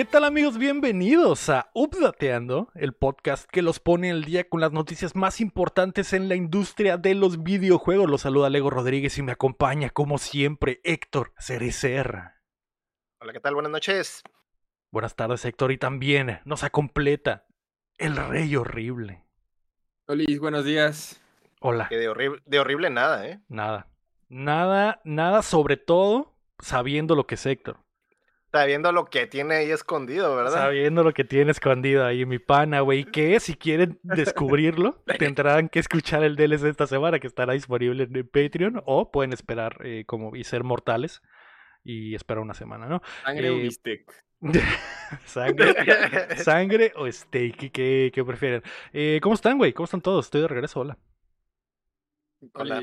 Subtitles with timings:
[0.00, 0.56] ¿Qué tal amigos?
[0.56, 6.14] Bienvenidos a Updateando, el podcast que los pone al día con las noticias más importantes
[6.14, 8.08] en la industria de los videojuegos.
[8.08, 12.30] Los saluda Lego Rodríguez y me acompaña como siempre Héctor Cerecer.
[13.20, 13.52] Hola, ¿qué tal?
[13.52, 14.22] Buenas noches.
[14.90, 17.44] Buenas tardes Héctor y también nos completa
[17.98, 19.22] el rey horrible.
[20.06, 21.20] Hola, buenos días.
[21.60, 21.90] Hola.
[21.90, 23.42] Que de, horrible, de horrible nada, ¿eh?
[23.48, 23.86] Nada.
[24.30, 27.80] Nada, nada sobre todo sabiendo lo que es Héctor.
[28.52, 30.52] Sabiendo lo que tiene ahí escondido, ¿verdad?
[30.52, 33.04] Sabiendo lo que tiene escondido ahí mi pana, güey.
[33.04, 38.26] Que si quieren descubrirlo, tendrán que escuchar el DLC esta semana que estará disponible en
[38.26, 41.22] Patreon o pueden esperar eh, como y ser mortales
[41.84, 43.02] y esperar una semana, ¿no?
[43.24, 44.24] Sangre o eh, steak.
[45.26, 45.74] sangre,
[46.36, 48.62] sangre o steak, ¿qué, qué prefieren?
[48.92, 49.72] Eh, ¿Cómo están, güey?
[49.72, 50.24] ¿Cómo están todos?
[50.26, 50.98] Estoy de regreso, hola.
[52.54, 52.82] Hola.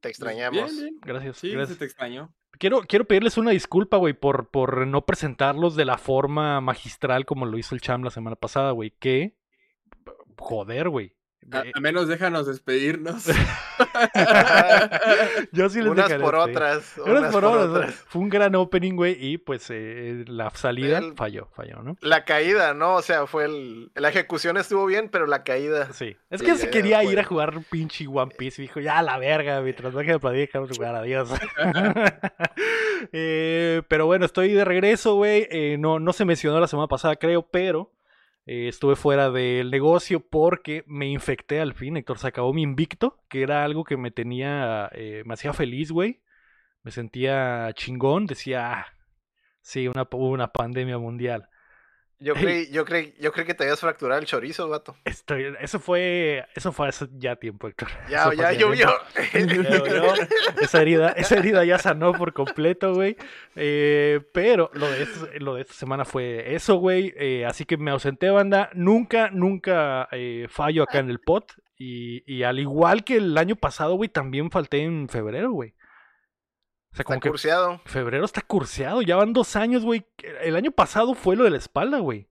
[0.00, 0.72] Te extrañamos.
[1.02, 1.36] Gracias.
[1.36, 1.78] Sí, gracias.
[1.78, 2.34] te extrañó.
[2.58, 7.46] Quiero, quiero pedirles una disculpa, güey, por, por no presentarlos de la forma magistral como
[7.46, 8.90] lo hizo el Cham la semana pasada, güey.
[8.90, 9.36] Que,
[10.38, 11.16] joder, güey.
[11.50, 13.26] Al menos déjanos despedirnos.
[15.52, 16.94] Yo sí les Unas por otras.
[17.04, 17.94] Unas, por, otras.
[18.06, 21.96] Fue un gran opening, güey, y pues eh, la salida falló, falló, ¿no?
[22.00, 22.94] La caída, ¿no?
[22.94, 23.90] O sea, fue el...
[23.94, 25.92] La ejecución estuvo bien, pero la caída...
[25.92, 26.16] Sí.
[26.30, 29.60] Es que se quería ir a jugar pinche One Piece y dijo, ya, la verga,
[29.60, 31.28] mientras no que me vamos a jugar, adiós.
[33.12, 35.48] eh, pero bueno, estoy de regreso, güey.
[35.50, 37.90] Eh, no, no se mencionó la semana pasada, creo, pero...
[38.46, 42.18] Eh, estuve fuera del negocio porque me infecté al fin, Héctor.
[42.18, 46.22] Se acabó mi invicto, que era algo que me tenía, eh, me hacía feliz, güey.
[46.82, 48.26] Me sentía chingón.
[48.26, 48.86] Decía, ah,
[49.60, 51.48] sí, una, una pandemia mundial.
[52.22, 54.96] Yo creí, yo creí, yo creí que te habías fracturado el chorizo, vato.
[55.04, 57.88] Estoy, eso fue, eso fue hace ya tiempo, Héctor.
[58.08, 58.94] Ya, ya llovió.
[60.60, 63.16] esa herida, esa herida ya sanó por completo, güey.
[63.56, 67.12] Eh, pero lo de, esta, lo de esta semana fue eso, güey.
[67.16, 68.70] Eh, así que me ausenté, banda.
[68.72, 71.52] Nunca, nunca eh, fallo acá en el pot.
[71.76, 75.74] Y, y al igual que el año pasado, güey, también falté en febrero, güey.
[76.92, 77.80] O sea, como está curseado.
[77.86, 79.02] Febrero está curseado.
[79.02, 80.06] Ya van dos años, güey.
[80.42, 82.28] El año pasado fue lo de la espalda, güey.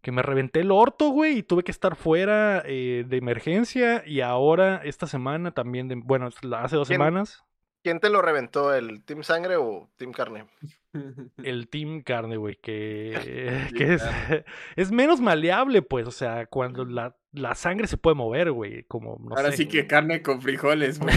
[0.00, 4.02] Que me reventé el orto, güey, y tuve que estar fuera eh, de emergencia.
[4.04, 7.44] Y ahora, esta semana también, de, bueno, hace dos semanas.
[7.84, 8.74] ¿Quién te lo reventó?
[8.74, 10.46] ¿El Team Sangre o Team Carne?
[11.42, 14.02] El Team Carne, güey, que, que es,
[14.76, 16.06] es, menos maleable, pues.
[16.08, 18.84] O sea, cuando la, la sangre se puede mover, güey.
[18.84, 21.14] Como, no Ahora sí que carne con frijoles, güey.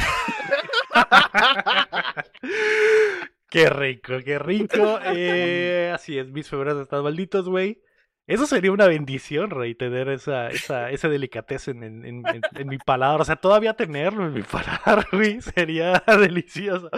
[3.50, 5.00] qué rico, qué rico.
[5.06, 7.82] Eh, así es, mis febreros están malditos, güey.
[8.28, 12.24] Eso sería una bendición, Rey, tener esa, esa, esa delicatez en, en,
[12.68, 13.22] mi paladar.
[13.22, 16.90] O sea, todavía tenerlo en mi paladar, güey, sería delicioso.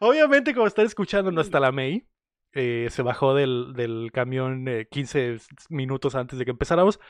[0.00, 2.06] Obviamente, como están escuchando, no está la May.
[2.52, 5.38] Eh, se bajó del, del camión 15 eh,
[5.68, 7.00] minutos antes de que empezáramos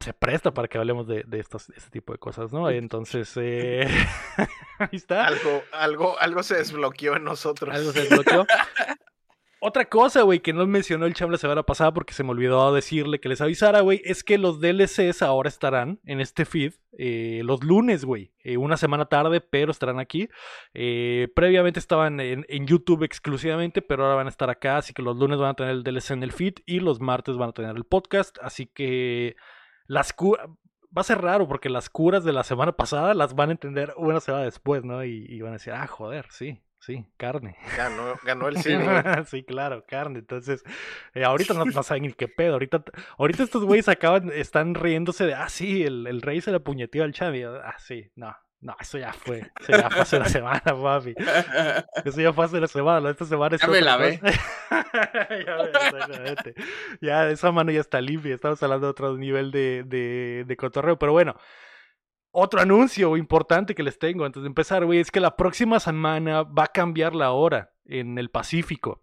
[0.00, 2.68] se presta para que hablemos de, de estos, este tipo de cosas, ¿no?
[2.70, 3.86] Entonces, eh,
[4.78, 5.26] ahí está.
[5.26, 7.74] Algo, algo, algo se desbloqueó en nosotros.
[7.74, 8.46] Algo se desbloqueó.
[9.60, 12.72] Otra cosa, güey, que no mencionó el cham la semana pasada porque se me olvidó
[12.72, 17.40] decirle que les avisara, güey, es que los DLCs ahora estarán en este feed eh,
[17.42, 18.30] los lunes, güey.
[18.44, 20.28] Eh, una semana tarde, pero estarán aquí.
[20.72, 25.16] previamente estaban en, en, YouTube exclusivamente, pero ahora van a estar acá, así que los
[25.16, 27.74] lunes van a tener el DLC en el feed y los martes van a tener
[27.76, 28.38] el podcast.
[28.40, 29.34] Así que
[29.88, 30.46] las curas.
[30.96, 33.92] Va a ser raro porque las curas de la semana pasada las van a entender
[33.96, 35.04] una semana después, ¿no?
[35.04, 37.56] Y, van a decir, ah, joder, sí, sí, carne.
[37.76, 38.84] Ganó, ganó el cine.
[39.26, 40.20] sí, claro, carne.
[40.20, 40.62] Entonces,
[41.12, 42.54] eh, ahorita no, no, saben ni qué pedo.
[42.54, 42.84] Ahorita,
[43.18, 47.04] ahorita estos güeyes acaban, están riéndose de, ah, sí, el, el rey se le puñeteó
[47.04, 47.42] al chavi.
[47.42, 49.50] Ah, sí, no, no, eso ya fue.
[49.60, 51.14] Eso ya fue hace una semana, papi.
[52.04, 53.10] Eso ya fue hace una semana.
[53.10, 53.62] Esta semana es.
[53.62, 54.20] Ya me la ve.
[55.46, 56.34] ya,
[57.00, 58.34] ya, esa mano ya está limpia.
[58.34, 60.98] Estamos hablando de otro nivel de, de, de cotorreo.
[60.98, 61.36] Pero bueno,
[62.32, 66.42] otro anuncio importante que les tengo antes de empezar, güey, es que la próxima semana
[66.42, 69.00] va a cambiar la hora en el Pacífico.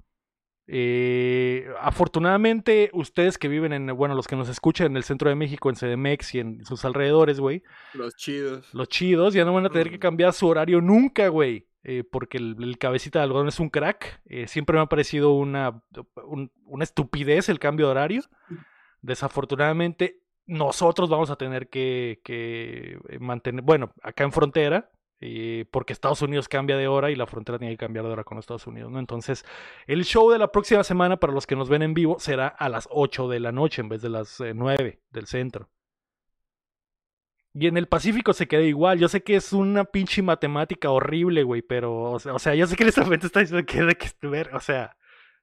[0.68, 5.36] Eh, afortunadamente, ustedes que viven en, bueno, los que nos escuchan en el centro de
[5.36, 7.64] México, en CDMX y en sus alrededores, güey.
[7.94, 8.74] Los chidos.
[8.74, 11.68] Los chidos, ya no van a tener que cambiar su horario nunca, güey.
[11.88, 14.22] Eh, porque el, cabecita de algodón es un crack.
[14.26, 15.84] Eh, siempre me ha parecido una,
[16.66, 18.24] una estupidez el cambio de horario.
[19.02, 24.90] Desafortunadamente, nosotros vamos a tener que, que mantener, bueno, acá en frontera,
[25.22, 28.24] eh, porque Estados Unidos cambia de hora y la frontera tiene que cambiar de hora
[28.24, 29.00] con Estados Unidos, ¿no?
[29.00, 29.46] Entonces,
[29.88, 32.70] el show de la próxima semana, para los que nos ven en vivo, será a
[32.70, 35.70] las 8 de la noche en vez de las 9 eh, del centro.
[37.54, 39.00] Y en el Pacífico se queda igual.
[39.00, 42.84] Yo sé que es una pinche matemática horrible, güey, pero, o sea, yo sé que
[42.84, 44.98] este momento está diciendo que que o sea,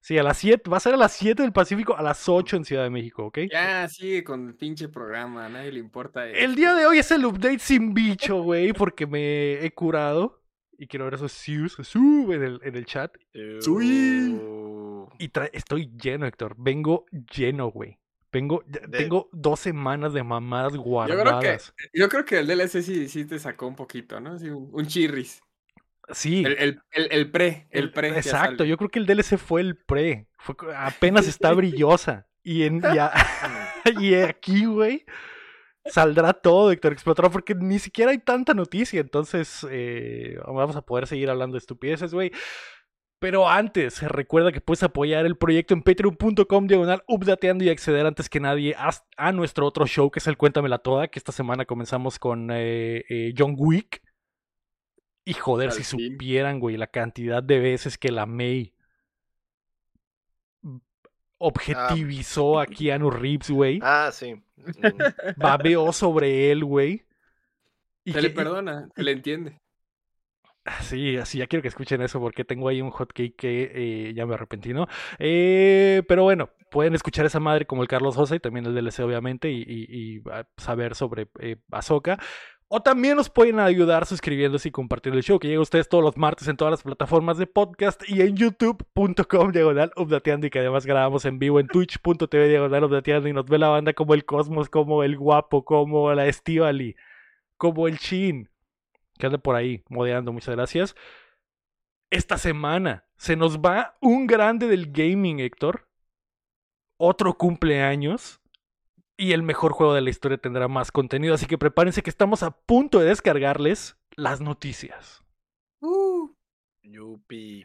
[0.05, 2.57] Sí, a las 7, va a ser a las 7 del Pacífico, a las 8
[2.57, 3.39] en Ciudad de México, ¿ok?
[3.51, 6.29] Ya sigue con el pinche programa, a nadie le importa.
[6.29, 10.43] El día de hoy es el update sin bicho, güey, porque me he curado.
[10.77, 13.15] Y quiero ver esos sus su en el, en el chat.
[13.61, 14.41] Sui.
[15.21, 16.57] Y trae- estoy lleno, Héctor.
[16.59, 17.99] Vengo lleno, güey.
[18.33, 21.75] Vengo, De- tengo dos semanas de mamadas creo que- guardadas.
[21.95, 24.37] Yo creo que el DLC sí, sí te sacó un poquito, ¿no?
[24.39, 25.41] Sí, un, un chirris.
[26.11, 26.43] Sí.
[26.45, 28.09] El, el, el, el pre, el, pre.
[28.09, 30.29] Exacto, yo creo que el DLC fue el pre.
[30.39, 32.27] Fue, apenas está brillosa.
[32.43, 33.13] Y, en, y, a-
[34.01, 35.05] y aquí, güey,
[35.87, 39.01] saldrá todo, Héctor Explotará, porque ni siquiera hay tanta noticia.
[39.01, 42.33] Entonces, eh, vamos a poder seguir hablando de estupideces, güey.
[43.21, 48.29] Pero antes, recuerda que puedes apoyar el proyecto en patreon.com diagonal updateando y acceder antes
[48.29, 51.65] que nadie a, a nuestro otro show que es el Cuéntamela Toda, que esta semana
[51.65, 54.03] comenzamos con eh, eh, John Wick.
[55.25, 56.13] Y joder, Al si fin.
[56.15, 58.75] supieran, güey, la cantidad de veces que la May
[61.39, 63.79] objetivizó a Keanu Reeves, güey.
[63.83, 64.41] Ah, sí.
[65.37, 67.05] Babeó sobre él, güey.
[68.05, 69.59] Y Se le que- perdona, se le entiende.
[70.83, 74.27] Sí, así ya quiero que escuchen eso porque tengo ahí un hotcake que eh, ya
[74.27, 74.87] me arrepentí, ¿no?
[75.19, 79.01] Eh, pero bueno, pueden escuchar esa madre como el Carlos Sosa y también el DLC,
[79.01, 79.87] obviamente, y, y-
[80.19, 82.21] y, ah, saber sobre eh, Ahsoka.
[82.75, 86.03] O también nos pueden ayudar suscribiéndose y compartiendo el show que llega a ustedes todos
[86.03, 90.61] los martes en todas las plataformas de podcast y en youtube.com diagonal updateando y que
[90.61, 94.25] además grabamos en vivo en twitch.tv diagonal updateando y nos ve la banda como el
[94.25, 96.97] Cosmos, como el Guapo, como la Estivali,
[97.59, 98.49] como el Chin
[99.19, 100.97] que anda por ahí modeando, muchas gracias.
[102.11, 105.89] Esta semana se nos va un grande del gaming, Héctor.
[106.97, 108.42] Otro cumpleaños.
[109.23, 111.35] Y el mejor juego de la historia tendrá más contenido.
[111.35, 115.23] Así que prepárense que estamos a punto de descargarles las noticias.
[116.83, 117.65] Yupi.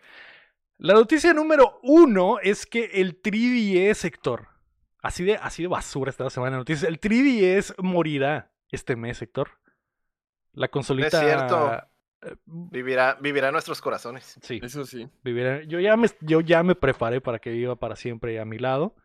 [0.78, 4.50] La noticia número uno es que el 3DS, Héctor.
[5.02, 6.84] Así de, así de basura esta semana de noticias.
[6.90, 9.50] El 3DS morirá este mes, Héctor.
[10.54, 11.20] La consolita.
[11.20, 11.74] cierto.
[12.22, 14.38] eh, Vivirá, vivirá en nuestros corazones.
[14.42, 14.60] Sí.
[14.62, 15.08] Eso sí.
[15.24, 18.58] vivirá- Yo ya, me, yo ya me preparé para que viva para siempre a mi
[18.60, 18.96] lado.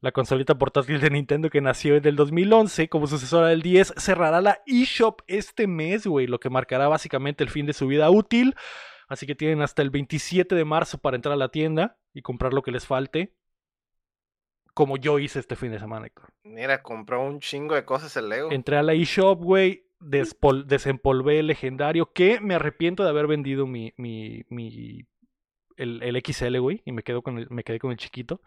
[0.00, 4.40] La consolita portátil de Nintendo que nació en el 2011 como sucesora del 10 cerrará
[4.40, 8.54] la eShop este mes, güey, lo que marcará básicamente el fin de su vida útil.
[9.08, 12.54] Así que tienen hasta el 27 de marzo para entrar a la tienda y comprar
[12.54, 13.34] lo que les falte.
[14.72, 16.30] Como yo hice este fin de semana, Héctor.
[16.44, 18.52] Mira, compró un chingo de cosas el Lego.
[18.52, 23.92] Entré a la eShop, güey, desempolvé el legendario, que me arrepiento de haber vendido mi,
[23.96, 25.06] mi, mi
[25.76, 28.40] el, el XL, güey, y me, quedo con el, me quedé con el chiquito,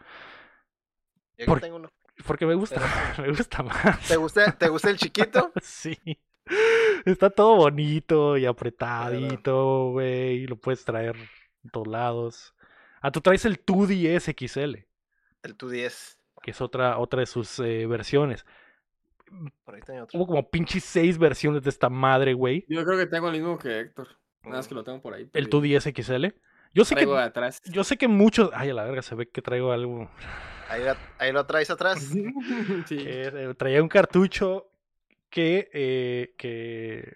[1.38, 1.92] Yo por- tengo uno.
[2.28, 2.82] porque me gusta,
[3.20, 4.08] me gusta más.
[4.08, 5.52] ¿Te gusta, ¿Te gusta el chiquito?
[5.62, 5.98] Sí.
[7.06, 11.16] Está todo bonito y apretadito, güey, lo puedes traer
[11.64, 12.54] en todos lados.
[13.02, 14.86] Ah, tú traes el 2DS XL,
[15.44, 16.18] El tu 10.
[16.42, 18.46] que es otra, otra de sus eh, versiones.
[19.64, 20.18] Por ahí tenía otro.
[20.20, 22.66] Hubo como pinches seis versiones de esta madre, güey.
[22.70, 24.08] Yo creo que tengo el mismo que Héctor.
[24.44, 25.24] Nada más que lo tengo por ahí.
[25.34, 25.80] El perdido.
[25.80, 26.26] 2DS XL.
[26.74, 27.62] Yo sé que Traigo atrás.
[27.66, 28.50] Yo sé que muchos.
[28.54, 30.10] Ay, a la verga, se ve que traigo algo.
[30.70, 32.00] Ahí, la- ahí lo traes atrás.
[32.88, 32.98] sí.
[33.00, 34.70] Eh, eh, traía un cartucho
[35.30, 35.70] que.
[35.74, 37.14] eh, que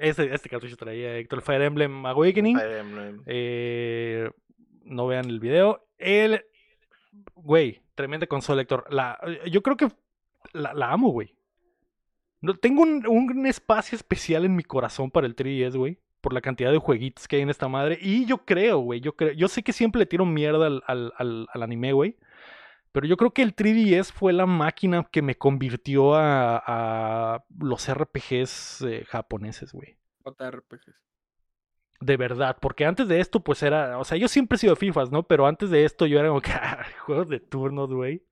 [0.00, 2.58] este, este cartucho traía Héctor Fire Emblem Awakening.
[2.58, 3.22] Fire Emblem.
[3.26, 4.30] Eh,
[4.84, 5.86] no vean el video.
[5.98, 6.44] El.
[7.34, 8.84] Güey, tremenda consola, Héctor.
[8.90, 9.18] La,
[9.50, 9.88] yo creo que
[10.52, 11.34] la, la amo, güey.
[12.42, 15.98] No, tengo un, un espacio especial en mi corazón para el 3DS, güey.
[16.20, 17.98] Por la cantidad de jueguitos que hay en esta madre.
[18.00, 19.00] Y yo creo, güey.
[19.00, 19.32] Yo creo.
[19.32, 22.16] Yo sé que siempre le tiro mierda al, al, al, al anime, güey.
[22.96, 27.92] Pero yo creo que el 3DS fue la máquina que me convirtió a, a los
[27.92, 29.98] RPGs eh, japoneses, güey.
[30.24, 30.96] JRPGs.
[32.00, 33.98] De verdad, porque antes de esto, pues era.
[33.98, 35.24] O sea, yo siempre he sido FIFAs, ¿no?
[35.24, 36.50] Pero antes de esto, yo era como que.
[36.54, 38.24] "Ah, Juegos de turnos, güey.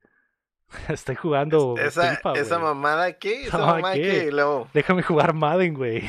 [0.89, 3.43] Estoy jugando Esa, FIFA, esa mamada, ¿qué?
[3.43, 4.33] Esa Mamá, mamada, ¿qué?
[4.33, 6.05] luego, Déjame jugar Madden, güey.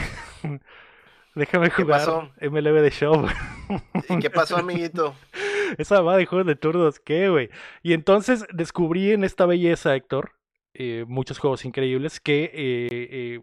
[1.35, 2.31] Déjame ¿Qué jugar pasó?
[2.39, 3.27] MLB de Show.
[4.07, 5.13] ¿y qué pasó, amiguito?
[5.77, 7.49] Esa mamada de juegos de turnos, ¿qué, güey?
[7.83, 10.31] Y entonces descubrí en esta belleza, Héctor,
[10.73, 13.41] eh, muchos juegos increíbles que, eh, eh,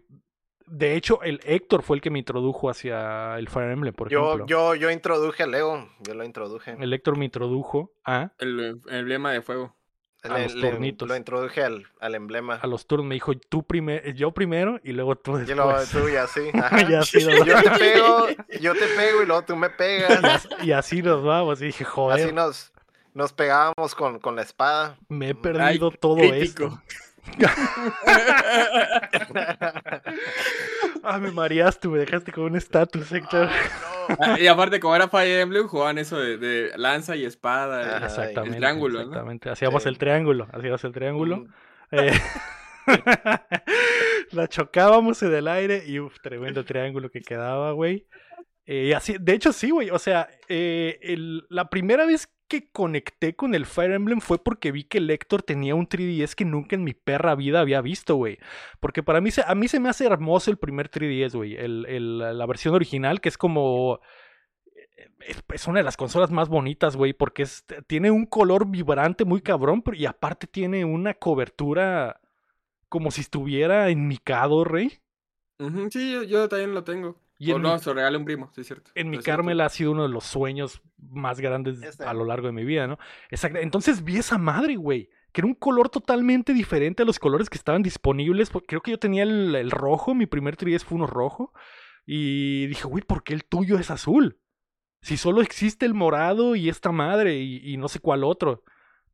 [0.65, 4.25] de hecho, el Héctor fue el que me introdujo hacia el Fire Emblem, por Yo,
[4.25, 4.45] ejemplo.
[4.47, 5.89] yo, yo introduje a Lego.
[5.99, 6.75] Yo lo introduje.
[6.79, 9.75] El Héctor me introdujo a, El em- emblema de fuego.
[10.23, 11.07] A Le- los le- tornitos.
[11.07, 12.55] Lo introduje al, al emblema.
[12.55, 13.05] a los turnos.
[13.07, 15.57] Me dijo, tú primero, yo primero y luego tú Y después.
[15.57, 16.41] luego tú y así.
[16.53, 16.81] ajá.
[16.89, 18.27] Y así nos- Yo te pego,
[18.61, 20.47] yo te pego y luego tú me pegas.
[20.61, 21.61] y así nos vamos.
[21.61, 22.71] Y dije, joder, Así nos,
[23.13, 24.97] nos pegábamos con, con la espada.
[25.09, 26.63] me he Ay, perdido todo crítico.
[26.65, 26.81] esto.
[31.03, 33.47] ah, me mareaste, me dejaste con un estatus, Héctor.
[33.47, 34.15] no.
[34.19, 37.97] Ah, y aparte, como era Fire Emblem, jugaban eso de, de lanza y espada.
[37.97, 38.55] Ajá, Exactamente.
[38.55, 39.05] el triángulo, ¿no?
[39.05, 39.49] exactamente.
[39.49, 39.89] Hacíamos Sí.
[39.89, 41.37] el triángulo, hacíamos el triángulo.
[41.37, 41.47] Mm,
[41.95, 42.11] Eh,
[44.31, 48.07] la chocábamos en el aire y uf, tremendo triángulo que quedaba, güey.
[48.65, 49.91] Eh, y así, de hecho, sí, güey.
[49.91, 54.71] O sea, eh, el- la primera vez que conecté con el Fire Emblem fue porque
[54.71, 58.15] vi que el Héctor tenía un 3DS que nunca en mi perra vida había visto,
[58.15, 58.37] güey.
[58.79, 61.55] Porque para mí, a mí se me hace hermoso el primer 3DS, güey.
[61.55, 63.99] El, el- la versión original, que es como...
[65.53, 67.45] Es, una de las consolas más bonitas, güey, porque
[67.87, 72.19] tiene un color vibrante muy cabrón, y aparte tiene una cobertura
[72.89, 74.99] como si estuviera en micado, rey.
[75.91, 77.17] Sí, yo, yo también lo tengo.
[77.39, 78.91] Y o no, mi- se lo regalé a un primo, sí, es cierto.
[78.95, 79.37] En mi Es cierto.
[79.37, 82.03] Carmel ha sido uno de los sueños más grandes Este.
[82.05, 82.97] a lo largo de mi vida, ¿no?
[83.29, 83.59] Exacto.
[83.59, 85.09] Entonces vi esa madre, güey.
[85.31, 88.49] Que era un color totalmente diferente a los colores que estaban disponibles.
[88.51, 91.51] porque Creo que yo tenía el, el rojo, mi primer 3DS fue uno rojo.
[92.05, 94.39] Y dije, güey, ¿por qué el tuyo es azul?
[95.01, 98.63] Si solo existe el morado y esta madre y, y no sé cuál otro.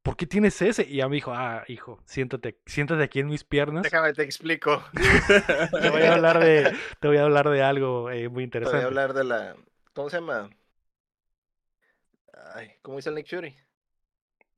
[0.02, 0.84] ¿Por qué tienes ese?
[0.84, 3.84] Y ya me dijo, ah, hijo, siéntate, siéntate aquí en mis piernas.
[3.84, 4.84] Déjame te explico.
[5.80, 8.80] Te voy a hablar de, te voy a hablar de algo eh, muy Te voy
[8.80, 8.84] interesante.
[8.84, 9.56] a hablar de la.
[9.94, 10.50] ¿Cómo se llama?
[12.56, 13.56] Ay, ¿cómo dice el Nick Fury?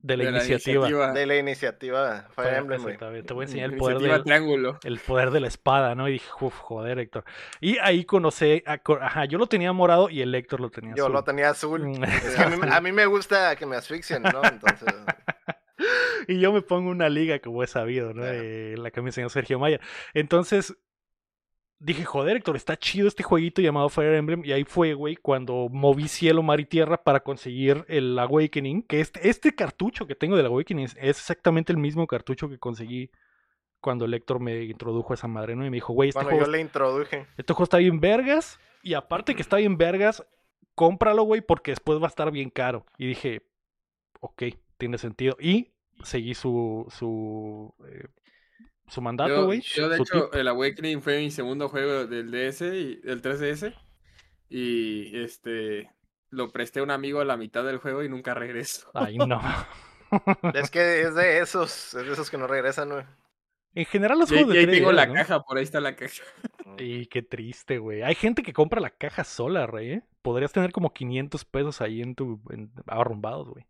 [0.02, 1.12] De la De iniciativa.
[1.12, 2.82] De la iniciativa Fire Emblem.
[3.24, 4.78] Te voy a enseñar el poder, del, triángulo.
[4.82, 6.08] el poder de la espada, ¿no?
[6.08, 7.24] Y dije, uf, joder, Héctor.
[7.60, 11.04] Y ahí conocí, a ajá, yo lo tenía morado y el Héctor lo tenía Yo
[11.04, 11.12] azul.
[11.14, 11.88] lo tenía azul.
[11.88, 14.42] Mm, Es que a mí, a mí me gusta que me asfixien, ¿no?
[14.44, 14.88] Entonces.
[16.28, 18.22] y yo me pongo una liga, como he sabido, ¿no?
[18.22, 18.38] Claro.
[18.42, 19.80] Eh, la que me enseñó Sergio Maya.
[20.14, 20.76] Entonces,
[21.82, 24.44] dije, joder, Héctor, está chido este jueguito llamado Fire Emblem.
[24.44, 28.82] Y ahí fue, güey, cuando moví cielo, mar y tierra para conseguir el Awakening.
[28.82, 33.10] Que este, este cartucho que tengo del Awakening es exactamente el mismo cartucho que conseguí
[33.80, 35.66] cuando el Héctor me introdujo a esa madre, ¿no?
[35.66, 37.26] Y me dijo, güey, este Bueno, juego yo le introduje.
[37.36, 38.60] este juego está bien vergas.
[38.82, 40.24] Y aparte que está bien vergas,
[40.74, 42.86] cómpralo, güey, porque después va a estar bien caro.
[42.96, 43.42] Y dije,
[44.20, 44.44] ok,
[44.78, 45.36] tiene sentido.
[45.40, 45.72] Y
[46.04, 48.06] seguí su su, eh,
[48.92, 49.62] su mandato, güey.
[49.62, 50.34] yo, de hecho, tip.
[50.34, 53.74] el Awakening fue mi segundo juego del DS y del 3DS.
[54.50, 55.90] Y este
[56.28, 58.90] lo presté a un amigo a la mitad del juego y nunca regreso.
[58.94, 59.40] Ay, no.
[60.54, 63.04] Es que es de esos, es de esos que no regresan, güey.
[63.74, 65.14] en general los juegos y de ahí tengo 3DS, la ¿no?
[65.14, 66.22] caja, por ahí está la caja.
[66.76, 68.02] Y qué triste, güey.
[68.02, 69.90] Hay gente que compra la caja sola, rey.
[69.90, 70.02] ¿eh?
[70.20, 73.64] Podrías tener como 500 pesos ahí en tu en, arrumbados, güey.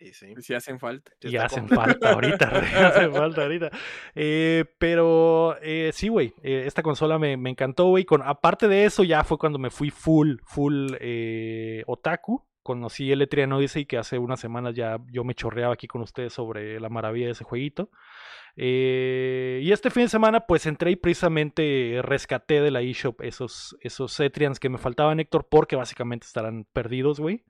[0.00, 0.34] Y sí.
[0.38, 1.12] Si hacen falta.
[1.20, 2.48] y hacen falta ahorita,
[2.88, 3.70] hacen falta ahorita.
[4.14, 8.04] Eh, pero eh, sí, güey, eh, esta consola me, me encantó, güey.
[8.04, 12.46] Con, aparte de eso, ya fue cuando me fui full, full eh, otaku.
[12.62, 16.32] Conocí el Etrian Odyssey, que hace unas semanas ya yo me chorreaba aquí con ustedes
[16.32, 17.90] sobre la maravilla de ese jueguito.
[18.56, 23.76] Eh, y este fin de semana, pues entré y precisamente rescaté de la eShop esos,
[23.80, 27.44] esos Etrians que me faltaban, Héctor, porque básicamente estarán perdidos, güey.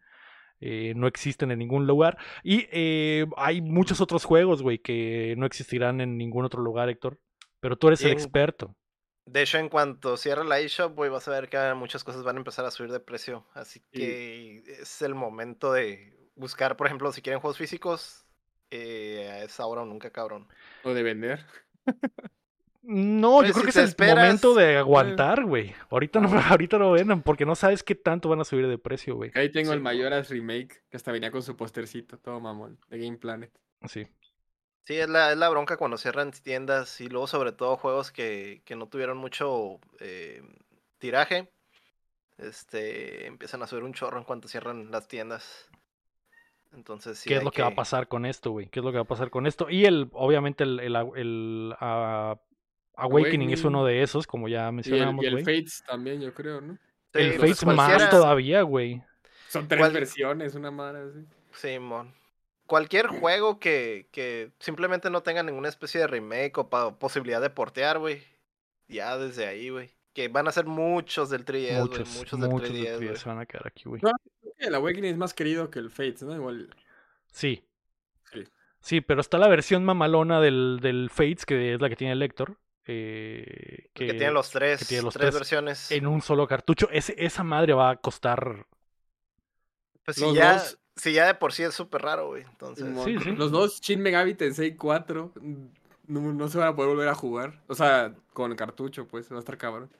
[0.61, 2.19] Eh, no existen en ningún lugar.
[2.43, 7.19] Y eh, hay muchos otros juegos, güey, que no existirán en ningún otro lugar, Héctor.
[7.61, 8.77] Pero tú eres el experto.
[9.27, 12.37] De hecho, en cuanto cierre la eShop, güey, vas a ver que muchas cosas van
[12.37, 13.47] a empezar a subir de precio.
[13.55, 18.27] Así Y- que es el momento de buscar, por ejemplo, si quieren juegos físicos,
[18.71, 20.49] eh, es ahora o nunca, cabrón.
[20.85, 21.45] O de vender.
[22.83, 25.75] No, Pues, yo creo si que es el esperas, momento de aguantar, güey.
[25.91, 29.17] Ahorita no, ahorita no vendan porque no sabes qué tanto van a subir de precio,
[29.17, 29.33] güey.
[29.35, 29.75] Ahí tengo Sí.
[29.75, 33.53] el Mayoras Remake, que hasta venía con su postercito, todo mamón, de Game Planet.
[33.87, 34.07] Sí.
[34.85, 38.63] Sí, es la, es la bronca cuando cierran tiendas y luego sobre todo juegos que,
[38.65, 40.43] que no tuvieron mucho eh,
[40.99, 41.53] tiraje.
[42.39, 45.69] Este, empiezan a subir un chorro en cuanto cierran las tiendas.
[46.73, 47.29] Entonces sí.
[47.29, 48.69] ¿Qué es lo que va a pasar con esto, güey?
[48.69, 49.69] ¿Qué es lo que va a pasar con esto?
[49.69, 52.41] Y el, obviamente, el, el, el, ah,
[53.01, 53.67] Awakening es Awakening.
[53.67, 55.39] uno de esos, como ya Y el, mencionamos, y el.
[55.41, 56.75] Fates también, yo creo, ¿no?
[57.13, 59.03] Sí, El Fates más todavía, güey.
[59.49, 61.27] Son tres ¿Cuál- versiones, una madre así.
[61.53, 62.15] Simón.
[62.67, 67.51] Cualquier juego que, que simplemente no tenga ninguna especie de remake o pa- posibilidad de
[67.51, 68.23] portear, güey.
[68.87, 69.91] Ya desde ahí, güey.
[70.13, 71.81] Que van a ser muchos del 3DS, güey.
[71.81, 73.09] Muchos, Muchos, muchos, del de 3DS, güey.
[73.09, 74.01] 3DS se van a quedar aquí, güey.
[74.03, 74.13] No.
[74.59, 76.35] El Awakening es más querido que el Fates, ¿no?
[76.35, 76.69] Igual.
[77.33, 77.65] Sí.
[78.33, 78.45] Sí.
[78.81, 82.19] Sí, pero está la versión mamalona del, del Fates, que es la que tiene el
[82.21, 82.57] Lector.
[82.93, 85.91] Eh, Que, tiene los tres, que tiene los tres, tres versiones.
[85.91, 86.89] en un solo cartucho.
[86.91, 88.67] Ese, esa madre va a costar.
[90.05, 92.43] Pues si ya, dos- si ya de por sí es súper raro, güey.
[92.43, 93.05] Entonces, Simón.
[93.05, 93.31] sí, sí.
[93.33, 95.67] Los dos Shin Megami Tensei 4 mm,
[96.09, 97.63] no, no se van a poder volver a jugar.
[97.69, 99.91] O sea, con cartucho, pues, va a estar cabrón.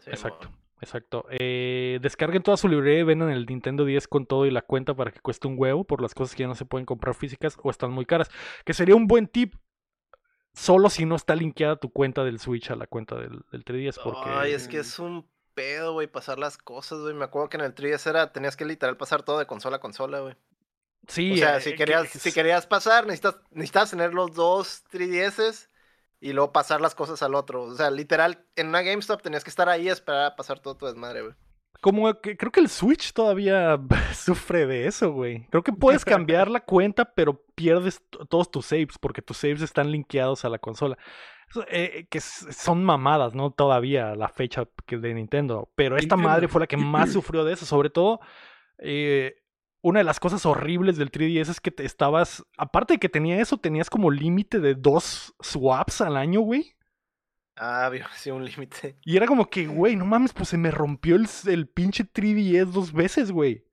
[0.00, 0.50] sí, Exacto.
[0.82, 1.24] Exacto.
[1.30, 4.92] Eh, descarguen toda su librería y vendan el Nintendo 10 con todo y la cuenta
[4.94, 7.56] para que cueste un huevo por las cosas que ya no se pueden comprar físicas
[7.62, 8.28] o están muy caras.
[8.64, 9.54] Que sería un buen tip.
[10.56, 14.00] Solo si no está linkeada tu cuenta del Switch a la cuenta del, del 3DS.
[14.02, 14.30] Porque...
[14.30, 17.12] Ay, es que es un pedo, güey, pasar las cosas, güey.
[17.12, 19.80] Me acuerdo que en el 3DS era, tenías que literal pasar todo de consola a
[19.80, 20.34] consola, güey.
[21.08, 24.82] Sí, o sea, eh, si que- querías, si querías pasar, necesitas, necesitas tener los dos
[24.90, 25.68] 3DS
[26.20, 27.64] y luego pasar las cosas al otro.
[27.64, 30.74] O sea, literal, en una GameStop tenías que estar ahí y esperar a pasar todo
[30.78, 31.34] tu desmadre, güey.
[31.80, 33.80] Como que creo que el Switch todavía
[34.14, 35.46] sufre de eso, güey.
[35.50, 39.90] Creo que puedes cambiar la cuenta, pero pierdes todos tus saves, porque tus saves están
[39.90, 40.96] linkeados a la consola.
[41.48, 43.52] Eso, eh, que son mamadas, ¿no?
[43.52, 45.70] Todavía la fecha que de Nintendo.
[45.76, 46.28] Pero esta Nintendo.
[46.28, 47.66] madre fue la que más sufrió de eso.
[47.66, 48.20] Sobre todo,
[48.78, 49.36] eh,
[49.82, 52.44] una de las cosas horribles del 3DS es que te estabas.
[52.58, 56.75] Aparte de que tenía eso, tenías como límite de dos swaps al año, güey.
[57.56, 58.96] Ah, vio, sí, un límite.
[59.02, 62.66] Y era como que, güey, no mames, pues se me rompió el, el pinche 3DS
[62.66, 63.64] dos veces, güey.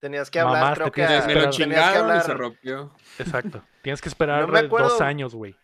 [0.00, 2.24] Tenías que hablar, Mamaste, creo que tienes a- que Me lo que chingaron y se
[2.32, 2.38] hablar.
[2.38, 2.94] rompió.
[3.18, 3.62] Exacto.
[3.82, 4.88] Tienes que esperar acuerdo.
[4.88, 5.54] dos años, güey.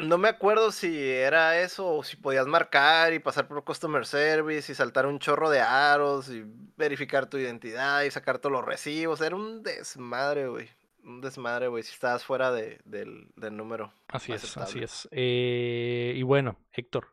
[0.00, 4.70] No me acuerdo si era eso o si podías marcar y pasar por customer service
[4.70, 6.44] y saltar un chorro de aros y
[6.76, 9.20] verificar tu identidad y sacar todos los recibos.
[9.20, 10.68] Era un desmadre, güey.
[11.08, 13.92] Un desmadre, güey, si estabas fuera de, del, del número.
[14.08, 15.08] Así es, así es.
[15.10, 17.08] Eh, y bueno, Héctor.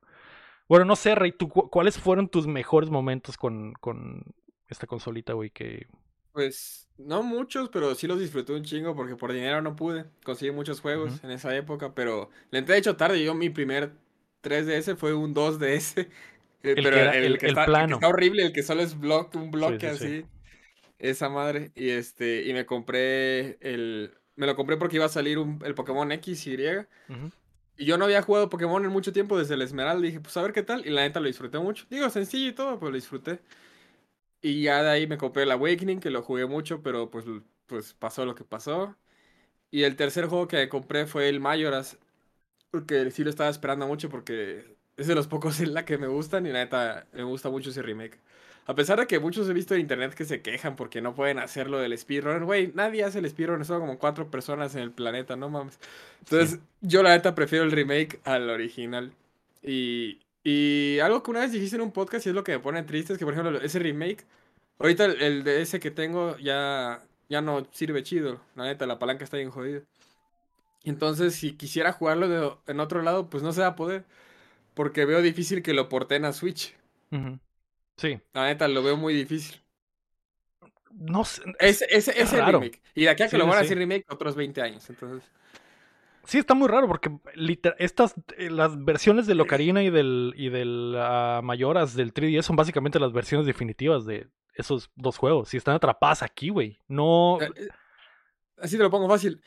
[0.68, 4.24] Bueno, no sé, Rey, ¿tú, cu- ¿cuáles fueron tus mejores momentos con, con
[4.68, 5.50] esta consolita, güey?
[5.50, 5.88] Que...
[6.34, 10.54] Pues no muchos, pero sí los disfruté un chingo porque por dinero no pude conseguir
[10.54, 13.24] muchos juegos en esa época, pero le entré de hecho tarde.
[13.24, 13.94] Yo mi primer
[14.42, 15.98] 3DS fue un 2DS.
[16.64, 17.96] eh, que pero era el, el- que el está, el que plano.
[17.96, 20.06] está horrible, el que solo es bloque, un bloque sí, sí.
[20.06, 20.26] así.
[21.10, 21.72] Esa madre.
[21.76, 24.12] Y este, y me compré el.
[24.36, 26.58] Me lo compré porque iba a salir un- el Pokémon X y.
[27.78, 30.02] Y yo no había jugado Pokémon en mucho tiempo desde el Esmeralda.
[30.02, 30.86] Dije, pues a ver qué tal.
[30.86, 31.86] Y la neta lo disfruté mucho.
[31.90, 33.40] Digo, sencillo y todo, pero lo disfruté.
[34.42, 37.26] Y ya de ahí me compré el Awakening, que lo jugué mucho, pero pues,
[37.68, 38.96] pues pasó lo que pasó.
[39.72, 41.98] Y el tercer juego que compré fue el Majoras.
[42.72, 46.46] Porque sí lo estaba esperando mucho porque es de los pocos Zelda que me gustan
[46.46, 48.20] y la neta me gusta mucho ese remake.
[48.68, 51.38] A pesar de que muchos he visto en internet que se quejan porque no pueden
[51.38, 55.36] hacerlo del speedrunner, güey, nadie hace el speedrunner, son como cuatro personas en el planeta,
[55.36, 55.80] no mames.
[56.22, 59.12] Entonces, yo la neta prefiero el remake al original.
[59.62, 62.60] Y, y algo que una vez dijiste en un podcast y es lo que me
[62.60, 64.26] pone triste es que, por ejemplo, ese remake,
[64.80, 68.42] ahorita el, el de ese que tengo ya, ya no sirve chido.
[68.56, 69.82] La neta, la palanca está bien jodida.
[70.84, 74.06] Entonces, si quisiera jugarlo de- en otro lado, pues no se va a poder.
[74.74, 76.76] Porque veo difícil que lo porten a Switch.
[77.12, 77.40] Ujú.
[77.98, 78.20] Sí.
[78.34, 79.62] La neta, lo veo muy difícil.
[80.92, 81.42] No sé.
[81.60, 82.60] Es ese raro.
[82.60, 82.82] remake.
[82.94, 83.66] Y de aquí a que Sí, lo sí, van a sí.
[83.66, 84.90] hacer remake, otros 20 años.
[84.90, 85.30] Entonces,
[86.28, 87.12] Sí, está muy raro porque
[87.78, 92.56] estas, eh, las versiones del Ocarina y del, y del ah, Mayoras del 3DS son
[92.56, 95.54] básicamente las versiones definitivas de esos dos juegos.
[95.54, 96.80] Y están atrapadas aquí, güey.
[96.88, 97.38] No.
[97.42, 97.68] Eh, eh,
[98.58, 99.40] Así te lo pongo fácil.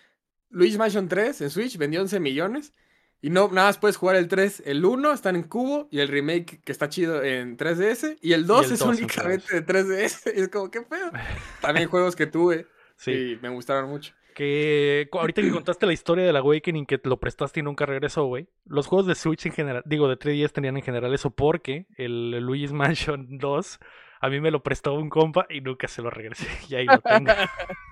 [0.51, 2.73] Luigi Mansion 3 en Switch vendió 11 millones.
[3.21, 4.63] Y no, nada más puedes jugar el 3.
[4.67, 8.17] El 1 está en cubo y el remake que está chido en 3DS.
[8.21, 10.33] Y el 2 el es 2 en únicamente de 3DS.
[10.37, 11.11] Y es como, ¿qué pedo?
[11.61, 13.13] También juegos que tuve Sí.
[13.13, 14.13] y me gustaron mucho.
[14.35, 18.27] Que ahorita que contaste la historia del Awakening que te lo prestaste y nunca regresó,
[18.27, 18.47] güey.
[18.67, 22.39] Los juegos de Switch en general, digo, de 3DS tenían en general eso porque el
[22.39, 23.79] Luigi's Mansion 2
[24.21, 26.47] a mí me lo prestó un compa y nunca se lo regresé.
[26.69, 27.33] Y ahí lo tengo.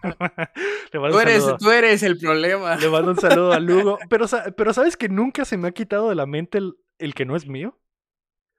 [0.92, 1.58] Tú eres, saludo.
[1.58, 2.76] tú eres el problema.
[2.76, 3.98] Le mando un saludo a Lugo.
[4.08, 7.24] Pero, pero sabes que nunca se me ha quitado de la mente el, el que
[7.24, 7.78] no es mío.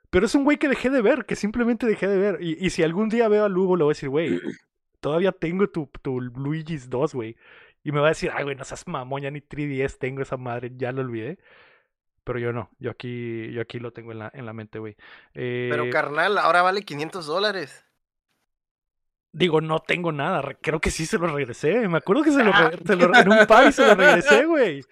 [0.10, 2.38] Pero es un güey que dejé de ver, que simplemente dejé de ver.
[2.42, 4.40] Y, y si algún día veo a Lugo, le voy a decir, güey,
[5.00, 7.36] todavía tengo tu, tu Luigi's 2, güey.
[7.84, 10.38] Y me va a decir, ay, güey, no seas mamón, ya ni 3DS tengo esa
[10.38, 11.40] madre, ya lo olvidé.
[12.28, 14.96] Pero yo no, yo aquí, yo aquí lo tengo en la, en la mente, güey.
[15.34, 17.84] Eh, Pero carnal, ahora vale 500 dólares.
[19.32, 20.42] Digo, no tengo nada.
[20.42, 21.88] re- Creo que sí se lo regresé.
[21.88, 24.46] Me acuerdo que se lo, re- se lo- en un par y se lo regresé,
[24.46, 24.84] güey.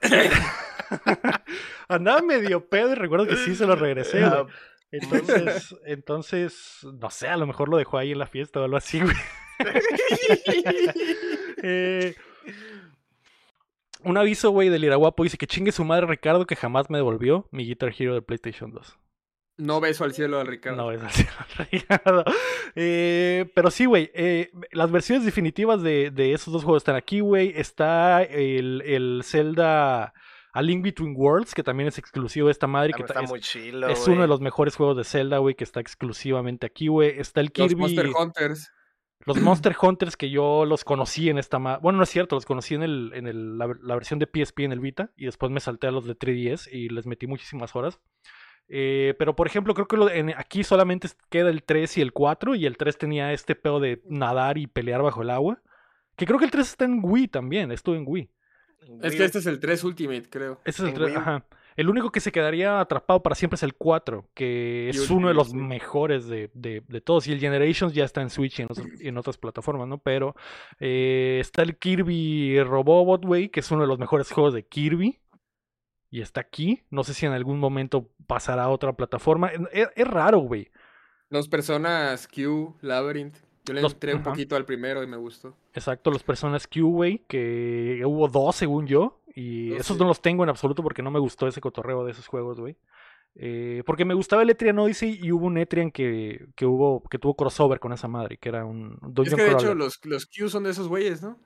[1.88, 4.32] Andaba medio pedo y recuerdo que sí se lo regresé, güey.
[4.32, 4.46] Ah,
[4.90, 8.76] Entonces, entonces, no sé, a lo mejor lo dejó ahí en la fiesta o algo
[8.76, 9.16] así, güey.
[11.62, 12.14] Eh,
[14.04, 17.48] un aviso, güey, del Iraguapo dice que chingue su madre Ricardo que jamás me devolvió
[17.50, 18.98] mi Guitar Hero de PlayStation 2.
[19.58, 20.76] No beso al cielo al Ricardo.
[20.76, 21.26] No es así,
[21.72, 22.24] Ricardo.
[22.76, 24.10] Eh, pero sí, güey.
[24.14, 27.52] eh, las versiones definitivas de, de esos dos juegos están aquí, güey.
[27.56, 30.14] Está el, el Zelda
[30.52, 32.92] A Link Between Worlds, que también es exclusivo de esta madre.
[32.92, 35.64] Que está es, muy chilo, es uno de los mejores juegos de Zelda, güey, que
[35.64, 37.18] está exclusivamente aquí, güey.
[37.18, 37.80] Está el Los Kirby.
[37.80, 38.70] Monster Hunters.
[39.26, 42.46] Los Monster Hunters que yo los conocí en esta ma- Bueno, no es cierto, los
[42.46, 45.52] conocí en, el, en el- la, la versión de PSP en el Vita y después
[45.52, 48.00] me salté a los de 3DS y les metí muchísimas horas.
[48.68, 52.12] Eh, pero por ejemplo, creo que lo- en- aquí solamente queda el 3 y el
[52.12, 55.60] 4 y el 3 tenía este pedo de nadar y pelear bajo el agua.
[56.16, 58.30] Que creo que el 3 está en Wii también, estuvo en Wii.
[59.02, 60.60] Es que este es el 3 Ultimate, creo.
[60.64, 61.20] Ese es el En 3, Wii U.
[61.20, 61.46] ajá.
[61.78, 65.34] El único que se quedaría atrapado para siempre es el 4, que es uno de
[65.34, 67.26] los mejores de, de- de todos.
[67.28, 69.98] Y el Generations ya está en Switch y en, otros- y en otras plataformas, ¿no?
[69.98, 70.34] Pero
[70.80, 75.20] eh, está el Kirby Robobot, güey, que es uno de los mejores juegos de Kirby.
[76.10, 76.82] Y está aquí.
[76.90, 79.50] No sé si en algún momento pasará a otra plataforma.
[79.72, 80.70] Es, es raro, güey.
[81.30, 83.36] Los personas Q, Labyrinth.
[83.66, 85.54] Yo le Los- entré un poquito al primero y me gustó.
[85.74, 90.02] Exacto, los personas Q, güey, que hubo dos según yo, y esos sí.
[90.02, 92.76] no los tengo en absoluto porque no me gustó ese cotorreo de esos juegos, güey.
[93.34, 97.18] Eh, porque me gustaba el Etrian Odyssey y hubo un Etrian que, que hubo que
[97.18, 100.26] tuvo crossover con esa madre, que era un Es Dungeon que de hecho los, los
[100.26, 101.38] Q son de esos güeyes, ¿no?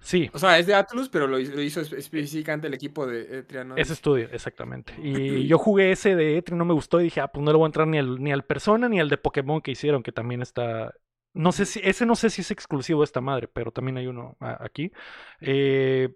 [0.00, 3.06] Sí, O sea, es de Atlus, pero lo hizo, lo hizo espe- específicamente el equipo
[3.06, 3.74] de Etriano.
[3.76, 4.92] ese estudio, exactamente.
[4.98, 7.56] Y yo jugué ese de Etrian, no me gustó y dije, ah, pues no le
[7.56, 10.12] voy a entrar ni al, ni al Persona ni al de Pokémon que hicieron, que
[10.12, 10.92] también está...
[11.32, 14.06] No sé si, ese no sé si es exclusivo de esta madre, pero también hay
[14.06, 14.92] uno aquí.
[15.40, 16.14] Eh,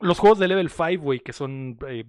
[0.00, 1.78] los juegos de Level 5, güey, que son.
[1.88, 2.04] eh,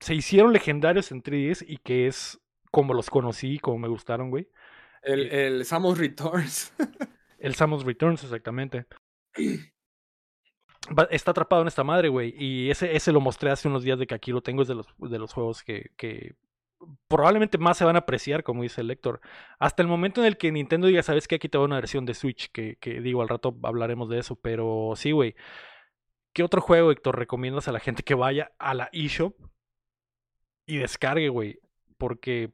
[0.00, 2.40] se hicieron legendarios en 3DS y que es
[2.70, 4.48] como los conocí, como me gustaron, güey.
[5.02, 6.72] El, el Samus Returns.
[7.38, 8.86] El Samus Returns, exactamente.
[11.10, 12.34] Está atrapado en esta madre, güey.
[12.38, 14.62] Y ese, ese lo mostré hace unos días de que aquí lo tengo.
[14.62, 16.34] Es de los, de los juegos que, que
[17.08, 19.20] probablemente más se van a apreciar, como dice el lector.
[19.58, 22.04] Hasta el momento en el que Nintendo diga, sabes que aquí te va una versión
[22.04, 24.36] de Switch, que, que digo, al rato hablaremos de eso.
[24.36, 25.34] Pero sí, güey.
[26.34, 29.34] ¿Qué otro juego, Héctor, recomiendas a la gente que vaya a la eShop
[30.66, 31.58] y descargue, güey?
[31.98, 32.52] Porque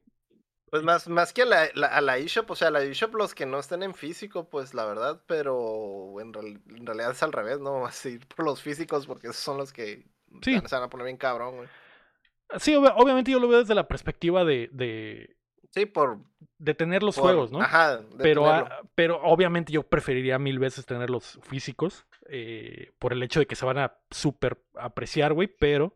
[0.69, 3.33] Pues más, más que a la, la- a la eShop, o sea, la eShop los
[3.33, 7.33] que no estén en físico, pues la verdad, pero en, real- en realidad es al
[7.33, 7.81] revés, ¿no?
[7.81, 10.05] Vas a ir por los físicos porque esos son los que
[10.41, 10.51] Sí.
[10.53, 11.69] se van- se van a poner bien cabrón, güey.
[12.59, 15.37] sí, ob- obviamente yo lo veo desde la perspectiva de, de,
[15.71, 16.19] Sí, por...
[16.57, 17.61] de tener los por- juegos, ¿no?
[17.61, 23.21] Ajá, de pero, ah, pero obviamente yo preferiría mil veces tenerlos físicos eh, por el
[23.23, 25.95] hecho de que se van a súper apreciar, güey, pero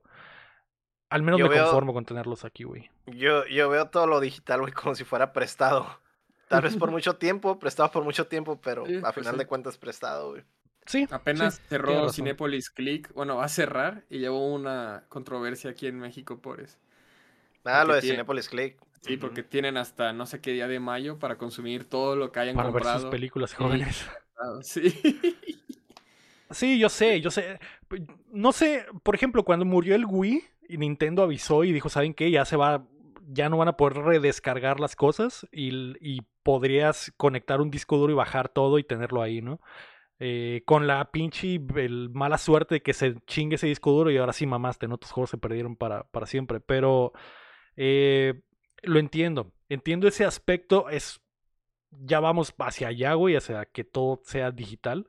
[1.10, 2.90] al menos Yo me veo- conformo con tenerlos aquí, güey.
[3.08, 6.00] Yo, yo veo todo lo digital, güey, como si fuera prestado.
[6.50, 9.40] Tal vez por mucho tiempo, prestado por mucho tiempo, pero Sí, a pues final sí.
[9.40, 10.44] de cuentas prestado, güey.
[10.86, 12.10] Sí, Apenas sí, cerró.
[12.10, 13.12] Cinepolis Click.
[13.14, 16.78] Bueno, va a cerrar y llevó una controversia aquí en México por eso.
[17.64, 18.78] Ah, lo de tiene- Cinepolis Click.
[19.04, 22.40] Sí, porque tienen hasta no sé qué día de mayo para consumir todo lo que
[22.40, 23.00] hayan para ver comprado.
[23.02, 24.10] sus películas jóvenes.
[24.62, 24.94] Sí.
[26.52, 27.60] Sí, yo sé, yo sé.
[28.28, 32.30] No sé, por ejemplo, cuando murió el Wii Nintendo avisó y dijo, ¿saben qué?
[32.32, 32.86] Ya se va,
[33.28, 38.14] ya no van a poder redescargar las cosas y, y podrías conectar un disco duro
[38.14, 39.60] y bajar todo y tenerlo ahí, ¿no?
[40.20, 44.18] Eh, con la pinche el mala suerte de que se chingue ese disco duro y
[44.18, 44.98] ahora sí mamaste, ¿no?
[44.98, 46.60] Tus juegos se perdieron para, para siempre.
[46.60, 47.14] Pero
[47.76, 48.42] eh,
[48.84, 49.52] lo entiendo.
[49.70, 50.90] Entiendo ese aspecto.
[50.90, 51.22] Es.
[51.90, 55.08] Ya vamos hacia allá, güey, hacia que todo sea digital.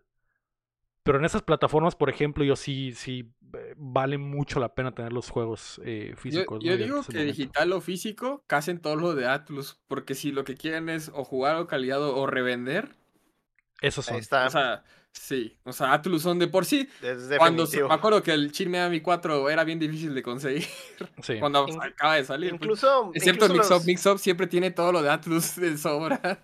[1.03, 5.13] Pero en esas plataformas, por ejemplo, yo sí, sí eh, vale mucho la pena tener
[5.13, 6.63] los juegos eh, físicos.
[6.63, 7.33] yo digo que momento.
[7.33, 11.25] digital o físico casen todo lo de Atlus, porque si lo que quieren es o
[11.25, 12.97] jugar o calidad o revender,
[13.87, 14.15] Esos son.
[14.15, 14.47] Ahí está.
[14.47, 16.89] o sea, sí, o sea, Atlus son de por sí.
[17.03, 20.67] es Cuando se- me acuerdo que el Shin Megami 4 era bien difícil de conseguir
[21.23, 21.39] Sí.
[21.39, 22.51] cuando In- acaba de salir.
[22.51, 22.63] pues.
[22.63, 26.39] Incluso, Excepto incluso Mixup, los- Mixup siempre tiene todo lo de Atlus de sobra.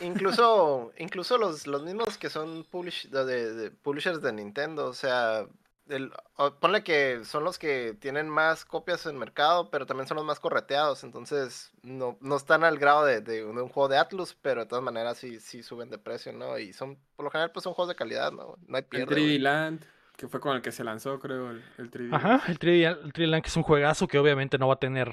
[0.00, 5.46] Incluso, incluso los, los mismos que son publish- de, de- publishers de Nintendo, o sea,
[5.88, 6.12] el,
[6.60, 10.40] ponle que son los que tienen más copias en mercado, pero también son los más
[10.40, 14.36] correteados, entonces no, no están al grado de, de un de un juego de Atlus,
[14.40, 16.58] pero de todas maneras sí, sí suben de precio, ¿no?
[16.58, 18.56] Y son, por lo general, pues son juegos de calidad, ¿no?
[18.66, 19.14] No hay pierde.
[19.14, 19.38] 3D güey.
[19.38, 19.84] Land,
[20.16, 22.14] que fue con el que se lanzó, creo, el, el 3D.
[22.14, 24.78] Ajá, el 3D, el 3D Land que es un juegazo que obviamente no va a
[24.78, 25.12] tener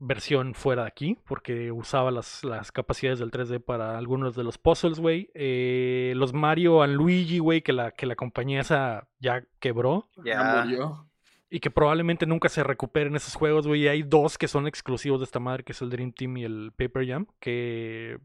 [0.00, 4.58] versión fuera de aquí, porque usaba las, las capacidades del 3D para algunos de los
[4.58, 5.30] puzzles, güey.
[5.34, 10.62] Eh, los Mario and Luigi, güey, que la, que la compañía esa ya quebró Ya
[10.64, 11.06] murió.
[11.50, 13.82] y que probablemente nunca se recuperen esos juegos, güey.
[13.82, 16.44] Y hay dos que son exclusivos de esta madre, que es el Dream Team y
[16.44, 18.18] el Paper Jam, que...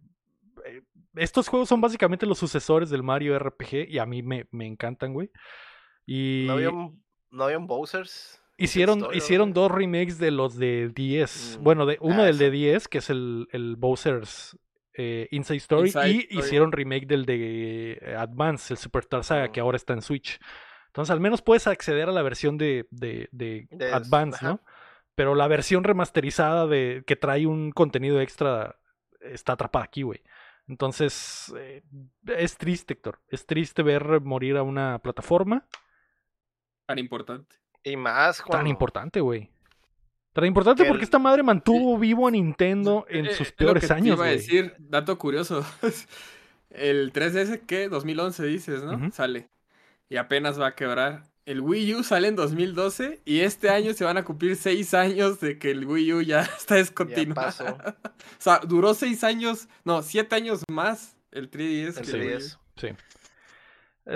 [0.66, 0.82] eh,
[1.16, 5.14] Estos juegos son básicamente los sucesores del Mario RPG y a mí me, me encantan,
[5.14, 5.30] güey.
[6.06, 6.46] Y...
[6.48, 8.40] ¿No había un, no había un Bowser's?
[8.58, 9.54] Hicieron, Story, hicieron ¿no?
[9.56, 11.58] dos remakes de los de 10.
[11.60, 12.52] Mm, Bueno, de, uno ah, del de eso.
[12.52, 14.58] 10, que es el, el Bowser's
[14.96, 16.40] eh, Inside Story, Inside y Story.
[16.40, 19.66] hicieron remake del de eh, Advance, el Superstar Saga, que Oh.
[19.66, 20.40] ahora está en Switch.
[20.88, 24.50] Entonces, al menos puedes acceder a la versión de, de, de Advance, ajá.
[24.50, 24.62] ¿no?
[25.16, 28.80] Pero la versión remasterizada de que trae un contenido extra
[29.22, 30.22] está atrapada aquí, güey.
[30.68, 31.84] Entonces, eh,
[32.38, 33.20] es triste, Héctor.
[33.30, 35.68] Es triste ver morir a una plataforma
[36.86, 37.56] Tan importante.
[37.84, 38.70] Y más tan cuando...
[38.70, 39.50] importante, güey.
[40.34, 43.56] Tan importante Que porque el- esta madre mantuvo vivo a Nintendo en Eh, sus lo
[43.56, 45.64] peores que te años, iba a decir, dato curioso.
[46.70, 47.88] El 3DS, ¿qué?
[47.88, 49.12] 2011 dices, ¿no?
[49.12, 49.50] Sale.
[50.10, 51.24] Y apenas va a quebrar.
[51.46, 55.40] el Wii U sale en 2012 y este año se van a cumplir seis años
[55.42, 57.78] de que el Wii U ya está descontinuado.
[58.08, 61.98] o sea, duró seis años, no, siete años más el 3DS.
[62.00, 62.06] El
[62.40, 62.58] 3DS.
[62.78, 62.88] Sí.
[62.88, 63.23] Eh, Sí,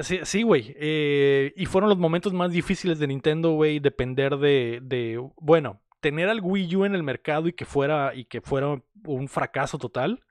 [0.01, 0.75] sí, güey.
[0.77, 6.29] Eh, y fueron los momentos más difíciles de Nintendo, güey, depender de, de, bueno, tener
[6.29, 10.23] al Wii U en el mercado y que fuera, y que fuera un fracaso total.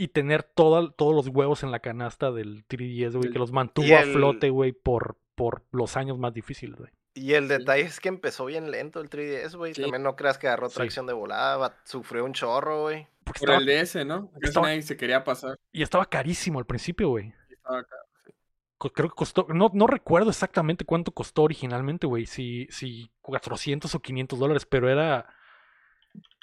[0.00, 3.96] Y tener toda- todos los huevos en la canasta del 3DS, güey, que los mantuvo
[3.96, 6.90] a flote, güey, por, por los años más difíciles, güey.
[7.14, 7.48] Y el Sí.
[7.58, 9.74] detalle es que empezó bien lento el 3DS, güey.
[9.74, 9.82] Sí.
[9.82, 10.76] También no creas que agarró Sí.
[10.76, 13.08] tracción de volada, sufrió un chorro, güey.
[13.24, 14.30] Porque Por estaba- el DS, ¿no?
[14.40, 15.56] Estaba- nadie se quería pasar.
[15.72, 17.32] y estaba carísimo al principio, güey.
[17.50, 17.96] Estaba acá.
[18.78, 24.00] Creo que costó, no, no recuerdo exactamente cuánto costó originalmente, güey, si, si 400 o
[24.00, 25.26] 500 dólares, pero era,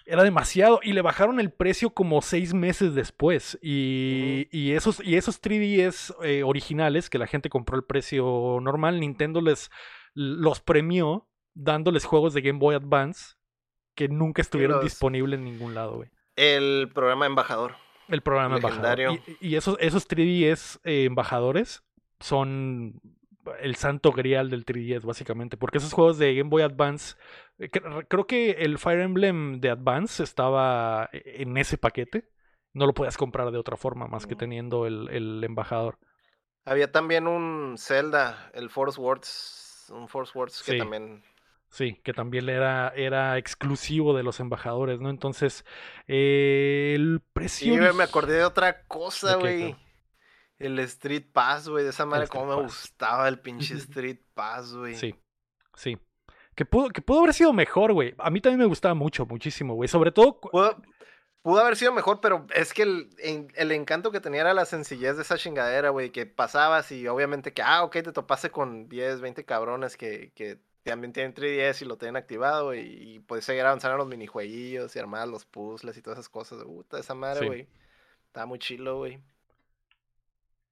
[0.05, 5.15] era demasiado y le bajaron el precio como seis meses después y, y esos, y
[5.15, 9.71] esos 3DS eh, originales que la gente compró el precio normal, Nintendo les
[10.13, 13.35] los premió dándoles juegos de Game Boy Advance
[13.95, 16.09] que nunca estuvieron los- disponibles en ningún lado, güey.
[16.35, 17.75] El programa embajador.
[18.09, 19.19] El programa embajador.
[19.39, 21.81] Y esos, esos 3DS eh, embajadores
[22.19, 23.01] son
[23.61, 25.57] el santo grial del 3DS, básicamente.
[25.57, 27.15] Porque esos juegos de Game Boy Advance.
[27.59, 32.27] eh, cre- Creo que el Fire Emblem de Advance estaba en ese paquete.
[32.73, 34.39] No lo podías comprar de otra forma más que Mm.
[34.39, 35.97] teniendo el, el embajador.
[36.65, 39.91] Había también un Zelda, el Force Words.
[39.93, 40.77] Un Force Words que Sí.
[40.79, 41.23] también.
[41.69, 45.09] Sí, que también era, era exclusivo de los embajadores, ¿no?
[45.09, 45.65] Entonces,
[46.07, 47.73] eh, el Sí, precio.
[47.75, 49.75] ori- me acordé de otra cosa, ¿De qué, güey.
[50.59, 51.83] El Street Pass, güey.
[51.83, 52.71] De esa manera, Street como me Pass.
[52.81, 54.95] gustaba el pinche Street Pass, güey.
[54.95, 55.15] Sí,
[55.75, 55.97] sí.
[56.55, 58.15] Que pudo, que pudo haber sido mejor, güey.
[58.17, 59.89] A mí también me gustaba mucho, muchísimo, güey.
[59.89, 60.39] Sobre todo.
[60.39, 60.81] Pudo,
[61.41, 64.63] pudo haber sido mejor, pero es que el, en- el encanto que tenía era la
[64.65, 66.11] sencillez de esa chingadera, güey.
[66.11, 70.59] Que pasabas y obviamente que, ah, ok, te topaste con 10, 20 cabrones que, que
[70.83, 73.15] también tienen 3DS y lo tienen activado, güey.
[73.15, 76.63] Y puedes seguir avanzando en los minijueguillos y armar los puzzles y todas esas cosas.
[76.63, 77.45] Puta, esa madre, Sí.
[77.47, 77.67] güey.
[78.27, 79.19] Estaba muy chilo, güey.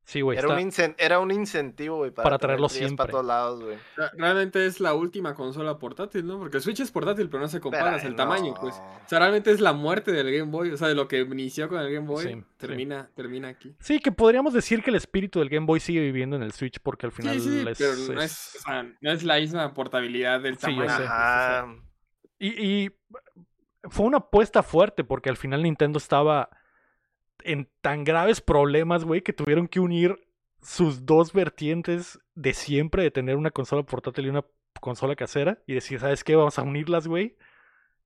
[0.06, 0.38] Sí, güey.
[0.38, 2.98] Era, está- era un incentivo, güey, para, Para traerlo 3DS siempre.
[2.98, 3.78] para todos lados, güey.
[4.18, 6.40] Realmente es la última consola portátil, ¿no?
[6.40, 8.76] Porque el Switch es portátil, pero no se compara, el tamaño, pues.
[8.76, 11.70] O sea, realmente es la muerte del Game Boy, o sea, de lo que inició
[11.70, 12.44] con el Game Boy, Sí, sí.
[12.58, 13.74] termina, termina aquí.
[13.80, 16.80] Sí, que podríamos decir que el espíritu del Game Boy sigue viviendo en el Switch
[16.84, 19.36] porque al final sí, sí, es, pero no es, es- o sea, no es la
[19.40, 20.90] misma portabilidad del yo tamaño.
[20.98, 21.04] sé.
[21.04, 21.68] Ajá.
[22.40, 22.92] Y, y
[23.90, 26.50] fue una apuesta fuerte porque al final Nintendo estaba
[27.46, 30.18] en tan graves problemas, güey, que tuvieron que unir
[30.62, 34.46] sus dos vertientes de siempre de tener una consola portátil y una
[34.80, 36.36] consola casera y decir, ¿sabes qué?
[36.36, 37.36] Vamos a unirlas, güey.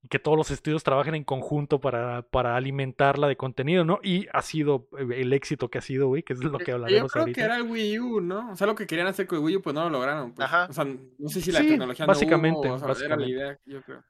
[0.04, 4.00] Y que todos los estudios trabajen en conjunto para, para alimentarla de contenido, ¿no?
[4.04, 6.76] Y ha sido eh, el éxito que ha sido, güey, que es lo que Yo
[6.76, 7.36] hablaremos creo ahorita.
[7.41, 8.52] que era el Wii U, ¿no?
[8.52, 10.34] O sea, lo que querían hacer con el Wii U, pues no lo lograron.
[10.34, 10.45] Pues.
[10.45, 10.67] Ajá.
[10.69, 13.34] O sea, no sé si la Sí, tecnología básicamente, no hubo, o sea, básicamente.
[13.34, 14.04] era la idea, yo creo.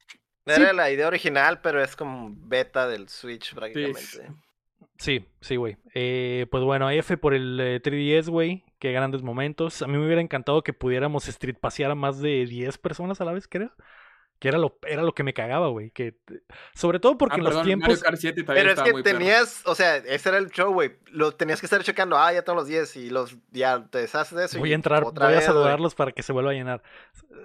[0.45, 4.01] Era la idea original, pero es como beta del Switch prácticamente.
[4.01, 4.19] Sí,
[4.97, 5.77] sí, güey.
[5.93, 8.63] Eh, pues bueno, F por el eh, 3DS, güey.
[8.79, 9.81] Qué grandes momentos.
[9.81, 13.25] A mí me hubiera encantado que pudiéramos street pasear a más de 10 personas a
[13.25, 13.71] la vez, creo.
[14.39, 15.89] Que era lo, era lo que me cagaba, güey.
[15.89, 16.15] Que,
[16.75, 17.89] sobre todo porque Ah, en los tiempos.
[17.89, 19.17] Mario Kart 7 también Pero es que muy perro.
[19.17, 20.91] tenías, o sea, ese era el show, güey.
[21.11, 24.37] Lo tenías que estar checando, ah, ya tengo los 10 y los ya te deshaces
[24.37, 24.59] de eso.
[24.59, 25.55] Voy y a entrar, otra voy a vez, güey.
[25.55, 26.83] saludarlos para que se vuelva a llenar.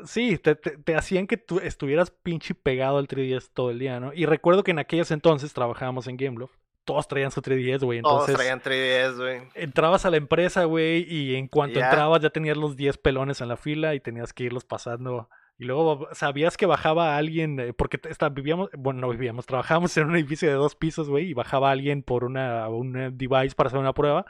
[0.05, 3.99] Sí, te, te- te hacían que tú estuvieras pinche pegado al 3DS todo el día,
[3.99, 4.13] ¿no?
[4.13, 6.53] Y recuerdo que en aquellos entonces trabajábamos en Gameloft.
[6.85, 8.03] Todos traían su 3DS, güey.
[8.03, 9.43] Todos traían 3DS, güey.
[9.55, 13.49] entrabas a la empresa, güey, y en cuanto entrabas ya tenías los 10 pelones en
[13.49, 15.29] la fila y tenías que irlos pasando.
[15.59, 20.09] Y luego sabías que bajaba alguien, eh, porque está- vivíamos, bueno, no vivíamos, trabajábamos en
[20.09, 23.69] un edificio de dos pisos, güey, y bajaba alguien por una, un eh, device para
[23.69, 24.27] hacer una prueba.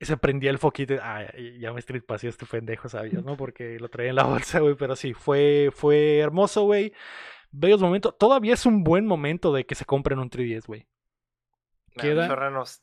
[0.00, 1.24] Y se prendía el foquito, ah,
[1.60, 3.36] ya me street pasé este pendejo, sabías, ¿no?
[3.36, 4.24] Porque lo traía en la
[4.56, 6.92] bolsa, güey, pero sí, fue, fue hermoso, güey.
[7.52, 8.16] Bellos momentos.
[8.18, 10.86] Todavía es un buen momento de que se compren un 3DS, güey.
[11.96, 12.82] Me da un chorro nos-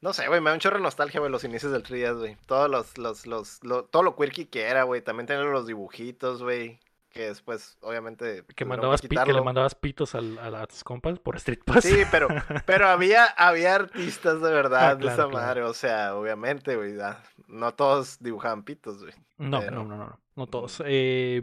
[0.00, 2.36] No sé, güey, me da un chorro de nostalgia, güey, los inicios del 3DS, güey.
[2.46, 5.00] Todos los, los, los, lo- todo lo quirky que era, güey.
[5.02, 6.80] También tener los dibujitos, güey.
[7.10, 8.42] Que después, obviamente.
[8.46, 11.84] Que, tuvieron mandabas que le mandabas pitos al- a, tus compas por Street Pass.
[11.84, 12.26] Sí, pero,
[12.66, 15.30] pero había, había artistas de verdad Ah, de esa claro.
[15.30, 15.62] madre.
[15.62, 16.94] O sea, obviamente, güey.
[17.48, 19.12] No todos dibujaban pitos, güey.
[19.36, 20.82] No, Pero- no, no, no, no todos.
[20.86, 21.42] Eh,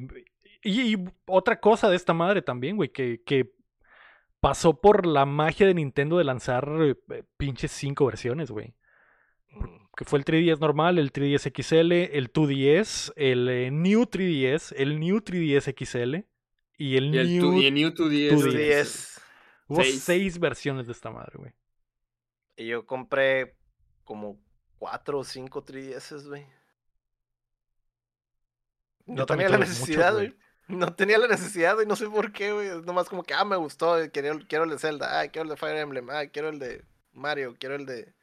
[0.63, 3.53] y, y otra cosa de esta madre también, güey, que, que
[4.39, 8.75] pasó por la magia de Nintendo de lanzar eh, pinches cinco versiones, güey.
[9.51, 9.87] Mm.
[9.97, 14.99] Que fue el 3DS normal, el 3DS XL, el 2DS, el eh, New 3DS, el
[14.99, 16.25] New 3DS XL
[16.77, 17.41] y el Y el, New...
[17.41, 18.31] tu, y el New 2DS.
[18.31, 18.53] 2DS.
[18.53, 19.21] 2DS.
[19.67, 20.03] Hubo seis.
[20.03, 21.51] seis versiones de esta madre, güey.
[22.55, 23.55] Y yo compré
[24.03, 24.39] como
[24.77, 26.45] cuatro o cinco 3DS, güey.
[29.05, 30.35] No tenía la necesidad, güey.
[30.69, 31.85] No tenía la necesidad, güey.
[31.87, 32.67] No sé por qué, güey.
[32.67, 33.99] Es nomás como que, ah, me gustó.
[33.99, 35.19] eh, Quiero, quiero el de Zelda.
[35.19, 36.09] Ah, quiero el de Fire Emblem.
[36.09, 37.55] Ah, quiero el de Mario.
[37.59, 38.13] Quiero el de.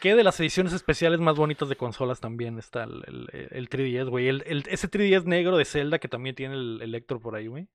[0.00, 4.08] Que de las ediciones especiales más bonitas de consolas también está el, el- el 3DS,
[4.08, 4.28] güey.
[4.28, 7.46] El, el- ese 3DS negro de Zelda que también tiene el, el Lector por ahí,
[7.48, 7.68] güey.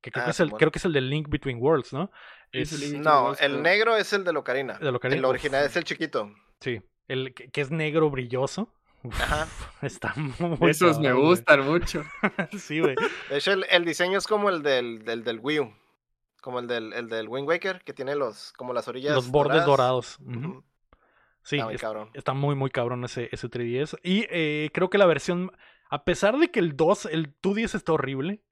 [0.00, 2.10] Que creo, Ah, que es el, creo que es el de Link Between Worlds, ¿no?
[2.52, 4.78] Es No, el negro es el de Locarina.
[4.80, 5.70] El original uf.
[5.70, 6.32] es el chiquito.
[6.60, 8.74] sí, el que, que es negro brilloso.
[9.12, 9.46] Ajá.
[9.82, 11.24] Está muy Esos me güey.
[11.26, 12.04] gustan mucho.
[12.58, 12.94] Sí, güey.
[13.28, 15.74] De hecho, el, el diseño es como el del, del, del Wii U.
[16.42, 19.14] Como el del, el del Wind Waker, que tiene los, como las orillas.
[19.14, 20.18] Los bordes dorados.
[21.42, 22.10] Sí, Está muy es- cabrón.
[22.14, 23.98] está muy, muy cabrón ese, ese 3DS.
[24.02, 25.52] Y eh, creo que la versión,
[25.90, 28.42] a pesar de que el 2, el 2DS está horrible,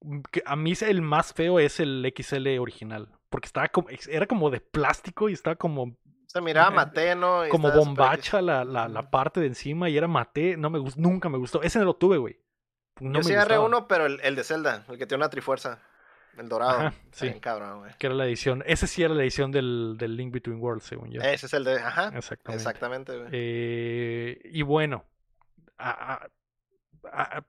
[0.00, 3.08] mm, que a mí el más feo es el XL original.
[3.30, 5.96] Porque estaba como, era como de plástico y estaba como,
[6.32, 7.46] Se miraba mate, ¿no?
[7.46, 10.56] Y como bombacha la, la, la parte de encima y era mate.
[10.56, 11.62] No me gustó, nunca me gustó.
[11.62, 12.40] Ese no lo tuve, güey.
[13.00, 15.82] No Yo sí agarré uno, pero el, el de Zelda, el que tiene una trifuerza.
[16.38, 16.78] El dorado.
[16.78, 17.26] Ajá, sí.
[17.26, 17.92] bien cabrón, güey.
[17.98, 18.64] Que era la edición.
[18.66, 21.20] Ese sí era la edición del, del Link Between Worlds, según yo.
[21.20, 21.74] Ese es el de.
[21.74, 22.10] Ajá.
[22.16, 22.62] Exactamente.
[22.62, 23.28] Exactamente, güey.
[23.30, 25.04] Eh, y bueno,
[25.76, 26.26] a-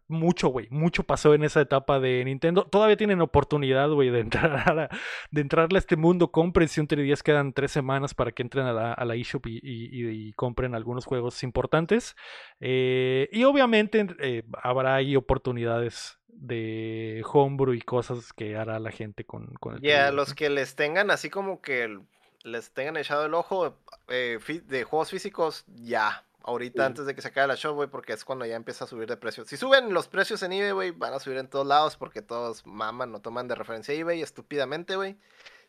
[0.08, 2.66] mucho, güey, mucho pasó en esa etapa de Nintendo.
[2.66, 4.90] Todavía tienen oportunidad, güey, de entrar a,
[5.32, 6.32] de entrarle a este mundo.
[6.32, 9.46] Compren si un 3DS quedan tres semanas para que entren a la, a la eShop
[9.48, 12.16] y, y- y- y compren algunos juegos importantes.
[12.60, 19.24] Eh, y obviamente eh, habrá ahí oportunidades de homebrew y cosas que hará la gente
[19.24, 22.00] con, con el Y a 3DS, los que les tengan así como que
[22.44, 23.78] les tengan echado el ojo
[24.10, 26.24] eh, de juegos físicos, ya.
[26.44, 26.86] Ahorita Sí.
[26.88, 29.08] antes de que se acabe la show, güey, porque es cuando ya empieza a subir
[29.08, 29.46] de precio.
[29.46, 32.66] Si suben los precios en eBay, güey, van a subir en todos lados porque todos
[32.66, 35.18] maman o toman de referencia eBay estúpidamente, güey.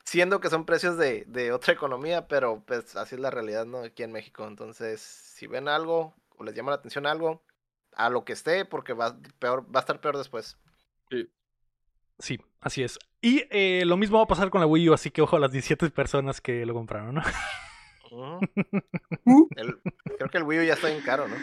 [0.04, 3.78] Siendo que son precios de, de otra economía, pero pues así es la realidad, ¿no?
[3.78, 4.46] Aquí en México.
[4.46, 7.42] Entonces, si ven algo o les llama la atención algo,
[7.96, 10.58] a lo que esté, porque va, peor, va a estar peor después.
[12.18, 12.98] Sí, así es.
[13.20, 15.40] Y eh, lo mismo va a pasar con la Wii U, así que ojo a
[15.40, 17.22] las 17 personas que lo compraron, ¿no?
[18.14, 19.48] Ujú.
[19.56, 19.80] El-
[20.16, 21.34] creo que el Wii U ya está bien caro, ¿no?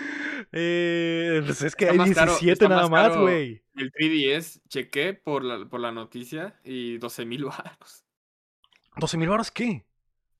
[0.51, 3.21] Eh, pues es que Está hay más caro- 17 está nada más caro.
[3.21, 3.63] güey.
[3.75, 8.05] El 3DS, chequé por la, por la noticia y 12 mil baros.
[8.95, 9.85] ¿12 mil baros qué?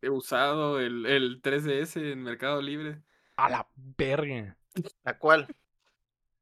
[0.02, 3.02] He usado el, el 3DS en Mercado Libre.
[3.36, 4.58] A la verga.
[5.04, 5.48] ¿A cuál?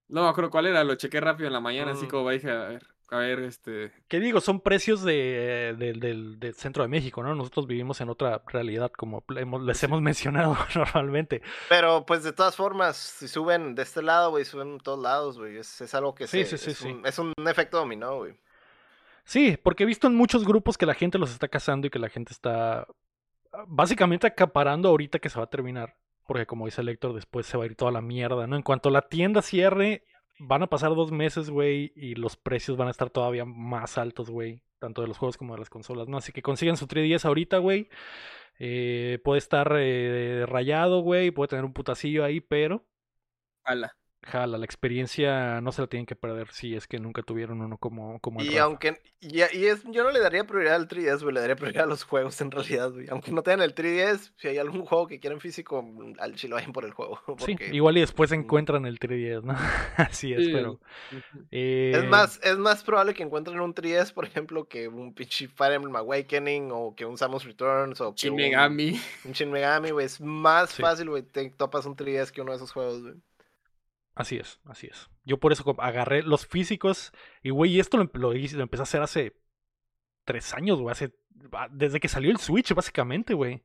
[0.07, 2.09] No me acuerdo cuál era, lo chequé rápido en la mañana, así Mm.
[2.09, 3.91] como dije, a ver, a ver, este...
[4.07, 4.39] ¿Qué digo?
[4.41, 7.33] Son precios de, de- del, del centro de México, ¿no?
[7.33, 11.41] Nosotros vivimos en otra realidad, como hemos- les hemos mencionado normalmente.
[11.69, 15.37] Pero pues de todas formas, si suben de este lado, güey, suben en todos lados,
[15.39, 15.57] güey.
[15.57, 16.87] Es, es algo que Sí, se- sí, sí, es, sí.
[16.89, 18.33] Un, es un efecto dominó, güey.
[19.23, 21.99] Sí, porque he visto en muchos grupos que la gente los está cazando y que
[21.99, 22.81] la gente está
[23.53, 25.95] ah, básicamente acaparando ahorita que se va a terminar.
[26.27, 28.55] Porque como dice el Héctor, después se va a ir toda la mierda, ¿no?
[28.55, 30.03] En cuanto la tienda cierre,
[30.39, 34.29] van a pasar dos meses, güey, y los precios van a estar todavía más altos,
[34.29, 34.61] güey.
[34.79, 36.17] Tanto de los juegos como de las consolas, ¿no?
[36.17, 37.89] Así que consigan su 3DS ahorita, güey.
[38.59, 42.85] Eh, puede estar eh, rayado, güey, puede tener un putacillo ahí, pero
[43.63, 43.95] Ala.
[44.21, 47.77] Jala, la experiencia no se la tienen que perder si es que nunca tuvieron uno
[47.77, 48.61] como, como el Y Rafa.
[48.63, 49.01] aunque.
[49.21, 51.33] Y, y es, yo no le daría prioridad al 3DS, güey.
[51.33, 53.07] Le daría prioridad a los juegos en realidad, güey.
[53.09, 55.85] Aunque no tengan el 3DS, si hay algún juego que quieren físico,
[56.19, 57.19] al chilo vayan por el juego.
[57.45, 58.35] Sí, igual y después Mm.
[58.35, 59.55] encuentran el 3DS, ¿no?
[59.97, 60.79] Así es, Sí, pero...
[61.51, 65.47] eh, Es más, es más probable que encuentren un 3DS, por ejemplo, que un pinche
[65.47, 68.99] Fire Emblem Awakening o que un Samus Returns o que Shin un- Megami.
[69.25, 70.05] un Shin Megami, güey.
[70.05, 70.81] Es más Sí.
[70.81, 71.23] fácil, güey.
[71.23, 73.15] Te topas un 3DS que uno de esos juegos, güey.
[74.19, 75.09] Así es, así es.
[75.23, 79.01] Yo por eso agarré los físicos y, güey, esto lo, lo lo empecé a hacer
[79.01, 79.37] hace
[80.25, 80.91] tres años, güey.
[80.91, 81.13] Hace,
[81.53, 83.63] ah, desde que salió el Switch, básicamente, güey.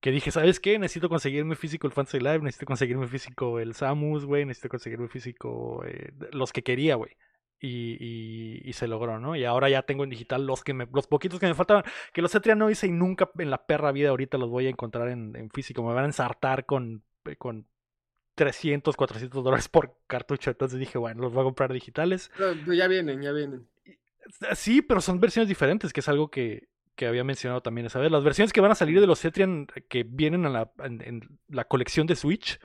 [0.00, 0.78] Que dije, ¿sabes qué?
[0.78, 5.82] Necesito conseguirme físico el Fantasy Live, necesito conseguirme físico el Samus, güey, necesito conseguirme físico
[5.86, 7.16] eh, los que quería, güey.
[7.58, 9.36] Y, y, y se logró, ¿no?
[9.36, 12.20] Y ahora ya tengo en digital los que me, los poquitos que me faltaban, que
[12.20, 15.08] los E3 no hice y nunca en la perra vida ahorita los voy a encontrar
[15.08, 15.82] en, en físico.
[15.82, 17.71] Me van a ensartar con, eh, con
[18.34, 20.50] 300, 400 dólares por cartucho.
[20.50, 22.30] Entonces dije, bueno, los voy a comprar digitales.
[22.36, 23.66] Pero, pero ya vienen, ya vienen.
[24.54, 28.10] Sí, pero son versiones diferentes, que es algo que, que había mencionado también esa vez.
[28.10, 31.64] Las versiones que van a salir de los Cetrian que vienen la, en, en la
[31.64, 32.58] colección de Switch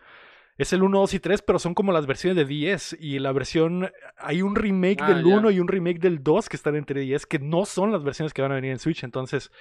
[0.58, 2.98] es el 1, 2 y 3, pero son como las versiones de 10.
[3.00, 3.92] Y la versión.
[4.18, 5.36] Hay un remake Ah, del ya.
[5.38, 8.34] 1 y un remake del 2 que están entre 10, que no son las versiones
[8.34, 9.04] que van a venir en Switch.
[9.04, 9.52] Entonces,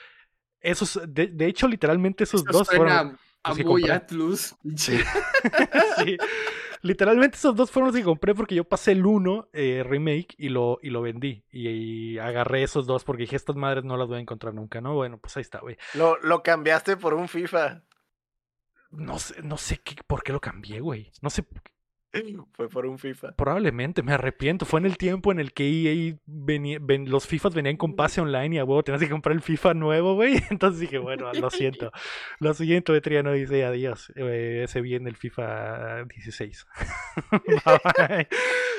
[0.60, 1.00] esos.
[1.08, 3.18] De, de hecho, literalmente esos Eso dos suena fueron.
[3.46, 3.96] A los que muy compré.
[3.96, 4.54] Atlus.
[4.76, 4.98] Sí.
[6.04, 6.18] Sí.
[6.82, 10.50] Literalmente esos dos fueron los que compré porque yo pasé el 1 eh, remake y
[10.50, 11.44] lo, y lo vendí.
[11.50, 14.80] Y, y agarré esos dos porque dije, estas madres no las voy a encontrar nunca,
[14.80, 14.94] ¿no?
[14.94, 15.76] Bueno, pues ahí está, güey.
[15.94, 17.82] Lo, lo cambiaste por un FIFA.
[18.90, 21.10] No sé, no sé qué, por qué lo cambié, güey.
[21.22, 21.44] No sé.
[22.52, 23.32] Fue por un FIFA.
[23.32, 24.64] Probablemente, me arrepiento.
[24.64, 26.16] Fue en el tiempo en el que EA
[27.06, 30.14] los FIFAs venían con pase online y a huevo tenías que comprar el FIFA nuevo,
[30.14, 30.34] güey.
[30.50, 31.92] Entonces dije, bueno, lo siento.
[32.40, 34.12] Lo siguiente, Betriano dice adiós.
[34.16, 36.66] Eh, ese viene el FIFA 16.
[37.30, 38.28] Bye, bye.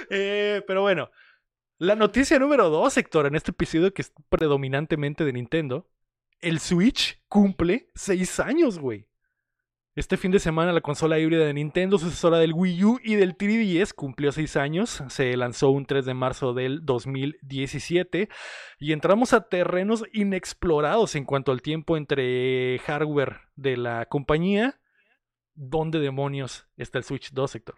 [0.09, 1.09] Eh, pero bueno,
[1.79, 5.89] la noticia número 2, Héctor, en este episodio que es predominantemente de Nintendo.
[6.39, 9.06] El Switch cumple 6 años, güey.
[9.97, 13.35] Este fin de semana la consola híbrida de Nintendo, sucesora del Wii U y del
[13.35, 15.03] 3DS, cumplió 6 años.
[15.09, 18.29] Se lanzó un 3 de marzo del 2017
[18.77, 24.79] y entramos a terrenos inexplorados en cuanto al tiempo entre hardware de la compañía.
[25.55, 27.77] ¿Dónde demonios está el Switch 2, Héctor?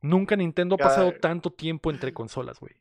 [0.00, 2.74] Nunca Nintendo ha pasado tanto tiempo entre consolas, güey.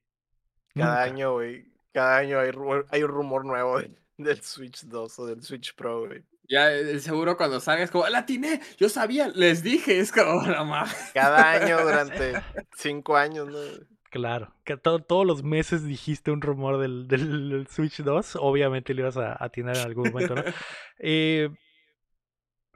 [0.76, 1.02] Cada Nunca.
[1.02, 1.66] año, güey.
[1.92, 6.24] Cada año hay, un rumor nuevo de- del Switch 2 o del Switch Pro, güey.
[6.50, 10.42] Ya, eh, seguro cuando salga es como, la atiné, yo sabía, les dije, es como,
[10.44, 10.94] no mames.
[11.14, 12.34] Cada año durante
[12.76, 13.58] cinco años, ¿no?
[14.10, 18.94] Claro, que to- todos los meses dijiste un rumor del, del- del Switch 2, obviamente
[18.94, 20.44] le ibas a atinar en algún momento, ¿no?
[21.00, 21.50] Eh,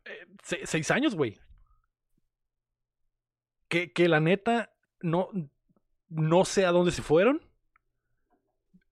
[0.05, 1.37] eh, se- seis años, güey.
[3.69, 5.29] Que, que la neta, no,
[6.09, 7.41] no sé a dónde se fueron.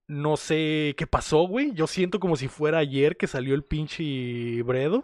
[0.07, 1.73] No sé qué pasó, güey.
[1.73, 5.03] Yo siento como si fuera ayer que salió el pinche Bredo.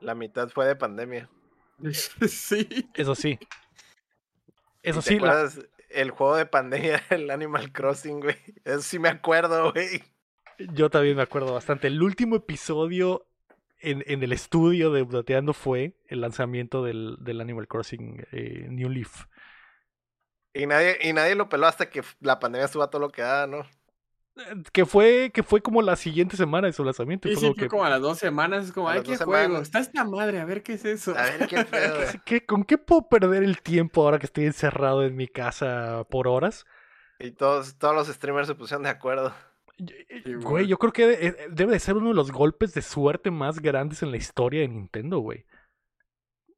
[0.00, 1.30] La mitad fue de pandemia.
[2.28, 2.90] sí.
[2.94, 3.38] Eso sí.
[4.82, 5.60] Eso ¿Y te sí, la- acuerdas
[5.90, 8.36] el juego de pandemia, el Animal Crossing, güey?
[8.64, 10.02] Eso sí me acuerdo, güey.
[10.58, 11.88] Yo también me acuerdo bastante.
[11.88, 13.26] El último episodio
[13.80, 18.88] en, en el estudio de Updateando fue el lanzamiento del, del Animal Crossing eh, New
[18.88, 19.24] Leaf.
[20.54, 23.22] Y nadie, y nadie lo peló hasta que la pandemia estuvo a todo lo que
[23.22, 23.64] da, ¿no?
[24.36, 27.28] Eh, Que fue, que fue como la siguiente semana de su lanzamiento.
[27.28, 29.02] Y fue sí, como fue que, como a las dos semanas, es como, A ay,
[29.02, 29.62] qué juego, semanas.
[29.62, 31.14] está esta madre, a ver qué es eso.
[31.16, 31.98] A ver qué pedo.
[32.12, 36.04] ¿qué- qué- ¿Con qué puedo perder el tiempo ahora que estoy encerrado en mi casa
[36.10, 36.64] por horas?
[37.18, 39.34] Y todos, todos los streamers se pusieron de acuerdo.
[39.78, 43.30] Sí, Güey, yo creo que eh, debe de ser uno de los golpes de suerte
[43.30, 45.44] más grandes en la historia de Nintendo, güey.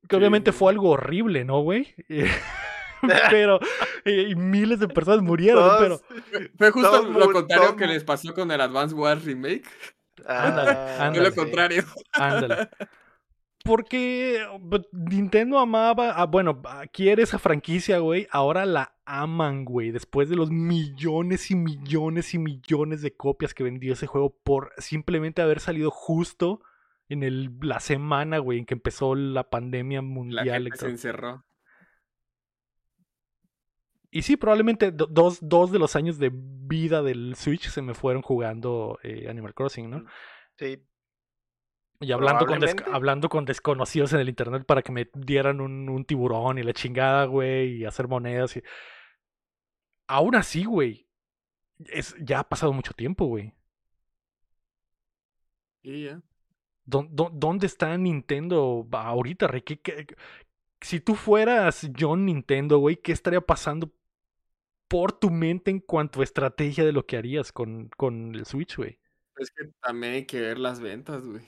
[0.09, 0.16] Que Sí.
[0.16, 1.95] obviamente fue algo horrible, ¿no, güey?
[3.31, 3.59] pero
[4.05, 8.05] eh, y miles de personas murieron, pero Todos- Fue- Fue justo lo contrario que les
[8.05, 9.65] pasó con el Advance Wars Remake.
[10.27, 11.29] Ándale, Ah, Fue ándale.
[11.31, 11.85] lo contrario.
[12.13, 12.69] Ándale.
[13.65, 18.27] Porque pues, Nintendo amaba, ah, bueno, ah, quiere esa franquicia, güey.
[18.31, 19.91] Ahora la aman, güey.
[19.91, 24.73] Después de los millones y millones y millones de copias que vendió ese juego por
[24.77, 26.61] simplemente haber salido justo
[27.09, 30.63] en el, la semana, güey, en que empezó la pandemia La mundial.
[30.65, 31.45] gente se encerró.
[34.17, 37.95] Y sí, probablemente do- dos, dos de los años de vida del Switch se me
[37.95, 40.05] fueron jugando eh, Animal Crossing, ¿no?
[40.57, 40.79] Sí,
[42.01, 42.61] Y hablando con,
[42.93, 46.73] hablando con desconocidos en el internet para que me dieran un, un tiburón y la
[46.73, 48.57] chingada, güey, y hacer monedas.
[48.57, 48.62] Y...
[50.07, 51.09] Aún así, güey,
[51.87, 53.53] es, ya ha pasado mucho tiempo, güey.
[55.83, 56.23] Y ya.
[56.87, 59.62] ¿Dó- dó- ¿Dónde está Nintendo ahorita, Rey?
[59.62, 60.07] ¿Qué- qué-
[60.81, 63.93] Si tú fueras John Nintendo, güey, ¿qué estaría pasando
[64.89, 68.76] por tu mente en cuanto a estrategia de lo que harías con, con el Switch,
[68.76, 68.99] güey?
[69.37, 71.43] Es que también hay que ver las ventas, güey.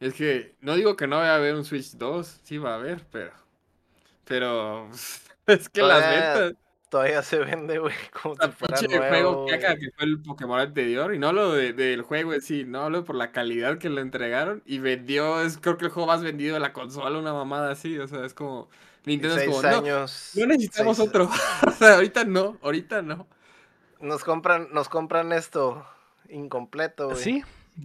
[0.00, 2.76] Es que no digo que no vaya a haber un Switch 2, sí va a
[2.76, 3.32] haber, pero.
[4.24, 4.88] Pero.
[5.46, 6.54] Es que las ventas.
[6.88, 9.08] todavía se vende, güey, como si fuera pinche nuevo.
[9.08, 11.14] juego que fue el Pokémon anterior.
[11.14, 14.00] Y no hablo de- del juego en sí, no hablo por la calidad que lo
[14.00, 14.62] entregaron.
[14.64, 17.98] Y vendió, es creo que el juego más vendido de la consola, una mamada así.
[17.98, 18.70] O sea, es como.
[19.06, 20.30] Nintendo es seis como, no, años.
[20.34, 21.28] no necesitamos seis- otro.
[21.66, 23.28] o sea, ahorita no, ahorita no.
[24.00, 25.86] Nos compran, nos compran esto
[26.28, 27.18] incompleto, güey.
[27.18, 27.42] Sí,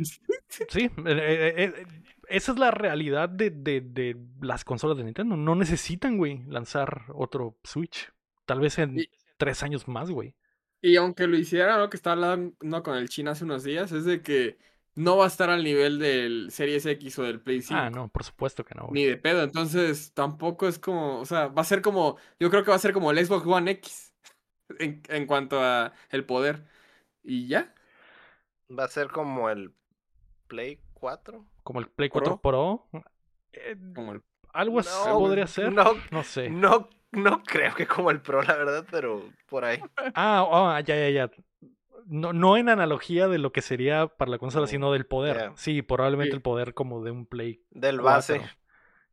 [0.69, 0.83] sí.
[0.85, 1.85] eh, eh, eh,
[2.27, 5.35] esa es la realidad de, de, de las consolas de Nintendo.
[5.35, 8.11] No necesitan, güey, lanzar otro Switch.
[8.45, 10.35] Tal vez en Y- tres años más, güey.
[10.81, 14.05] Y aunque lo hiciera, lo que estaba hablando con el China hace unos días, es
[14.05, 14.57] de que
[14.99, 17.79] no va a estar al nivel del Series X o del Play 5.
[17.79, 18.93] Ah, no, por supuesto que no, güey.
[19.01, 19.43] Ni de pedo.
[19.43, 22.79] Entonces, tampoco es como, o sea, va a ser como, yo creo que va a
[22.79, 24.13] ser como el Xbox One X
[24.79, 26.65] en, en cuanto a el poder.
[27.23, 27.73] Y ya.
[28.77, 29.71] Va a ser como el
[30.47, 31.45] Play 4.
[31.63, 32.87] Como el Play 4 Pro.
[33.53, 34.21] eh, Como el,
[34.53, 35.71] algo así No, podría ser.
[35.71, 36.49] No, No sé.
[36.49, 39.79] no, no creo que como el Pro, la verdad, pero por ahí.
[40.13, 41.31] Ah, ah, ya, ya, ya.
[42.07, 45.51] No, no en analogía de lo que sería para la consola, sino del poder.
[45.55, 46.35] Sí, probablemente Sí.
[46.37, 48.37] el poder como de un Play Del base.
[48.39, 48.55] 4,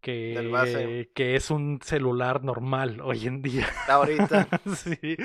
[0.00, 1.10] que, Del base.
[1.14, 3.66] que es un celular normal hoy en día.
[3.88, 4.48] Ahorita.
[4.76, 5.16] sí.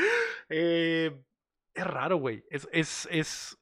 [0.50, 1.22] Eh,
[1.74, 2.44] es raro, güey.
[2.50, 3.58] Es, es, es,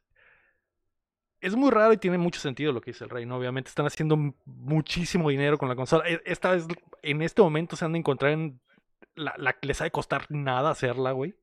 [1.42, 3.38] es muy raro y tiene mucho sentido lo que dice el rey, ¿no?
[3.38, 6.04] Obviamente están haciendo muchísimo dinero con la consola.
[6.08, 6.68] E- Esta es,
[7.02, 8.60] en este momento se han de encontrar en
[9.16, 11.36] la, la- les ha de costar nada hacerla, güey.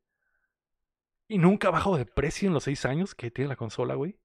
[1.29, 4.17] Y nunca ha bajado de precio en los seis años que tiene la consola, güey.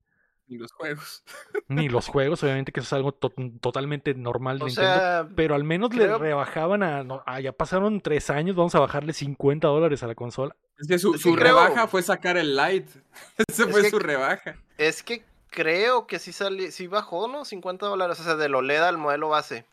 [0.47, 1.23] Y los juegos.
[1.69, 4.93] Ni los juegos, obviamente que eso es algo to- totalmente normal de O Nintendo.
[4.93, 8.79] sea, pero al menos le rebajaban a, no, ah, ya pasaron tres años, vamos a
[8.81, 10.55] bajarle 50 dólares a la consola.
[10.77, 12.87] Es que su, Es que su creo- rebaja fue sacar el light.
[13.47, 14.57] Esa Es fue que- su rebaja.
[14.77, 17.45] es que creo que sí salió, sí bajó, ¿no?
[17.45, 19.65] 50 dólares, o sea, del OLED al modelo base.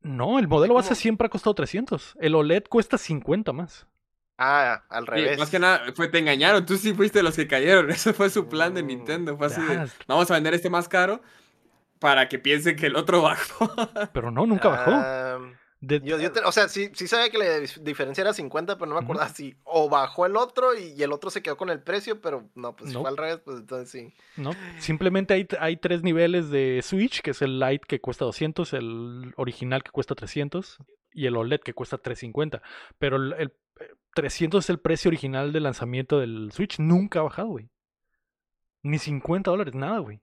[0.00, 1.00] No, el modelo base ¿Cómo?
[1.00, 2.16] siempre ha costado 300.
[2.20, 3.86] El OLED cuesta 50 más.
[4.38, 5.38] Ah, al Sí, revés.
[5.38, 6.64] más que nada, fue, te engañaron.
[6.66, 7.90] Tú sí fuiste los que cayeron.
[7.90, 9.36] Ese fue su plan de Mm, Nintendo.
[9.36, 11.20] Fue así de, vamos a vender este más caro
[11.98, 13.72] para que piensen que el otro bajó.
[14.12, 15.52] pero no, nunca bajó.
[15.84, 18.76] De- yo, yo te- o sea, sí, sí sabía que la dif- diferencia era 50,
[18.78, 21.56] pero no me acordaba si o bajó el otro y, y el otro se quedó
[21.56, 23.00] con el precio, pero no, pues No.
[23.00, 24.14] fue al revés, pues entonces sí.
[24.36, 28.72] No, simplemente hay, hay tres niveles de Switch, que es el Lite que cuesta 200,
[28.74, 30.78] el original que cuesta 300
[31.14, 32.62] y el OLED que cuesta 350.
[33.00, 33.52] Pero el, el,
[34.14, 37.68] 300 es el precio original de lanzamiento del Switch, nunca ha bajado, güey.
[38.82, 40.20] Ni 50 dólares, nada, güey.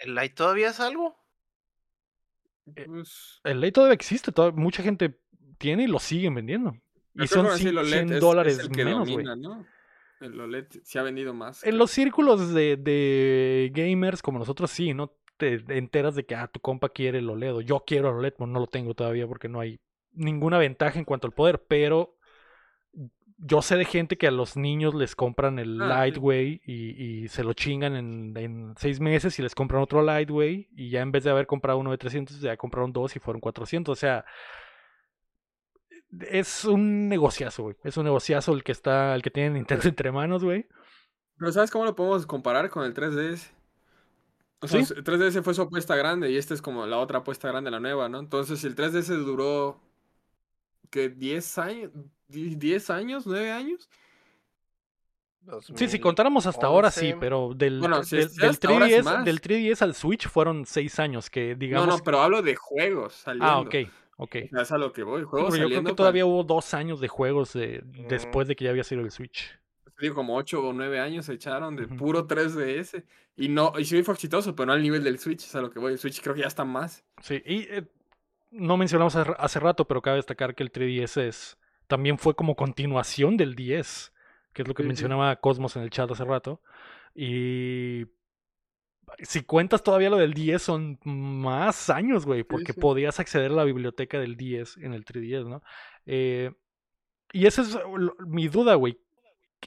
[0.00, 1.16] ¿El Lite todavía es algo?
[2.74, 5.18] Eh, Pues, El Lite todavía existe, toda- mucha gente
[5.58, 6.76] tiene y lo siguen vendiendo.
[7.14, 8.84] Y yo son que ahora sí cin- el OLED 100 es- es dólares el que
[8.84, 9.26] menos, güey.
[10.20, 11.62] El OLED sí ha vendido más.
[11.64, 15.12] En los círculos de, de gamers como nosotros sí, ¿no?
[15.36, 18.34] Te enteras de que, ah, tu compa quiere el OLED o yo quiero el OLED,
[18.38, 19.78] bueno, no lo tengo todavía porque no hay
[20.12, 22.15] ninguna ventaja en cuanto al poder, pero
[23.38, 25.86] yo sé de gente que a los niños les compran el Ah.
[25.88, 30.68] Lightway y, y se lo chingan en, en seis meses y les compran otro Lightway
[30.74, 33.40] y ya en vez de haber comprado uno de 300 ya compraron dos y fueron
[33.40, 34.24] 400, o sea...
[36.30, 37.76] Es un negociazo, güey.
[37.84, 40.66] Es un negociazo el que está, el que tiene Nintendo entre manos, güey.
[41.36, 43.50] Pero ¿sabes cómo lo podemos comparar con el 3DS?
[44.60, 44.94] O sea, Sí.
[44.96, 47.80] el 3DS fue su apuesta grande y esta es como la otra apuesta grande, la
[47.80, 48.18] nueva, ¿no?
[48.20, 49.80] Entonces, si el 3DS duró,
[50.90, 51.10] ¿qué?
[51.14, 51.90] ¿10 años?
[52.28, 53.26] ¿Die- ¿10 años?
[53.26, 53.88] ¿9 años?
[55.76, 57.20] Sí, si contáramos hasta ahora sí, 2011.
[57.20, 59.24] pero del, Bueno, si del, del hasta ahora es 3DS, más.
[59.24, 61.86] del 3DS al Switch fueron seis años, que No, digamos...
[61.86, 63.46] no, pero hablo de juegos saliendo.
[63.46, 63.74] ah, ok,
[64.16, 64.34] ok.
[64.34, 65.22] Es a lo que voy.
[65.22, 68.08] Juegos porque yo creo que todavía hubo dos años de juegos de- Mm.
[68.08, 69.56] después de que ya había sido el Switch.
[70.00, 71.96] digo, como 8 o 9 años se echaron de Ujú.
[71.96, 73.02] puro 3DS.
[73.36, 75.70] Y no, y sí fue exitoso, pero no al nivel del Switch, es a lo
[75.70, 75.92] que voy.
[75.92, 77.04] El Switch creo que ya está más.
[77.22, 77.84] Sí, y eh,
[78.50, 83.36] no mencionamos hace, rato, pero cabe destacar que el 3DS es, también fue como continuación
[83.36, 84.12] del 10,
[84.52, 84.88] que es lo que Sí, sí.
[84.88, 86.60] mencionaba Cosmos en el chat hace rato.
[87.14, 88.06] Y
[89.22, 92.80] si cuentas todavía lo del 10, son más años, güey, porque sí.
[92.80, 95.62] podías acceder a la biblioteca del 10 en el 3DS, ¿no?
[96.06, 96.52] Eh,
[97.32, 97.78] y esa es
[98.26, 98.98] mi duda, güey.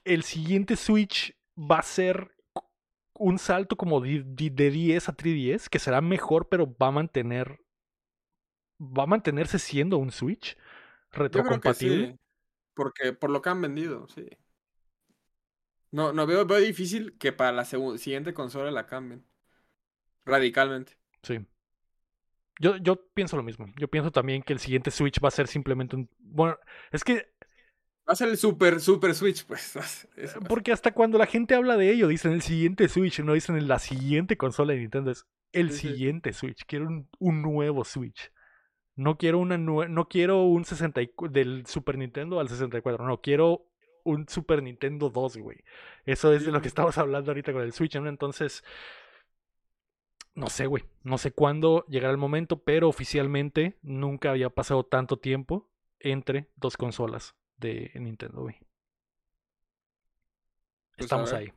[0.03, 2.31] El siguiente Switch va a ser
[3.13, 6.91] un salto como de, de- de 10 a 3DS, que será mejor, pero va a
[6.91, 7.59] mantener.
[8.79, 10.57] Va a mantenerse siendo un Switch
[11.11, 12.11] retrocompatible.
[12.11, 12.19] sí.
[12.73, 14.25] Porque por lo que han vendido, sí.
[15.91, 19.25] No, no veo, veo difícil que para la siguiente consola la cambien.
[20.25, 20.97] Radicalmente.
[21.23, 21.45] Sí.
[22.59, 23.67] Yo, yo pienso lo mismo.
[23.77, 26.09] Yo pienso también que el siguiente Switch va a ser simplemente un.
[26.19, 26.57] Bueno,
[26.91, 27.33] es que.
[28.07, 29.75] Va a ser el super, super Switch, pues.
[30.15, 30.43] Eso ser.
[30.47, 33.79] Porque hasta cuando la gente habla de ello, dicen el siguiente Switch, no dicen la
[33.79, 35.11] siguiente consola de Nintendo.
[35.11, 35.87] Es el Sí, sí.
[35.89, 36.65] siguiente Switch.
[36.65, 38.31] Quiero un, un nuevo Switch.
[38.99, 43.07] No quiero una no quiero un 64 del Super Nintendo al 64.
[43.07, 43.65] No, quiero
[44.03, 45.63] un Super Nintendo 2, güey.
[46.05, 48.09] Eso es de lo que estamos hablando ahorita con el Switch, ¿no?
[48.09, 48.61] Entonces.
[50.35, 50.83] No sé, güey.
[51.03, 55.69] No sé cuándo llegará el momento, pero oficialmente nunca había pasado tanto tiempo
[56.01, 58.57] entre dos consolas de Nintendo, güey.
[60.97, 61.53] Pues, Estamos ahí.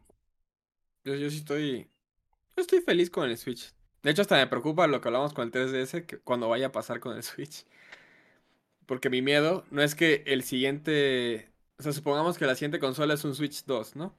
[1.05, 1.91] Yo, yo sí estoy.
[2.57, 3.75] Yo estoy feliz con el Switch.
[4.03, 6.73] De hecho, hasta me preocupa lo que hablamos con el 3DS que cuando vaya a
[6.73, 7.65] pasar con el Switch.
[8.87, 11.51] Porque mi miedo no es que el siguiente.
[11.79, 14.15] O sea, supongamos que la siguiente consola es un Switch 2, ¿no?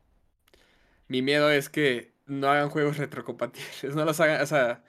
[1.07, 3.95] Mi miedo es que no hagan juegos retrocompatibles.
[3.95, 4.41] No los hagan.
[4.41, 4.83] O sea,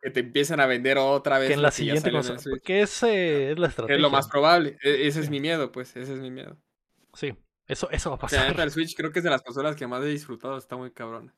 [0.00, 1.48] que te empiecen a vender otra vez.
[1.48, 2.38] que en la siguiente consola.
[2.38, 2.62] Switch.
[2.62, 3.96] Que ese es la estrategia.
[3.96, 4.78] Es lo más probable.
[4.82, 5.96] E- ese es mi miedo, pues.
[5.96, 6.56] Ese es mi miedo.
[7.14, 7.34] Sí,
[7.66, 8.60] eso, eso va a Porque pasar.
[8.60, 10.56] el Switch creo que es de las consolas que más he disfrutado.
[10.56, 11.32] Está muy cabrón.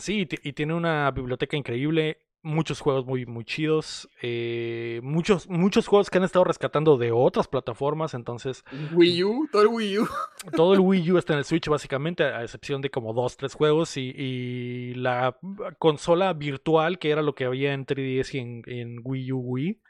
[0.00, 2.18] Sí, y ti- y tiene una biblioteca increíble.
[2.42, 4.08] Muchos juegos muy, muy chidos.
[4.22, 8.14] eh, muchos, muchos juegos que han estado rescatando de otras plataformas.
[8.14, 10.08] Entonces, Wii U, todo el Wii U.
[10.56, 13.52] todo el Wii U está en el Switch, básicamente, a excepción de como dos, tres
[13.54, 13.96] juegos.
[13.98, 15.36] Y, y la
[15.78, 19.82] consola virtual, que era lo que había en 3DS y en, en Wii U Wii,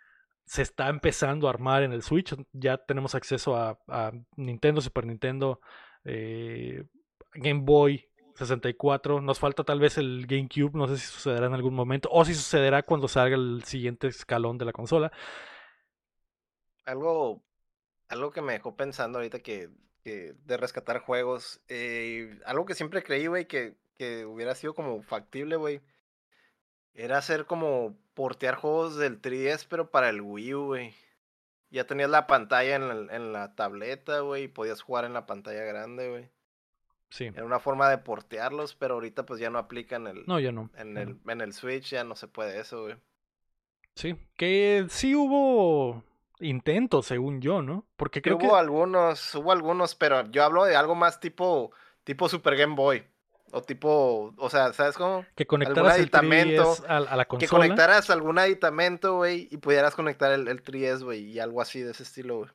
[0.45, 2.35] se está empezando a armar en el Switch.
[2.53, 5.61] Ya tenemos acceso a, a Nintendo, Super Nintendo,
[6.05, 6.83] eh,
[7.35, 8.07] Game Boy.
[8.41, 12.25] 64, nos falta tal vez el GameCube, no sé si sucederá en algún momento o
[12.25, 15.13] si sucederá cuando salga el siguiente escalón de la consola.
[16.85, 17.43] Algo,
[18.09, 19.71] algo que me dejó pensando ahorita que,
[20.03, 25.03] que de rescatar juegos, eh, algo que siempre creí, güey, que, que hubiera sido como
[25.03, 25.81] factible, güey,
[26.95, 30.95] era hacer como portear juegos del 3DS, pero para el Wii U, güey.
[31.71, 36.11] Ya tenías la pantalla en la, tableta, güey, y podías jugar en la pantalla grande,
[36.11, 36.31] güey.
[37.11, 37.25] Sí.
[37.27, 40.71] Era una forma de portearlos, pero ahorita pues ya no aplican el, No, ya no.
[40.77, 42.97] en el, en el Switch, ya no se puede eso, güey.
[43.95, 44.17] Sí.
[44.37, 46.05] Que sí hubo
[46.39, 47.85] intentos, según yo, ¿no?
[47.97, 48.57] Porque creo hubo que.
[48.57, 51.73] algunos, hubo algunos, pero yo hablo de algo más tipo,
[52.05, 53.05] tipo Super Game Boy.
[53.53, 55.27] O tipo, o sea, ¿sabes cómo?
[55.35, 57.51] Que conectaras el aditamento 3DS a, a la Que consola.
[57.65, 61.91] conectaras algún aditamento, güey, y pudieras conectar el, el 3DS, güey, y algo así de
[61.91, 62.51] ese estilo, güey.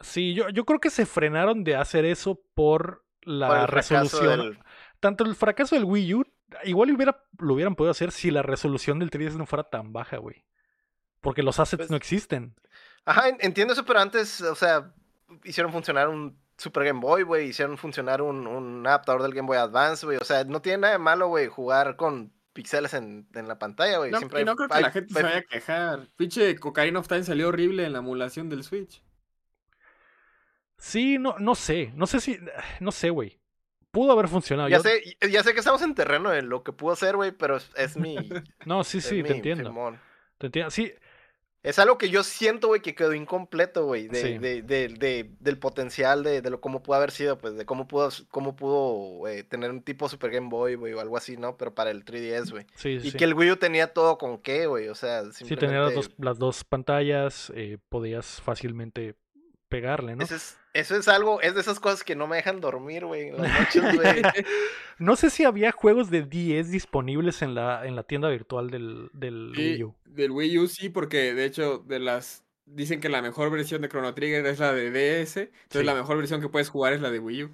[0.00, 4.38] Sí, yo, yo creo que se frenaron de hacer eso por la resolución.
[4.40, 4.58] del-
[5.00, 6.24] Tanto el fracaso del Wii U,
[6.64, 10.16] igual hubiera, lo hubieran podido hacer si la resolución del 3DS no fuera tan baja,
[10.16, 10.44] güey.
[11.20, 12.54] Porque los assets Pues no existen.
[13.04, 14.92] Ajá, en- entiendo eso, pero antes, o sea,
[15.44, 19.58] hicieron funcionar un Super Game Boy, güey, hicieron funcionar un, un adaptador del Game Boy
[19.58, 20.18] Advance, güey.
[20.18, 23.98] O sea, no tiene nada de malo, güey, jugar con píxeles en, en la pantalla,
[23.98, 24.10] güey.
[24.10, 26.08] No, Siempre y hay- no creo que hay- la gente se hay- vaya a quejar.
[26.16, 29.02] Pinche Cocaine of Time salió horrible en la emulación del Switch.
[30.78, 31.92] Sí, no, no sé.
[31.94, 32.38] No sé si.
[32.80, 33.38] No sé, güey.
[33.90, 34.68] Pudo haber funcionado.
[34.68, 37.32] Ya Yo- sé, ya sé que estamos en terreno de lo que pudo ser, güey,
[37.32, 38.16] pero es, es mi.
[38.66, 39.70] No, sí, sí, te entiendo.
[39.70, 39.98] Simón.
[40.38, 40.70] Te entiendo.
[40.70, 40.92] Sí,
[41.62, 44.38] Es algo que yo siento, güey, que quedó incompleto, güey, de, Sí.
[44.38, 47.88] de, de, de- del potencial de, de lo cómo pudo haber sido, pues, de cómo
[47.88, 51.56] pudo, cómo pudo eh, tener un tipo Super Game Boy, güey, o algo así, ¿no?
[51.56, 52.66] Pero para el 3DS, güey.
[52.74, 53.08] sí, sí.
[53.08, 53.16] Y sí.
[53.16, 55.66] que el Wii U tenía todo con qué, güey, o sea, Sí, simplemente...
[55.66, 59.16] tener las dos, las dos pantallas, eh, podías fácilmente
[59.68, 60.22] pegarle, ¿no?
[60.22, 63.28] Eso es, eso es algo, es de esas cosas que no me dejan dormir, güey,
[63.28, 64.22] en las noches, güey.
[64.98, 69.10] No sé si había juegos de 10 disponibles en la, en la tienda virtual del,
[69.12, 69.94] del Sí, Wii U.
[70.06, 73.88] del Wii U sí, porque de hecho de las dicen que la mejor versión de
[73.88, 75.84] Chrono Trigger es la de DS, entonces Sí.
[75.84, 77.50] la mejor versión que puedes jugar es la de Wii U,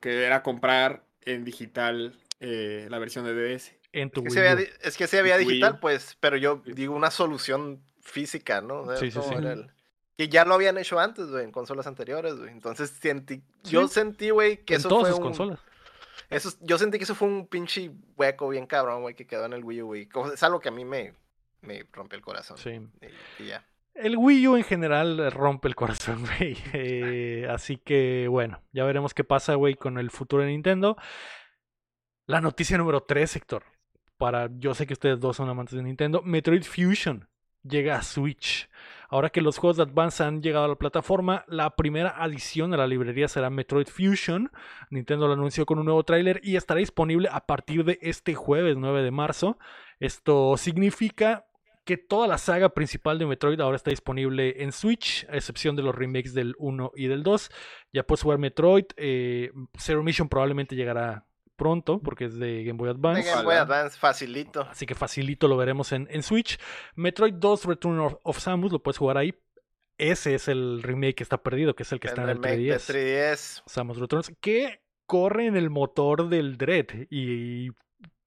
[0.00, 3.72] que era comprar en digital eh, la versión de DS.
[3.92, 7.10] En tu Es que, Wii es que se había digital, pues, pero yo digo una
[7.12, 8.80] solución física, ¿no?
[8.80, 9.34] O sea, Sí, sí, sí.
[9.34, 9.70] el-
[10.16, 12.50] Que ya lo habían hecho antes, güey, en consolas anteriores, güey.
[12.50, 15.60] Entonces sentí, yo sentí, güey, que en eso todas fue sus un, consolas.
[16.30, 19.46] Eso, es- yo sentí que eso fue un pinche hueco bien cabrón, güey, que quedó
[19.46, 20.08] en el Wii U, güey.
[20.32, 21.14] Es algo que a mí me,
[21.62, 22.56] me rompe el corazón.
[22.58, 22.80] Sí.
[23.38, 23.66] Y, y ya.
[23.94, 26.56] El Wii U en general rompe el corazón, güey.
[26.72, 30.96] Eh, así que, bueno, ya veremos qué pasa, güey, con el futuro de Nintendo.
[32.26, 33.64] La noticia número 3, Héctor.
[34.16, 36.22] Para, yo sé que ustedes dos son amantes de Nintendo.
[36.22, 37.28] Metroid Fusion
[37.64, 38.68] llega a Switch.
[39.08, 42.76] Ahora que los juegos de Advance han llegado a la plataforma, la primera adición a
[42.76, 44.50] la librería será Metroid Fusion.
[44.90, 48.76] Nintendo lo anunció con un nuevo tráiler y estará disponible a partir de este jueves
[48.76, 49.58] 9 de marzo.
[50.00, 51.46] Esto significa
[51.84, 55.82] que toda la saga principal de Metroid ahora está disponible en Switch, a excepción de
[55.82, 57.50] los remakes del 1 y del 2.
[57.92, 58.86] Ya puedes jugar Metroid.
[58.96, 63.30] eh, Zero Mission probablemente llegará pronto porque es de Game Boy De Advance.
[63.30, 63.54] Game Boy.
[63.56, 64.62] Advance, facilito.
[64.62, 66.58] Así que facilito lo veremos en, en Switch.
[66.96, 69.34] Metroid 2 Return of, of Samus lo puedes jugar ahí.
[69.96, 72.56] Ese es el remake que está perdido, que es el que está en el remake
[72.58, 72.92] de 3DS.
[72.92, 73.62] 3DS.
[73.66, 76.86] Samus Returns, que corre en el motor del Dread.
[77.10, 77.68] Y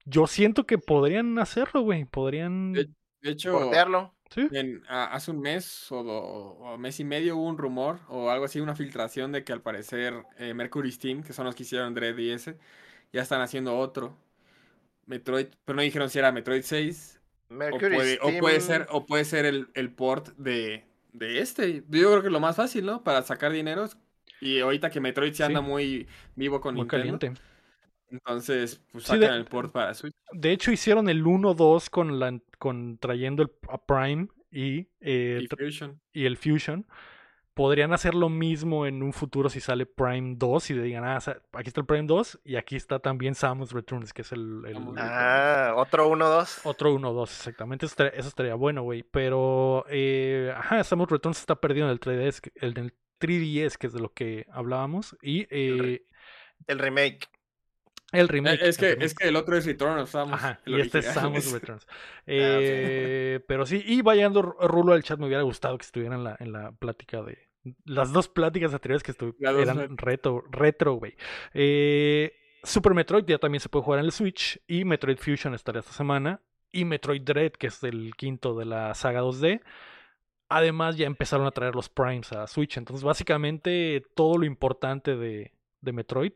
[0.06, 2.06] yo siento que podrían hacerlo, güey.
[2.06, 2.72] Podrían.
[2.72, 2.88] De,
[3.22, 4.14] de hecho, Portearlo.
[4.30, 4.46] Sí.
[4.52, 8.30] en- a- hace un mes o, do- o mes y medio hubo un rumor o
[8.30, 11.64] algo así, una filtración de que al parecer eh, Mercury Steam, que son los que
[11.64, 12.58] hicieron Dread y ese,
[13.14, 14.18] ya están haciendo otro.
[15.06, 19.06] Metroid, pero no dijeron si era Metroid 6 o Mercury puede, o puede ser, o
[19.06, 20.84] puede ser el, el port de,
[21.14, 21.76] de este.
[21.90, 23.04] Yo creo que es lo más fácil, ¿no?
[23.04, 23.98] Para sacar dineros.
[24.42, 25.44] Y ahorita que Metroid se Sí.
[25.44, 27.18] anda muy vivo con Muy Nintendo.
[27.20, 27.42] caliente.
[28.10, 30.14] Entonces, pues Sí, de- sacan el port para Switch.
[30.32, 35.48] De hecho, hicieron el 1-2 con, la, con trayendo el a Prime y, eh, Y
[35.48, 36.00] Fusion.
[36.14, 36.86] y el Fusion.
[37.58, 41.18] Podrían hacer lo mismo en un futuro si sale Prime 2 y le digan, ah,
[41.54, 44.78] aquí está el Prime 2 y aquí está también Samus Returns, que es el, el-
[44.98, 46.62] Ah, otro 1-2.
[46.66, 47.86] otro 1-2, exactamente.
[47.88, 49.02] Eso estaría, eso estaría bueno, güey.
[49.04, 53.88] Pero, eh, ajá, Samus Returns está perdido en el 3DS, que- el del 3DS, que
[53.88, 55.18] es de lo que hablábamos.
[55.22, 56.06] Y eh,
[56.68, 57.28] El remake.
[58.12, 58.62] el Eh, remake.
[58.62, 59.06] Es el que, remake.
[59.06, 60.36] es que el otro es Return of Samus.
[60.36, 61.06] Ajá, el y este es.
[61.08, 61.88] Samus Returns.
[62.28, 66.38] Eh, Pero sí, y vayando Rulo al chat, me hubiera gustado que estuviera en la,
[66.40, 67.47] en la plática de.
[67.86, 71.16] Las dos pláticas anteriores que estu- Las dos eran ret- retro, retro, güey.
[71.54, 72.32] Eh,
[72.64, 74.60] Super Metroid ya también se puede jugar en el Switch.
[74.68, 76.42] Y Metroid Fusion estará esta semana.
[76.72, 79.62] Y Metroid Dread, que es el quinto de la saga 2D.
[80.50, 82.78] Además, ya empezaron a traer los Primes a Switch.
[82.78, 86.32] Entonces, básicamente, todo lo importante de, de Metroid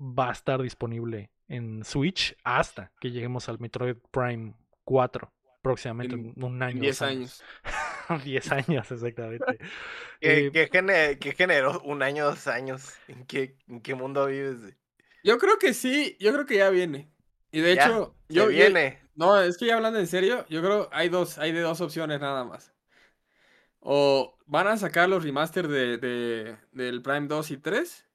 [0.00, 4.54] va a estar disponible en Switch hasta que lleguemos al Metroid Prime
[4.84, 5.30] 4
[5.62, 6.74] próximamente, en, un año.
[6.76, 7.44] En 10 dos años.
[8.24, 9.44] 10 años, exactamente.
[10.20, 12.94] ¿Qué, Eh, qué gene- qué generó un año, dos años?
[13.08, 14.74] ¿En qué, en qué mundo vives?
[15.22, 17.10] Yo creo que sí, yo creo que ya viene.
[17.52, 19.00] Y de Ya, hecho, yo- viene.
[19.14, 22.20] no, es que ya hablando en serio, yo creo hay dos, hay de dos opciones
[22.20, 22.72] nada más.
[23.80, 28.06] O van a sacar los remaster de, de- del Prime 2 y 3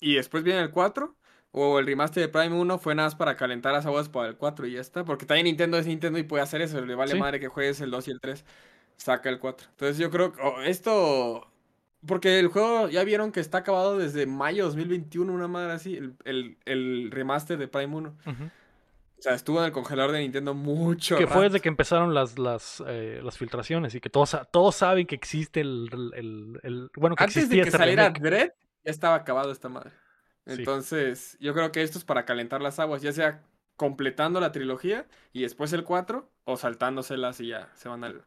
[0.00, 1.16] y después viene el 4.
[1.52, 4.36] O el remaster de Prime 1 fue nada más para calentar las aguas para el
[4.36, 5.04] 4 y ya está.
[5.04, 6.80] Porque también Nintendo es Nintendo y puede hacer eso.
[6.84, 7.18] Le vale Sí.
[7.18, 8.44] madre que juegues el 2 y el 3.
[9.00, 9.66] Saca el 4.
[9.70, 11.46] Entonces yo creo que oh, esto...
[12.06, 15.96] Porque el juego ya vieron que está acabado desde mayo 2021, una madre así.
[15.96, 18.16] El, el- el remaster de Prime 1.
[18.26, 18.44] ujú.
[19.18, 22.38] O sea, estuvo en el congelador de Nintendo mucho Que fue desde que empezaron las,
[22.38, 27.16] las, eh, las filtraciones y que todos, todos saben que existe el, el- el- bueno,
[27.16, 28.22] que Antes de que este saliera remake.
[28.22, 28.48] Dread,
[28.84, 29.90] ya estaba acabado esta madre.
[30.46, 30.52] Sí.
[30.54, 33.42] Entonces, yo creo que esto es para calentar las aguas, ya sea
[33.76, 38.24] completando la trilogía y después el 4 o saltándoselas y ya se van al,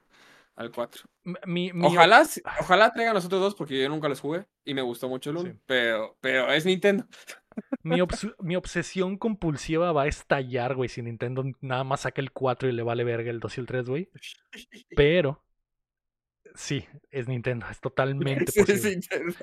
[0.56, 1.04] al 4.
[1.26, 2.24] M- Mi, mi- Ojalá,
[2.60, 5.38] ojalá traigan los otros dos porque yo nunca los jugué y me gustó mucho el
[5.38, 5.60] 1, Sí.
[5.66, 7.06] pero, pero es Nintendo.
[7.84, 12.32] Mi, obs- mi obsesión compulsiva va a estallar, güey, si Nintendo nada más saca el
[12.32, 14.10] 4 y le vale verga el 2 y el 3, güey.
[14.98, 15.44] Pero,
[16.56, 18.90] sí, es Nintendo, es totalmente Sí, es posible.
[18.92, 19.36] Nintendo.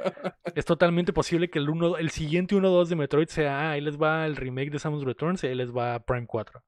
[0.54, 3.96] Es totalmente posible que el, uno, el siguiente 1-2 de Metroid sea, ah, ahí les
[4.00, 6.62] va el remake de Samus Returns y ahí les va Prime 4.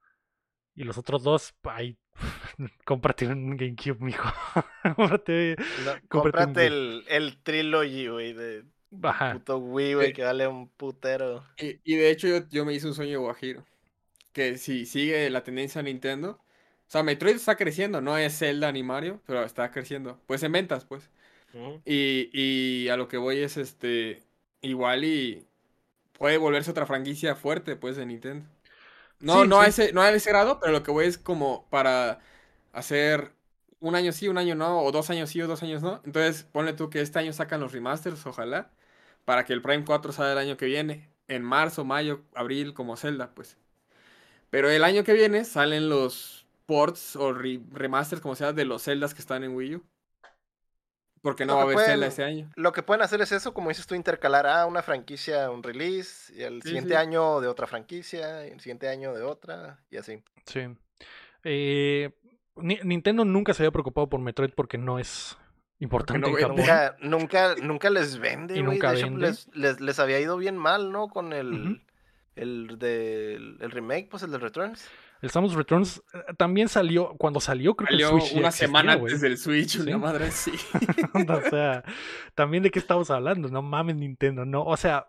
[0.76, 1.98] Y los otros dos, ahí,
[2.84, 4.28] cómprate un GameCube, mijo.
[4.96, 8.64] cómprate, No, Cómprate un el, el trilogy, güey, de
[9.02, 9.32] Ajá.
[9.34, 10.12] puto Wii, güey, Sí.
[10.12, 11.44] que vale un putero.
[11.58, 13.64] Y, y de hecho yo, yo me hice un sueño guajiro.
[14.32, 16.38] Que si sigue la tendencia a Nintendo.
[16.88, 20.20] O sea, Metroid está creciendo, no es Zelda ni Mario, pero está creciendo.
[20.26, 21.10] Pues en ventas, pues.
[21.84, 24.22] Y, y a lo que voy es este.
[24.62, 25.46] Igual y
[26.18, 28.46] puede volverse otra franquicia fuerte, pues, de Nintendo.
[29.22, 31.68] No, Sí, no, A ese, no a ese grado, pero lo que voy es como
[31.70, 32.20] para
[32.72, 33.32] hacer
[33.80, 36.00] un año sí, un año no, o dos años sí o dos años no.
[36.04, 38.70] Entonces, ponle tú que este año sacan los remasters, ojalá,
[39.24, 42.96] para que el Prime 4 salga el año que viene, en marzo, mayo, abril, como
[42.96, 43.58] Zelda, pues.
[44.50, 48.84] Pero el año que viene salen los ports o re- remasters, como sea, de los
[48.84, 49.84] Zeldas que están en Wii U.
[51.22, 52.50] Porque no Lo va a que haber Zelda este año.
[52.56, 56.32] Lo que pueden hacer es eso, como dices tú, intercalar a una franquicia, un release,
[56.34, 56.96] y el Sí, siguiente sí.
[56.96, 60.22] año de otra franquicia, y el siguiente año de otra, y así.
[60.46, 60.62] Sí.
[61.44, 62.10] Eh,
[62.56, 65.38] Ni- Nintendo nunca se había preocupado por Metroid porque no es
[65.78, 66.42] importante no en.
[66.42, 66.56] Japón.
[66.56, 69.28] Nunca, nunca, nunca les vende, Y nunca De hecho, vende.
[69.28, 71.08] les, les, les había ido bien mal, ¿no?
[71.08, 71.82] Con el,
[72.36, 74.86] el del el remake, pues el de Returns.
[75.22, 78.66] El Samus Returns eh, también salió, cuando salió creo que Salió el Switch una existía,
[78.66, 79.80] semana antes del Switch, Sí.
[79.88, 80.52] una madre así.
[81.28, 81.82] o sea,
[82.34, 85.06] también de qué estamos hablando, no mames Nintendo, no, o sea,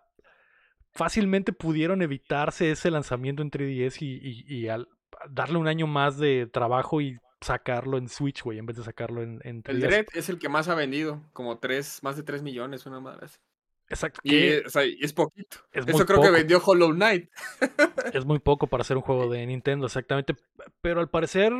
[0.92, 4.88] fácilmente pudieron evitarse ese lanzamiento en 3DS y, y- y al
[5.28, 9.22] darle un año más de trabajo y sacarlo en Switch, güey, en vez de sacarlo
[9.22, 9.70] en, en 3DS.
[9.74, 13.00] El Dread es el que más ha vendido, como tres, más de 3 millones, una
[13.00, 13.38] madre así.
[13.88, 15.58] Exacto, Y que o sea, es poquito.
[15.72, 16.28] Es Eso creo poco.
[16.28, 17.30] que vendió Hollow Knight.
[18.12, 20.34] es muy poco para hacer un juego de Nintendo, exactamente,
[20.80, 21.52] pero al parecer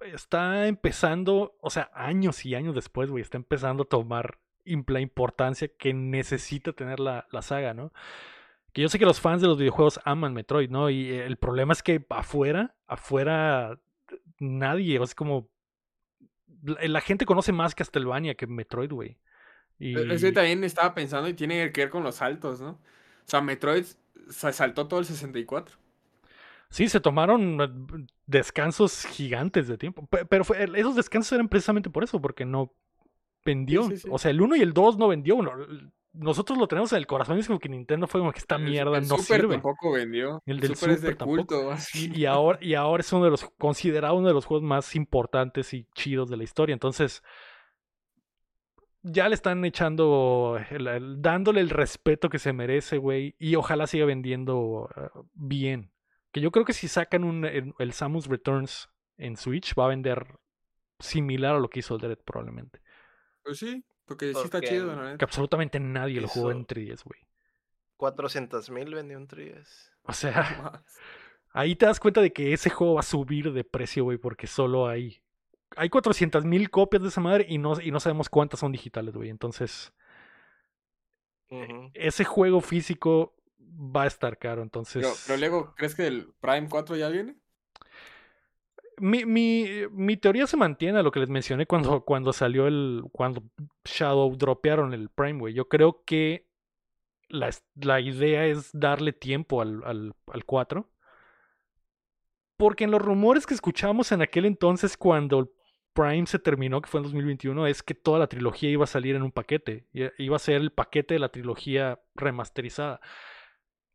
[0.00, 5.68] está empezando, o sea, años y años después, güey, está empezando a tomar la importancia
[5.68, 7.92] que necesita tener la, la saga, ¿no?
[8.72, 10.90] Que yo sé que los fans de los videojuegos aman Metroid, ¿no?
[10.90, 13.80] Y el problema es que afuera, afuera,
[14.38, 15.48] nadie, o sea, como...
[16.62, 19.18] La, la gente conoce más Castlevania que Metroid, güey.
[19.80, 19.98] Y...
[19.98, 22.70] Eso yo también estaba pensando y tiene que ver con los saltos, ¿no?
[22.70, 22.78] O
[23.26, 23.84] sea, Metroid
[24.28, 25.76] se saltó todo el 64.
[26.68, 30.06] Sí, se tomaron eh, descansos gigantes de tiempo.
[30.06, 32.72] Pe- Pero fue- esos descansos eran precisamente por eso, porque no
[33.44, 33.84] vendió.
[33.88, 34.08] sí, sí.
[34.10, 35.34] O sea, el 1 y el 2 no vendió.
[35.36, 35.52] Uno,
[36.12, 38.58] nosotros lo tenemos en el corazón y es como que Nintendo fue como que esta
[38.58, 39.54] mierda el no Super sirve.
[39.54, 40.42] tampoco vendió.
[40.46, 41.46] El El, del Super es de tampoco.
[41.46, 41.70] culto.
[41.72, 42.10] así.
[42.14, 44.94] Y, y ahora, y ahora es uno de los considerado uno de los juegos más
[44.94, 46.72] importantes y chidos de la historia.
[46.72, 47.22] Entonces,
[49.02, 53.34] ya le están echando, el- el- dándole el respeto que se merece, güey.
[53.38, 55.92] Y ojalá siga vendiendo eh, bien.
[56.32, 59.88] Que yo creo que si sacan un, el, el Samus Returns en Switch, va a
[59.88, 60.38] vender
[60.98, 62.80] similar a lo que hizo el Dread probablemente.
[63.42, 67.04] Pues sí, porque sí está chido, la Que absolutamente nadie lo jugó en Hizo- 3DS,
[67.04, 67.20] güey.
[67.96, 70.82] 400 mil vendió un 3 O sea.
[71.52, 74.46] Ahí te das cuenta de que ese juego va a subir de precio, güey, porque
[74.46, 75.20] solo hay.
[75.76, 79.14] Hay 400 mil copias de esa madre y no, y no sabemos cuántas son digitales,
[79.14, 79.30] güey.
[79.30, 79.92] Entonces,
[81.94, 84.62] ese juego físico va a estar caro.
[84.62, 87.36] Entonces, Pero, pero luego, ¿crees que el Prime 4 ya viene?
[88.98, 93.04] mi, mi, mi teoría se mantiene a lo que les mencioné cuando, cuando salió el.
[93.12, 93.42] Cuando
[93.84, 95.54] Shadow dropearon el Prime, güey.
[95.54, 96.48] Yo creo que
[97.28, 100.90] la, la idea es darle tiempo al, al, al 4.
[102.56, 105.50] Porque en los rumores que escuchamos en aquel entonces, cuando
[105.92, 109.16] Prime se terminó, que fue en 2021, es que toda la trilogía iba a salir
[109.16, 109.86] en un paquete.
[110.18, 113.00] Iba a ser el paquete de la trilogía remasterizada.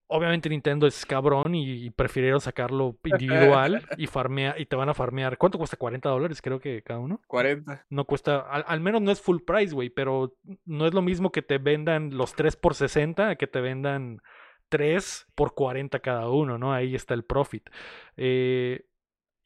[0.08, 5.38] Obviamente Nintendo es cabrón y, prefirieron sacarlo individual y farmea, y te van a farmear.
[5.38, 5.78] ¿Cuánto cuesta?
[5.78, 7.22] 40 dólares creo que cada uno.
[7.28, 7.86] 40.
[7.90, 11.42] No cuesta, al, menos no es full price, güey, pero no es lo mismo que
[11.42, 14.22] te vendan los 3 por 60 que te vendan
[14.70, 16.72] 3 por 40 cada uno, ¿no?
[16.72, 17.70] Ahí está el profit.
[18.16, 18.86] Eh,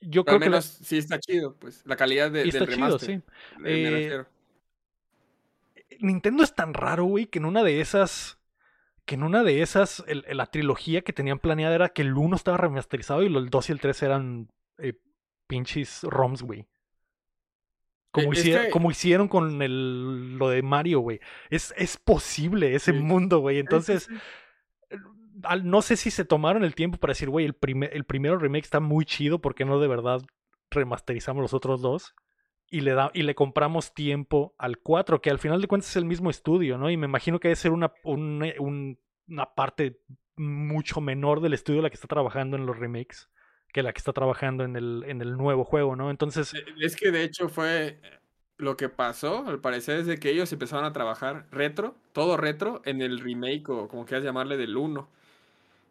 [0.02, 3.22] yo creo que sí está chido, pues la calidad de, está chido, sí.
[3.66, 4.24] Eh,
[6.00, 8.40] Nintendo es tan raro, güey, que en una de esas
[9.10, 12.58] que en una de esas, la trilogía que tenían planeada era que el 1 estaba
[12.58, 14.94] remasterizado y el 2 y el 3 eran eh,
[15.48, 16.68] pinches ROMs, güey.
[18.12, 21.20] Como, hicieron, como hicieron con el, lo de Mario, güey.
[21.50, 23.58] Es, es posible ese mundo, güey.
[23.58, 24.08] Entonces,
[25.64, 28.66] no sé si se tomaron el tiempo para decir, güey, el, primer, el primero remake
[28.66, 30.22] está muy chido, porque no de verdad
[30.72, 32.14] remasterizamos los otros dos?
[32.72, 35.96] y le, da, y le compramos tiempo al 4, que al final de cuentas es
[35.96, 36.90] el mismo estudio, ¿no?
[36.90, 40.02] Y me imagino que debe ser una, una parte
[40.36, 43.30] mucho menor del estudio la que está trabajando en los remakes
[43.72, 46.10] que la que está trabajando en el, en el nuevo juego, ¿no?
[46.10, 46.54] Entonces...
[46.54, 48.02] Eh, es que de hecho fue
[48.58, 53.02] lo que pasó, al parecer, es que ellos empezaron a trabajar retro, todo retro, en
[53.02, 55.08] el remake o como quieras llamarle del 1.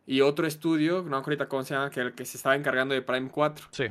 [0.09, 3.03] Y otro estudio, no ahorita cómo se llama, que el que se estaba encargando de
[3.03, 3.69] Prime 4.
[3.71, 3.85] Sí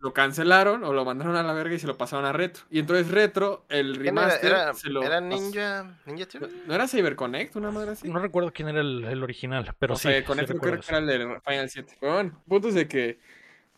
[0.00, 2.64] lo cancelaron o lo mandaron a la verga y se lo pasaron a Retro.
[2.70, 6.26] Y entonces Retro, el remaster, era, se lo ¿Era Ninja, Ninja
[6.66, 8.08] ¿No era CyberConnect una madre así?
[8.08, 10.08] No recuerdo quién era el, original, pero sí.
[10.08, 11.96] CyberConnect creo que era el de Final 7.
[12.00, 13.18] Pero bueno, punto es de que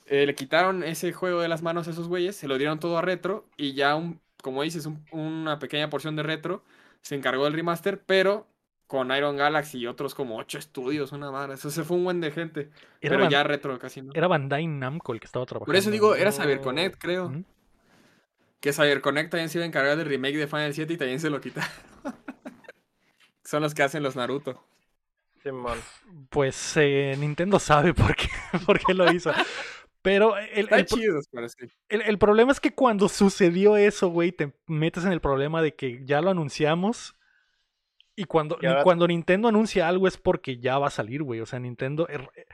[0.06, 2.98] eh, le quitaron ese juego de las manos a esos güeyes, se lo dieron todo
[2.98, 6.62] a Retro y ya, un, como dices, una pequeña porción de Retro
[7.00, 8.46] se encargó del remaster, pero
[8.90, 11.54] con Iron Galaxy y otros como ocho estudios, una madre.
[11.54, 12.70] Eso se fue un buen de gente.
[13.00, 14.10] pero ya retro casi no.
[14.16, 15.66] Era Bandai Namco el que estaba trabajando.
[15.66, 17.32] Por eso digo, era CyberConnect, creo.
[18.58, 21.30] Que CyberConnect también se iba a encargar del remake de Final 7 y también se
[21.30, 21.70] lo quitaron.
[23.44, 24.60] Son los que hacen los Naruto.
[26.28, 28.26] Pues eh, Nintendo sabe por qué,
[28.66, 29.30] por qué lo hizo.
[30.02, 35.20] Pero el, el, el, problema es que cuando sucedió eso, güey, te metes en el
[35.20, 37.14] problema de que ya lo anunciamos
[38.20, 41.40] y cuando, cuando Nintendo anuncia algo es porque ya va a salir, güey.
[41.40, 42.44] O sea, Nintendo, er, eh,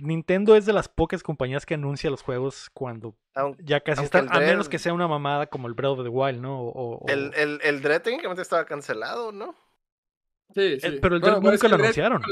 [0.00, 3.16] Nintendo es de las pocas compañías que anuncia los juegos cuando
[3.58, 6.40] ya casi están, a menos que sea una mamada como el Breath of the Wild,
[6.40, 6.60] ¿no?
[6.60, 9.56] O, El, el, el Dread técnicamente estaba cancelado, ¿no?
[10.54, 10.98] Sí, sí.
[11.02, 12.22] pero el Dread nunca lo anunciaron.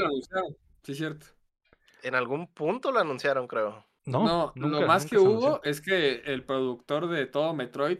[0.83, 1.25] Sí, cierto.
[2.01, 3.85] En algún punto lo anunciaron, creo.
[4.05, 7.99] No, no lo más que hubo es que el productor de todo Metroid,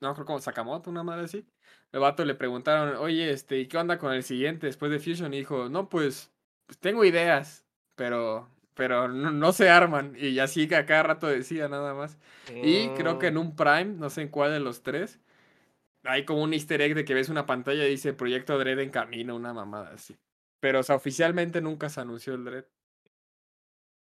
[0.00, 1.44] no creo como Sakamoto, una madre así,
[1.92, 5.34] el vato le preguntaron, oye, este, ¿y qué onda con el siguiente después de Fusion?
[5.34, 6.30] Y dijo, no, pues,
[6.66, 7.64] pues tengo ideas,
[7.96, 10.14] pero, pero no, se arman.
[10.16, 12.18] Y así que a cada rato decía nada más.
[12.54, 13.38] Y creo que en mm.
[13.38, 15.18] un Prime, no sé en cuál de los tres,
[16.04, 18.90] hay como un easter egg de que ves una pantalla y dice Proyecto Dread en
[18.90, 20.16] camino, una mamada así.
[20.60, 22.64] Pero, o sea, oficialmente nunca se anunció el Dread.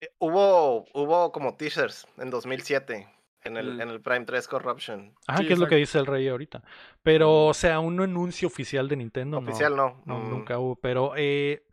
[0.02, 3.08] Eh, hubo, hubo como teasers en 2007
[3.42, 3.80] en el, mm.
[3.80, 5.14] en el Prime 3 Corruption.
[5.26, 6.62] Ah, que es lo que dice el rey ahorita.
[7.02, 9.38] Pero, o sea, un anuncio oficial de Nintendo.
[9.38, 10.02] Oficial no.
[10.04, 10.18] no.
[10.20, 10.30] Mm.
[10.30, 10.76] Nunca hubo.
[10.76, 11.64] Pero eh,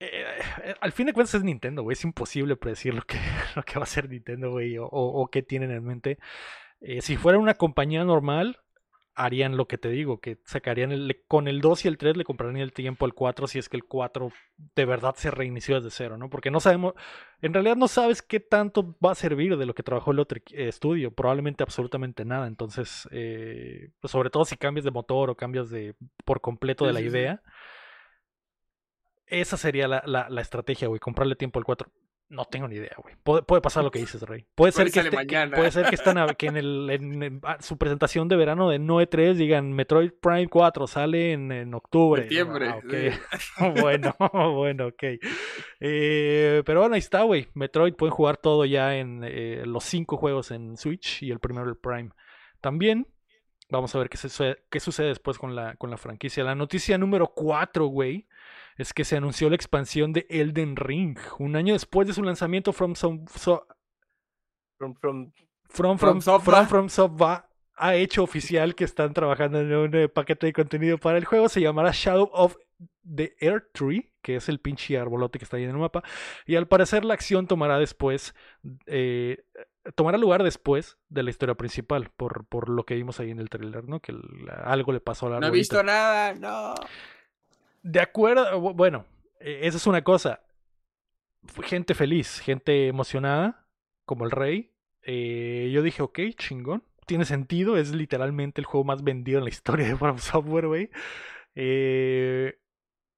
[0.00, 0.24] eh,
[0.64, 1.92] eh, al fin de cuentas es Nintendo, güey.
[1.94, 3.18] Es imposible predecir lo que,
[3.56, 4.78] lo que va a hacer Nintendo, güey.
[4.78, 6.18] O, o, qué tienen en mente.
[7.00, 8.58] si fuera una compañía normal,
[9.14, 12.24] harían lo que te digo, que sacarían el, con el 2 y el 3 le
[12.24, 14.32] comprarían el tiempo al 4 si es que el 4
[14.74, 16.30] de verdad se reinició desde cero, ¿no?
[16.30, 16.94] Porque no sabemos,
[17.40, 20.40] en realidad no sabes qué tanto va a servir de lo que trabajó el otro
[20.52, 25.68] estudio, probablemente absolutamente nada, entonces, eh, pues sobre todo si cambias de motor o cambias
[25.70, 25.94] de
[26.24, 27.42] por completo de la idea.
[29.26, 31.90] Esa sería la, la, la estrategia, güey, comprarle tiempo al 4.
[32.32, 33.14] No tengo ni idea, güey.
[33.22, 34.46] Puede, pasar lo que dices, Rey.
[34.54, 35.10] Puede ser, que, esté,
[35.50, 39.06] puede ser que, están, que en, el, en, ah, su presentación de verano de Noe
[39.06, 42.22] 3 digan Metroid Prime 4 sale en, en octubre.
[42.22, 42.70] Septiembre.
[43.58, 44.16] Ah, bueno,
[44.54, 45.02] bueno, ok.
[45.80, 47.48] Eh, pero bueno, ahí está, güey.
[47.52, 51.68] Metroid pueden jugar todo ya en eh, los cinco juegos en Switch y el primero
[51.68, 52.12] el Prime.
[52.62, 53.08] También
[53.68, 56.44] vamos a ver qué, sucede, qué sucede después con la, con la franquicia.
[56.44, 58.26] La noticia número 4, güey
[58.76, 61.18] es que se anunció la expansión de Elden Ring.
[61.38, 63.60] Un año después de su lanzamiento, From Some, from,
[64.78, 64.94] from,
[65.68, 67.44] from, from, from, from Software
[67.74, 71.48] ha hecho oficial que están trabajando en un eh, paquete de contenido para el juego.
[71.48, 72.56] Se llamará Shadow of
[73.02, 76.02] the Air Tree, que es el pinche arbolote que está ahí en el mapa.
[76.46, 78.34] Y al parecer la acción tomará después,
[78.86, 79.44] eh,
[79.94, 83.48] tomará lugar después de la historia principal, por, por lo que vimos ahí en el
[83.48, 84.00] trailer, ¿no?
[84.00, 84.14] Que
[84.64, 86.74] algo le pasó a la No he visto nada, no.
[87.82, 89.06] De acuerdo, bueno,
[89.40, 90.40] e, esa es una cosa.
[91.64, 93.66] Gente feliz, gente emocionada,
[94.04, 94.70] como el rey,
[95.04, 96.84] Eh, yo dije, ok, chingón.
[97.06, 100.90] Tiene sentido, es literalmente el juego más vendido en la historia de From Software, güey.
[101.56, 102.58] Eh,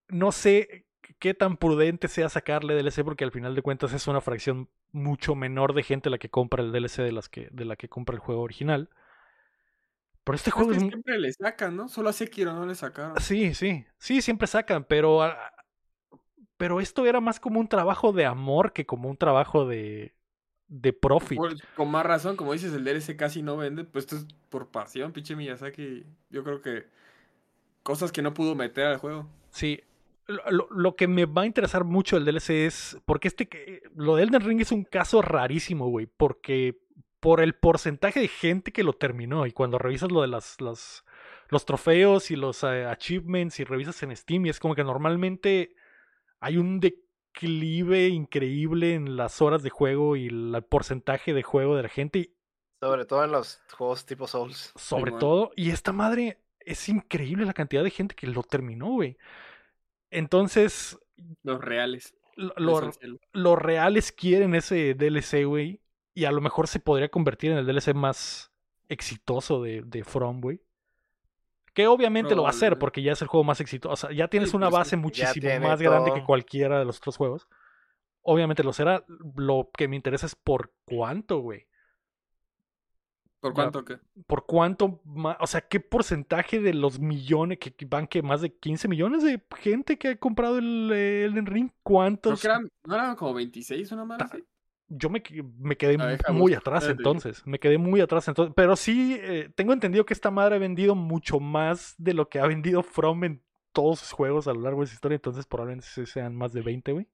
[0.09, 0.87] no sé
[1.19, 5.35] qué tan prudente sea sacarle DLC porque al final de cuentas es una fracción mucho
[5.35, 8.15] menor de gente la que compra el DLC de, las que, de la que compra
[8.15, 8.89] el juego original.
[10.25, 10.83] Pero este Es juego que es...
[10.83, 11.89] siempre le sacan, ¿no?
[11.89, 13.20] Solo a Sekiro no le sacaron.
[13.20, 15.20] Sí, sí, sí, siempre sacan, pero...
[16.57, 20.14] Pero esto era más como un trabajo de amor que como un trabajo de,
[20.68, 21.37] de profit.
[21.37, 24.68] Por- con más razón, como dices, el DLC casi no vende, pues esto es por
[24.68, 26.07] pasión, pinche Miyazaki.
[26.31, 26.85] Yo creo que
[27.83, 29.29] cosas que no pudo meter al juego.
[29.51, 29.81] Sí.
[30.27, 32.97] Lo, lo- que me va a interesar mucho del DLC es.
[33.05, 33.47] Porque este.
[33.49, 36.07] que- Lo de Elden Ring es un caso rarísimo, güey.
[36.07, 36.79] Porque.
[37.25, 39.47] Por el porcentaje de gente que lo terminó.
[39.47, 40.61] Y cuando revisas lo de las.
[40.61, 41.05] las-
[41.49, 44.47] los trofeos y los eh, achievements y revisas en Steam.
[44.47, 45.75] Y es como que normalmente.
[46.41, 51.83] Hay un declive increíble en las horas de juego y el porcentaje de juego de
[51.85, 52.18] la gente.
[52.18, 52.35] Y
[52.81, 54.72] Sobre todo en los juegos tipo Souls.
[54.77, 59.16] sobre todo, y esta madre es increíble la cantidad de gente que lo terminó, güey.
[60.11, 60.99] Entonces,
[61.43, 62.14] Los reales.
[62.37, 62.91] lo-
[63.33, 65.81] los reales quieren ese DLC, güey.
[66.15, 68.53] Y a lo mejor se podría convertir en el DLC más
[68.89, 70.62] exitoso de, de From, güey.
[71.75, 73.93] Que obviamente lo va a hacer porque ya es el juego más exitoso.
[73.93, 76.99] O sea, ya tienes Sí, una pues base muchísimo más grande que cualquiera de los
[76.99, 77.49] otros juegos.
[78.23, 79.05] Obviamente lo será.
[79.37, 81.67] Lo que me interesa es por cuánto, güey.
[83.41, 83.99] ¿Por cuánto que?
[84.27, 88.57] por cuánto más, o sea, qué porcentaje de los millones que van que más de
[88.57, 92.95] 15 millones de gente que ha comprado el Elden Ring, Creo cuántos que eran, ¿no
[92.95, 94.43] eran como 26 una así?
[94.89, 95.22] Yo me,
[95.59, 99.72] me quedé ver, muy atrás entonces, me quedé muy atrás entonces, pero sí eh, tengo
[99.72, 103.43] entendido que esta madre ha vendido mucho más de lo que ha vendido From en
[103.72, 106.93] todos sus juegos a lo largo de su historia, entonces probablemente sean más de 20,
[106.93, 107.09] güey.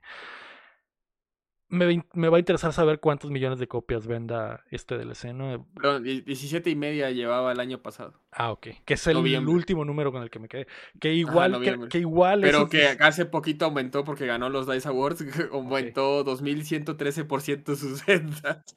[1.71, 5.33] Me, va in- me va a interesar saber cuántos millones de copias venda este DLC,
[5.33, 5.67] ¿no?
[6.01, 8.21] Die- 17 y media llevaba el año pasado.
[8.33, 8.67] Ah, ok.
[8.85, 9.17] Que es el
[9.49, 10.67] último número con el que me quedé.
[10.99, 15.25] Que igual, que, que igual Pero que hace poquito aumentó porque ganó los DICE Awards,
[15.53, 18.77] aumentó 2113% sus ventas.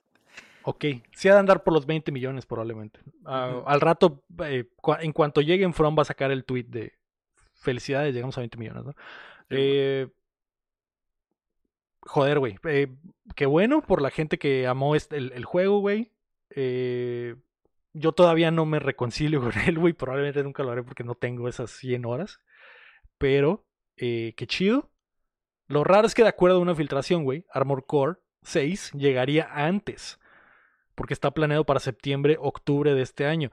[0.66, 3.00] Ok, sí ha de andar por los 20 millones probablemente.
[3.26, 3.64] Ah.
[3.66, 4.66] Al rato, eh,
[5.02, 6.94] en cuanto llegue en From va a sacar el tweet de
[7.56, 8.94] felicidades, llegamos a 20 millones, ¿no?
[9.50, 10.08] Eh,
[12.06, 12.58] joder, güey.
[12.66, 12.88] eh,
[13.36, 16.12] qué bueno por la gente que amó este- el, el juego, güey.
[16.56, 17.36] Eh,
[17.94, 19.94] yo todavía no me reconcilio con él, güey.
[19.94, 22.40] Probablemente nunca lo haré porque no tengo esas 100 horas.
[23.18, 23.66] Pero,
[23.98, 24.90] eh, qué chido.
[25.68, 30.20] Lo raro es que de acuerdo a una filtración, güey, Armor Core 6 llegaría antes.
[30.96, 33.50] Porque está planeado para septiembre, octubre de este año.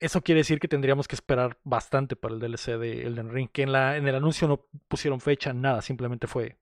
[0.00, 3.48] Eso quiere decir que tendríamos que esperar bastante para el DLC de Elden Ring.
[3.50, 6.56] Que en, la, en el anuncio no pusieron fecha, nada, simplemente fue.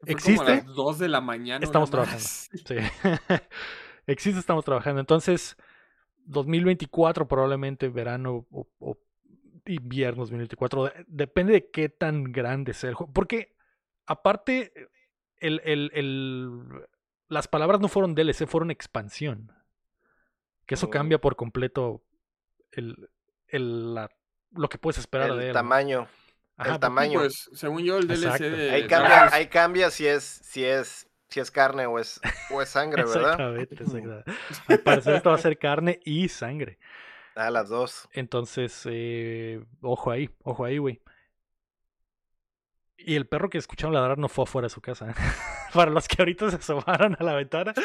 [0.00, 0.36] Fue ¿Existe?
[0.36, 1.64] Como a las 2 de la mañana.
[1.64, 2.20] Estamos trabajando.
[2.22, 2.76] Sí.
[4.06, 5.00] Existe, estamos trabajando.
[5.00, 5.56] Entonces,
[6.26, 8.98] 2024 probablemente verano o, o
[9.66, 10.84] invierno 2024.
[10.84, 13.12] de- Depende de qué tan grande sea el juego.
[13.12, 13.56] Porque
[14.06, 14.72] aparte,
[15.38, 16.62] el, el- el-
[17.28, 19.52] las palabras no fueron DLC, fueron expansión.
[20.66, 20.90] Que eso Mm.
[20.90, 22.04] cambia por completo
[22.70, 23.08] el,
[23.48, 24.10] el- la-
[24.52, 25.48] lo que puedes esperar de El él.
[25.48, 25.54] ¿no?
[25.54, 26.06] tamaño.
[26.56, 27.20] Ajá, el tamaño.
[27.20, 28.70] Pues, según yo, el DLC de...
[28.70, 32.68] Ahí cambia, ahí cambia si es, si es, si es carne o es, o es
[32.68, 33.32] sangre, ¿verdad?
[33.32, 34.32] Exactamente, exactamente.
[34.68, 36.78] Al parecer esto va a ser carne y sangre.
[37.34, 38.08] A las dos.
[38.12, 41.02] Entonces, eh, ojo ahí, ojo ahí, güey.
[42.98, 45.14] Y el perro que escucharon ladrar no fue afuera de su casa.
[45.74, 47.74] Para los que ahorita se asomaron a la ventana.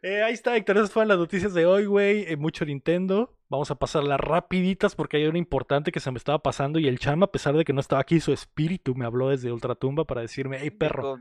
[0.00, 0.76] Eh, ahí está, Héctor.
[0.76, 2.24] Esas fueron las noticias de hoy, güey.
[2.28, 3.34] Eh, mucho Nintendo.
[3.48, 6.78] Vamos a pasarlas rapiditas porque hay una importante que se me estaba pasando.
[6.78, 9.50] Y el chama, a pesar de que no estaba aquí, su espíritu me habló desde
[9.50, 11.18] Ultratumba para decirme, hey, perro.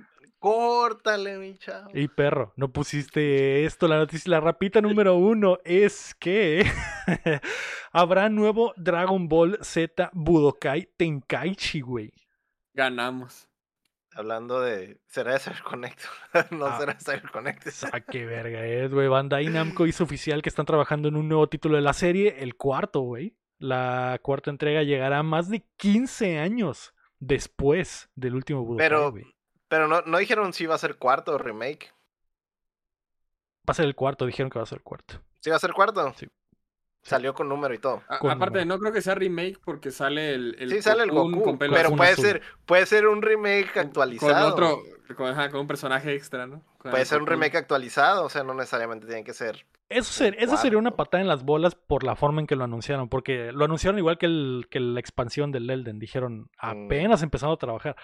[0.51, 1.89] Córtale, mi chavo.
[1.93, 3.87] Y perro, no pusiste esto.
[3.87, 6.65] La noticia, la rapita número uno es que
[7.91, 12.11] habrá nuevo Dragon Ball Z Budokai Tenkaichi, güey.
[12.73, 13.49] Ganamos.
[14.15, 14.99] Hablando de.
[15.07, 15.99] ¿Será de CyberConnect?
[16.51, 16.77] no Ah.
[16.79, 17.67] será de CyberConnect.
[17.91, 19.07] Ah, qué verga es, güey.
[19.07, 22.55] Bandai Namco hizo oficial que están trabajando en un nuevo título de la serie, el
[22.55, 23.35] cuarto, güey.
[23.59, 29.25] La cuarta entrega llegará más de 15 años después del último Budokai, Pero- güey.
[29.67, 31.93] Pero no, no dijeron si va a ser cuarto o remake.
[33.67, 35.21] Va a ser el cuarto, dijeron que va a ser el cuarto.
[35.41, 36.13] ¿Sí va a ser cuarto?
[36.17, 36.27] Sí.
[37.03, 38.03] Salió con número y todo.
[38.09, 38.65] A- aparte, número.
[38.65, 41.41] no creo que sea remake porque sale el, el sí, sale el Goku.
[41.43, 41.97] con pelo Pero azul.
[41.97, 42.25] puede azul.
[42.25, 44.53] ser, puede ser un remake actualizado.
[44.55, 44.81] Con otro,
[45.15, 46.63] con, ajá, con un personaje extra, ¿no?
[46.77, 48.25] Con Puede ser un remake actualizado.
[48.25, 49.65] O sea, no necesariamente tiene que ser.
[49.89, 52.65] Eso, ser- eso sería una patada en las bolas por la forma en que lo
[52.65, 56.85] anunciaron, porque lo anunciaron igual que, el, que la expansión del Elden, dijeron Mm.
[56.87, 57.95] apenas empezando a trabajar.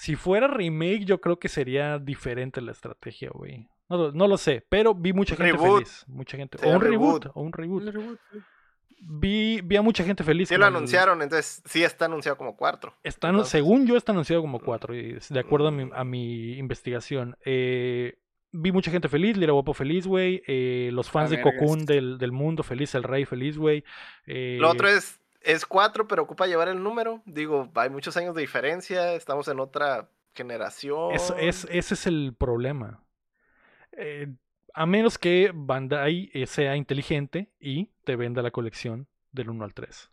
[0.00, 3.68] Si fuera remake, yo creo que sería diferente la estrategia, güey.
[3.88, 5.78] No, lo- no lo sé, pero vi mucha gente reboot.
[5.84, 6.04] feliz.
[6.08, 6.58] Mucha gente.
[6.58, 7.24] Sí, o un reboot.
[7.24, 7.36] reboot.
[7.36, 7.82] O un reboot.
[7.82, 8.38] Un reboot, sí.
[9.02, 10.48] Vi, vi a mucha gente feliz.
[10.48, 12.94] Sí lo el- anunciaron, entonces sí está anunciado como cuatro.
[13.02, 17.36] Entonces- según yo, está anunciado como cuatro, y de acuerdo a mi, a mi investigación.
[17.44, 18.18] Eh,
[18.52, 20.42] vi mucha gente feliz, Lira Guapo feliz, güey.
[20.46, 21.40] eh, los fans de.
[21.40, 23.84] Cocoon del, del mundo feliz, el rey feliz, güey.
[24.26, 27.22] eh, Lo otro es, es cuatro, pero ocupa llevar el número.
[27.26, 31.12] Digo, hay muchos años de diferencia, estamos en otra generación.
[31.12, 33.02] es- es- ese es el problema.
[33.92, 34.28] Eh,
[34.74, 39.74] a menos que Bandai eh, sea inteligente y te venda la colección del 1 al
[39.74, 40.10] 3.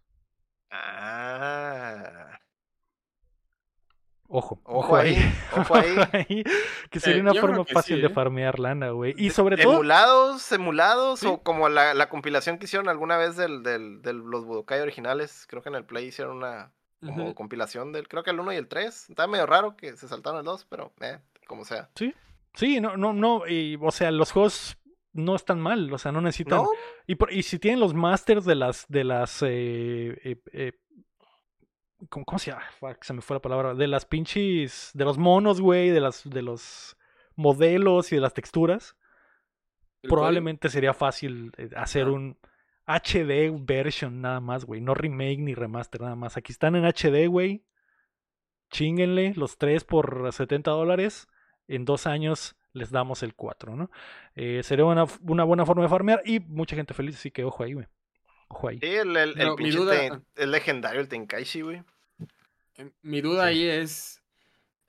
[0.72, 2.37] Ah,
[4.30, 5.16] Ojo, Ojo ahí,
[5.58, 6.44] ojo ahí.
[6.90, 8.12] que sería Eh, una forma fácil sí, de ¿eh?
[8.14, 9.14] farmear lana, güey.
[9.18, 11.28] Y sobre todo, emulados, emulados, Sí.
[11.28, 15.46] o como la, la compilación que hicieron alguna vez del, del, de los Budokai originales.
[15.50, 16.72] Creo que en el Play hicieron una
[17.06, 19.10] como compilación del, creo que el 1 y el 3.
[19.12, 21.90] Está medio raro que se saltaron el 2, pero eh, como sea.
[22.56, 24.78] Sí, no, no, no, y, o sea, los juegos
[25.14, 26.58] no están mal, o sea, no necesitan.
[26.64, 26.68] ¿No?
[27.06, 30.74] Y, por- y si tienen los masters de las, de las, eh, eh, eh,
[32.10, 32.64] ¿cómo, cómo se llama?
[32.80, 36.30] Fuck, se me fue la palabra, de las pinches, de los monos, güey, de las,
[36.30, 36.98] de los
[37.36, 38.96] modelos y de las texturas,
[40.02, 42.12] probablemente sería fácil eh, hacer Ah.
[42.12, 42.38] un
[42.86, 46.38] HD version nada más, güey, no remake ni remaster nada más.
[46.38, 47.66] Aquí están en HD, güey,
[48.72, 51.28] chinguenle los tres por 70 dólares,
[51.68, 53.90] en dos años les damos el 4, ¿no?
[54.36, 57.64] Eh, sería una, una buena forma de farmear y mucha gente feliz, así que ojo
[57.64, 57.88] ahí, güey.
[58.50, 58.80] Ojo ahí.
[58.80, 61.84] Sí, el, el, el Pero mi pinche duda- te- es legendario el Tenkaichi, güey.
[62.78, 63.50] Eh, Mi duda Sí.
[63.50, 64.22] ahí es.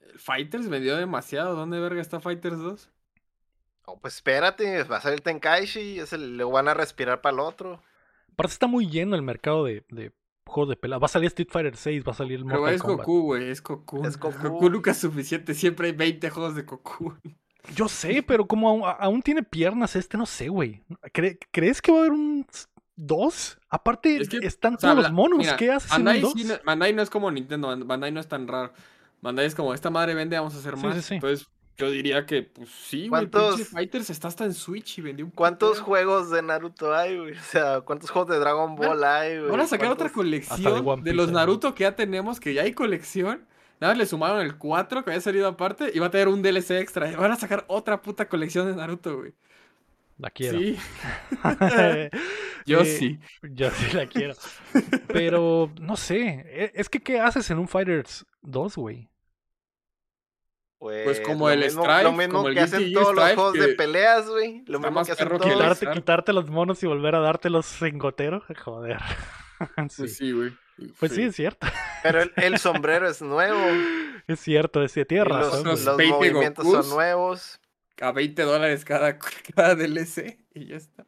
[0.01, 1.55] ¿el ¿Fighters vendió demasiado?
[1.55, 2.89] ¿Dónde verga está Fighters 2?
[3.85, 7.33] Oh, pues espérate, va a ser el Tenkaichi, es el, lo van a respirar para
[7.33, 7.81] el otro.
[8.33, 10.11] Aparte está muy lleno el mercado de, de
[10.45, 10.97] juegos de pelea.
[10.99, 13.05] Va a salir Street Fighter 6, va a salir el Pero Mortal es Kombat.
[13.05, 14.05] Goku, güey, es Goku.
[14.05, 14.47] Es Goku.
[14.49, 17.15] Goku nunca es suficiente, siempre hay 20 juegos de Goku.
[17.75, 20.81] Yo sé, pero como aún, aún tiene piernas este, no sé, güey.
[21.13, 22.45] ¿Cre- ¿Crees que va a haber un
[22.99, 23.59] 2?
[23.69, 25.37] Aparte, Es que, están O sea, todos los monos.
[25.39, 26.33] mira, ¿Qué haces en Bandai, 2?
[26.33, 28.73] sí no, Bandai no es como Nintendo, Bandai no es tan raro.
[29.21, 30.95] Bandai es como, esta madre vende, vamos a hacer Sí, más.
[30.95, 31.13] sí, sí.
[31.15, 31.47] Entonces,
[31.77, 35.31] yo diría que, pues sí, güey, ¿Cuántos- Fighters está hasta en Switch y vendió un
[35.31, 35.85] ¿Cuántos putero.
[35.85, 37.31] juegos de Naruto hay, güey?
[37.37, 39.51] O sea, ¿cuántos juegos de Dragon Ball hay, güey?
[39.51, 41.39] Van a sacar otra ¿Cuántos- Hasta de colección de, Piece, los ¿no?
[41.39, 43.45] Naruto que ya tenemos, que ya hay colección.
[43.79, 46.41] Nada más le sumaron el 4 que había salido aparte y va a tener un
[46.41, 47.15] DLC extra.
[47.15, 49.33] Van a sacar otra puta colección de Naruto, güey.
[50.19, 50.59] La quiero.
[50.59, 50.77] Sí,
[52.65, 53.19] yo Eh, sí.
[53.41, 54.33] Yo sí la quiero.
[55.07, 56.43] Pero, no sé.
[56.45, 59.09] e- Es que, ¿qué haces en un Fighters 2, güey?
[60.77, 63.53] Pues, como lo el mismo, Strife, Lo mismo como el que hacen todos los juegos
[63.53, 64.63] de peleas, güey.
[64.65, 65.79] Lo está mismo que hacen todos.
[65.93, 68.43] Quitarte, los monos y volver a dártelos en gotero.
[68.63, 68.99] Joder.
[69.89, 69.95] Sí.
[69.97, 70.51] Pues sí, güey.
[70.99, 71.67] Pues sí, es cierto.
[72.03, 73.59] Pero el, el sombrero es nuevo.
[74.27, 75.09] Es cierto, es cierto.
[75.09, 75.63] Tienes y razón.
[75.65, 76.85] los, Los los 20 movimientos Gokus.
[76.85, 77.59] son nuevos.
[78.01, 79.17] A 20 dólares cada,
[79.55, 81.05] cada DLC y ya está.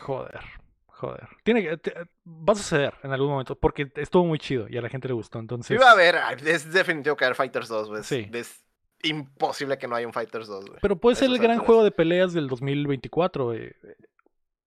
[0.00, 0.40] Joder.
[0.86, 1.28] Joder.
[1.44, 1.94] Tiene que, te-
[2.26, 3.56] va a suceder en algún momento.
[3.56, 5.38] Porque estuvo muy chido y a la gente le gustó.
[5.38, 5.80] Entonces.
[5.80, 8.02] Va a haber, es definitivo que haber Fighters 2, güey.
[8.02, 8.28] Sí.
[8.32, 8.64] Es
[9.04, 10.78] imposible que no haya un Fighters 2, güey.
[10.82, 13.54] Pero puede ser el gran juego de peleas del 2024.
[13.54, 13.76] eh.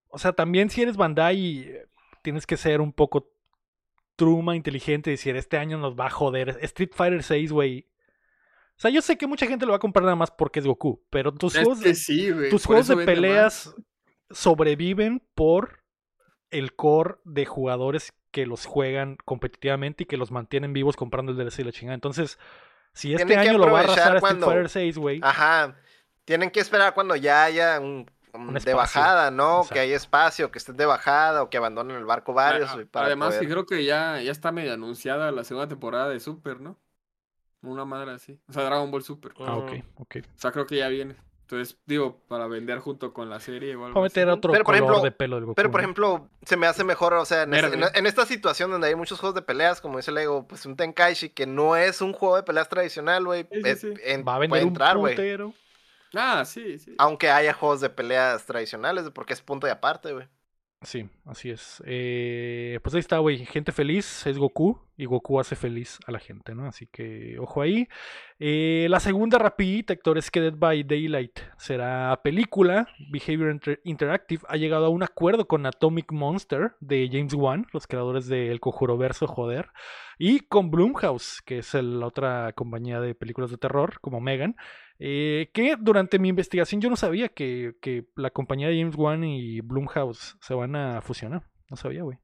[0.08, 1.74] O sea, también si eres Bandai,
[2.22, 3.30] tienes que ser un poco
[4.16, 6.60] truma, inteligente y decir, este año nos va a joder.
[6.62, 7.88] Street Fighter 6, güey.
[8.82, 10.66] O sea, yo sé que mucha gente lo va a comprar nada más porque es
[10.66, 13.76] Goku, pero tus Es juegos, que sí, tus juegos de peleas más.
[14.32, 15.84] sobreviven por
[16.50, 21.38] el core de jugadores que los juegan competitivamente y que los mantienen vivos comprando el
[21.38, 21.94] DLC y la chingada.
[21.94, 22.40] Entonces,
[22.94, 25.20] si este Tienen año lo va a arrasar a Street cuando- Fighter 6, güey.
[25.22, 25.76] Ajá.
[26.26, 29.58] Tienen que esperar cuando ya haya un, un Un de bajada, ¿no?
[29.58, 29.74] Exacto.
[29.76, 32.70] Que haya espacio, que estén de bajada o que abandonen el barco varios.
[32.72, 36.10] A- para Además, poder- que creo que ya, ya está medio anunciada la segunda temporada
[36.10, 36.80] de Super, ¿no?
[37.62, 38.40] Una madre así.
[38.50, 39.34] O sea, Dragon Ball Super.
[39.40, 40.16] Ah, ok, ok.
[40.36, 41.16] O sea, creo que ya viene.
[41.42, 44.38] Entonces, digo, para vender junto con la serie o algo Para meter así.
[44.38, 45.56] otro Pero, por ejemplo- de pelo del Goku.
[45.56, 47.76] Pero, por ejemplo, se me hace mejor, o sea, en, Verde.
[47.76, 50.78] en- en esta situación donde hay muchos juegos de peleas, como dice Lego, pues un
[50.78, 53.46] Tenkaichi que no es un juego de peleas tradicional, güey.
[53.52, 54.24] Sí, sí, eh, sí.
[54.24, 55.16] va a puede vender un entrar, güey.
[56.14, 56.96] Ah, sí, sí.
[56.98, 60.28] Aunque haya juegos de peleas tradicionales, porque es punto y aparte, güey.
[60.84, 61.84] Sí, así es.
[61.86, 63.46] Eh, pues ahí está, güey.
[63.46, 66.66] Gente feliz es Goku y Goku hace feliz a la gente, ¿no?
[66.66, 67.88] Así que ojo ahí.
[68.40, 72.88] Eh, la segunda rapidita, Héctor, es que Dead by Daylight será película.
[73.12, 77.86] Behavior Inter- Interactive ha llegado a un acuerdo con Atomic Monster de James Wan, los
[77.86, 79.70] creadores del Conjuro Verso, joder.
[80.18, 84.56] Y con Blumhouse, que es el- la otra compañía de películas de terror, como Megan.
[85.04, 89.24] Eh, que durante mi investigación yo no sabía que, que la compañía de James Wan
[89.24, 91.44] y Blumhouse se van a fusionar.
[91.72, 92.20] No sabía, güey.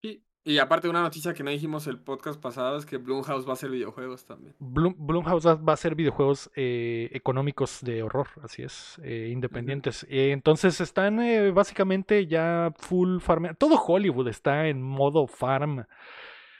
[0.00, 3.50] Sí, Y aparte una noticia que no dijimos el podcast pasado es que Blumhouse va
[3.50, 4.54] a hacer videojuegos también.
[4.60, 10.06] Bloom, Blumhouse va, va a hacer videojuegos eh, económicos de horror, así es, eh, independientes.
[10.08, 11.18] Entonces están
[11.52, 13.56] básicamente ya full farm.
[13.58, 15.86] Todo Hollywood está en modo farm.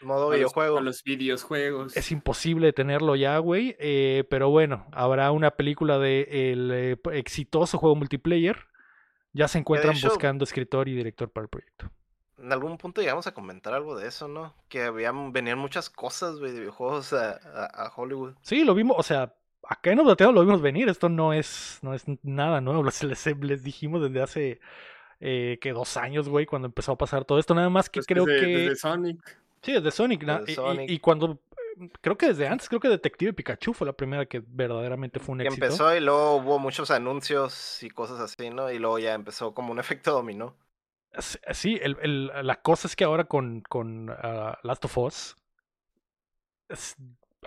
[0.02, 0.80] Modo los- videojuego.
[0.80, 1.96] los videojuegos.
[1.96, 3.76] Es imposible tenerlo ya, güey.
[3.78, 8.58] eh, pero bueno, habrá una película de el eh, exitoso juego multiplayer.
[9.32, 11.90] Ya se encuentran hecho- buscando escritor y director para el proyecto.
[12.40, 14.54] En algún punto llegamos a comentar algo de eso, ¿no?
[14.68, 18.34] Que habían, venían muchas cosas, güey, de videojuegos a, a- a Hollywood.
[18.42, 19.34] Sí, lo vimos, o sea,
[19.68, 20.88] acá en Oblateo lo vimos venir.
[20.88, 22.82] Esto no es, no es nada nuevo.
[22.84, 24.60] Les, les, les dijimos desde hace
[25.20, 27.54] eh, que dos años, güey, cuando empezó a pasar todo esto.
[27.54, 28.46] Nada más que Pues creo desde- que.
[28.46, 29.38] desde Sonic.
[29.62, 30.24] Sí, desde Sonic.
[30.24, 30.90] Desde y- y- Sonic.
[30.90, 31.32] Y, cuando.
[31.32, 35.34] eh, Creo que desde antes, creo que Detective Pikachu fue la primera que verdaderamente fue
[35.34, 35.64] un Que éxito.
[35.64, 38.70] empezó y luego hubo muchos anuncios y cosas así, ¿no?
[38.70, 40.56] Y luego ya empezó como un efecto dominó.
[41.52, 45.36] Sí, el, el- la cosa es que ahora con, con ah, Last of Us
[46.68, 46.96] es-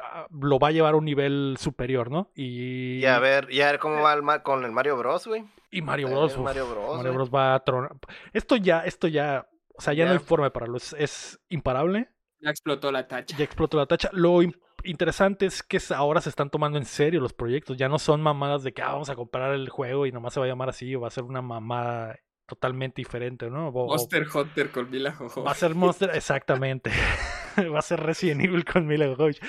[0.02, 2.32] ah, lo va a llevar a un nivel superior, ¿no?
[2.36, 5.28] Y, Y a ver, y a ver cómo va el ma- con el Mario Bros,
[5.28, 5.44] güey.
[5.72, 6.36] y Mario Bros.
[6.38, 7.14] uf, Mario Bros, Mario.
[7.14, 7.92] Bros va a tronar.
[8.34, 9.48] Esto ya, esto ya,
[9.82, 10.78] o sea, ya, no hay forma de pararlo.
[10.78, 12.10] Es, es imparable.
[12.40, 13.36] Ya explotó la tacha.
[13.36, 14.10] Ya explotó la tacha.
[14.14, 14.40] Lo
[14.84, 17.78] interesante es que ahora se están tomando en serio los proyectos.
[17.78, 20.40] Ya no son mamadas de que ah, vamos a comprar el juego y nomás se
[20.40, 22.18] va a llamar así o va a ser una mamada
[22.48, 23.70] totalmente diferente, ¿no?
[23.70, 25.44] O- o- Monster Hunter con Mila Jojo.
[25.44, 26.92] Va a ser Monster, exactamente.
[27.74, 29.42] Va a ser Resident Evil con Mila Jovovich.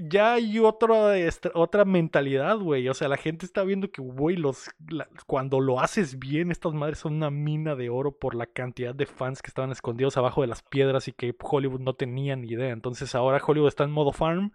[0.00, 1.12] Ya hay otra,
[1.54, 2.88] otra mentalidad, güey.
[2.88, 6.72] O sea, la gente está viendo que, güey, los, la- cuando lo haces bien, estas
[6.72, 10.40] madres son una mina de oro por la cantidad de fans que estaban escondidos abajo
[10.40, 12.70] de las piedras y que Hollywood no tenía ni idea.
[12.70, 14.52] Entonces ahora Hollywood está en modo farm.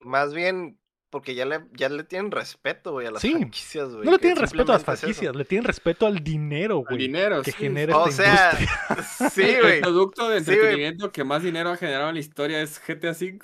[0.00, 0.78] Más bien
[1.10, 3.32] porque ya le, ya le tienen respeto, güey, a las Sí.
[3.32, 4.04] franquicias, güey.
[4.04, 6.98] No le tienen respeto a las es franquicias, le tienen respeto al dinero, El güey.
[6.98, 9.30] dinero, Que sí, genera O esta sea, industria.
[9.30, 9.80] sí, El güey.
[9.80, 13.38] producto de Sí, entretenimiento que más dinero ha generado en la historia es GTA V.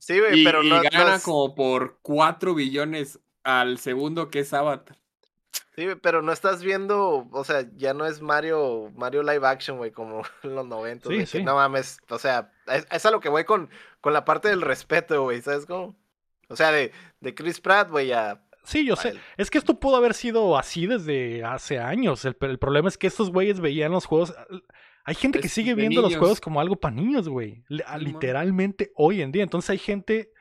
[0.00, 4.28] Sí, güey, Y, pero y no, no gana es- como por 4 billones al segundo
[4.30, 4.96] que es Avatar.
[5.74, 9.90] Sí, pero no estás viendo, o sea, ya no es Mario, Mario live action, güey,
[9.90, 11.38] como en los 90, Sí, sí.
[11.38, 13.68] que no mames, o sea, es, es a lo que voy con,
[14.00, 15.94] con la parte del respeto, güey, ¿sabes cómo?
[16.48, 18.40] O sea, de, de Chris Pratt, güey, a...
[18.64, 19.10] Sí, yo a sé.
[19.10, 19.20] él.
[19.36, 22.24] Es que esto pudo haber sido así desde hace años.
[22.24, 24.34] El, el problema es que estos güeyes veían los juegos.
[25.06, 27.62] Hay gente que sigue de viendo los juegos como algo para niños, güey.
[27.98, 29.42] Literalmente hoy en día.
[29.44, 30.32] Entonces hay gente.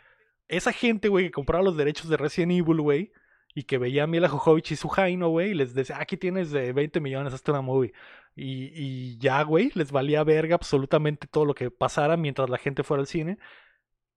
[0.47, 3.11] Esa gente, güey, que compraba los derechos de Resident Evil, güey.
[3.53, 5.51] Y que veía a Mila Jovovich y su Jaino, güey.
[5.51, 7.93] Y les decía, aquí tienes de 20 millones, hazte una movie.
[8.35, 12.83] Y, y ya, güey, les valía verga absolutamente todo lo que pasara mientras la gente
[12.83, 13.37] fuera al cine.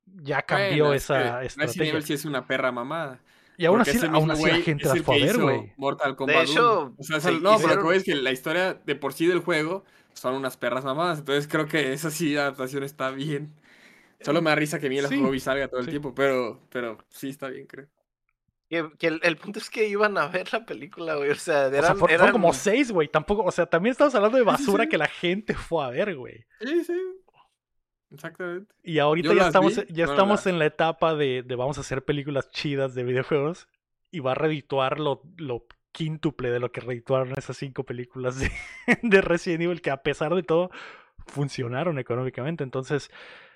[0.06, 1.90] Ya cambió Bueno, es esa que Resident estrategia.
[1.92, 3.20] Evil sí es una perra mamada.
[3.58, 5.72] Y aún así, aún así la gente las fue a ver, hizo güey.
[5.76, 6.94] Mortal Kombat hecho, 1.
[6.98, 9.26] O sea, se eso- no, pero lo que es que la historia de por sí
[9.26, 9.84] del juego
[10.18, 11.18] son unas perras mamadas.
[11.20, 13.54] Entonces creo que esa sí adaptación está bien.
[14.20, 15.90] Solo me da risa que Mila Sí, Jovovich salga todo el sí.
[15.92, 17.86] tiempo, pero, pero sí está bien, creo.
[18.68, 21.68] Que, que el, el punto es que iban a ver la película, güey, o sea,
[21.68, 23.08] O sea, eran, fue- fueron eran- como seis, güey.
[23.08, 24.90] Tampoco, o sea, también estamos hablando de basura sí.
[24.90, 26.44] que la gente fue a ver, güey.
[26.60, 26.92] Sí, sí.
[28.10, 28.74] Exactamente.
[28.82, 31.76] Y ahorita Yo ya estamos, vi, ya no estamos en la etapa de, de vamos
[31.78, 33.68] a hacer películas chidas de videojuegos
[34.10, 38.51] y va a redituar lo, lo quíntuple de lo que redituaron esas cinco películas de,
[39.02, 40.70] de Resident Evil que a pesar de todo
[41.27, 42.65] funcionaron económicamente.
[42.65, 43.10] Entonces,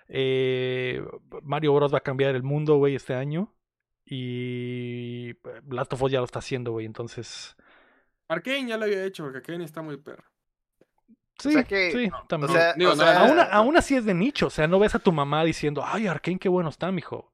[0.08, 1.02] eh,
[1.42, 3.54] Mario Bros va a cambiar el mundo, güey, este año.
[4.04, 5.32] Y
[5.70, 6.86] Last of Us ya lo está haciendo, güey.
[6.86, 7.56] Entonces,
[8.28, 10.24] Arkane ya lo había hecho, porque Arkane está muy perro.
[11.38, 12.52] sí, sea que- sí, O también.
[12.52, 14.98] sea, Digo, o sea, Aún, aún así es de nicho, o sea, no ves a
[14.98, 17.32] tu mamá diciendo, ay, Arkane, qué bueno está, mijo.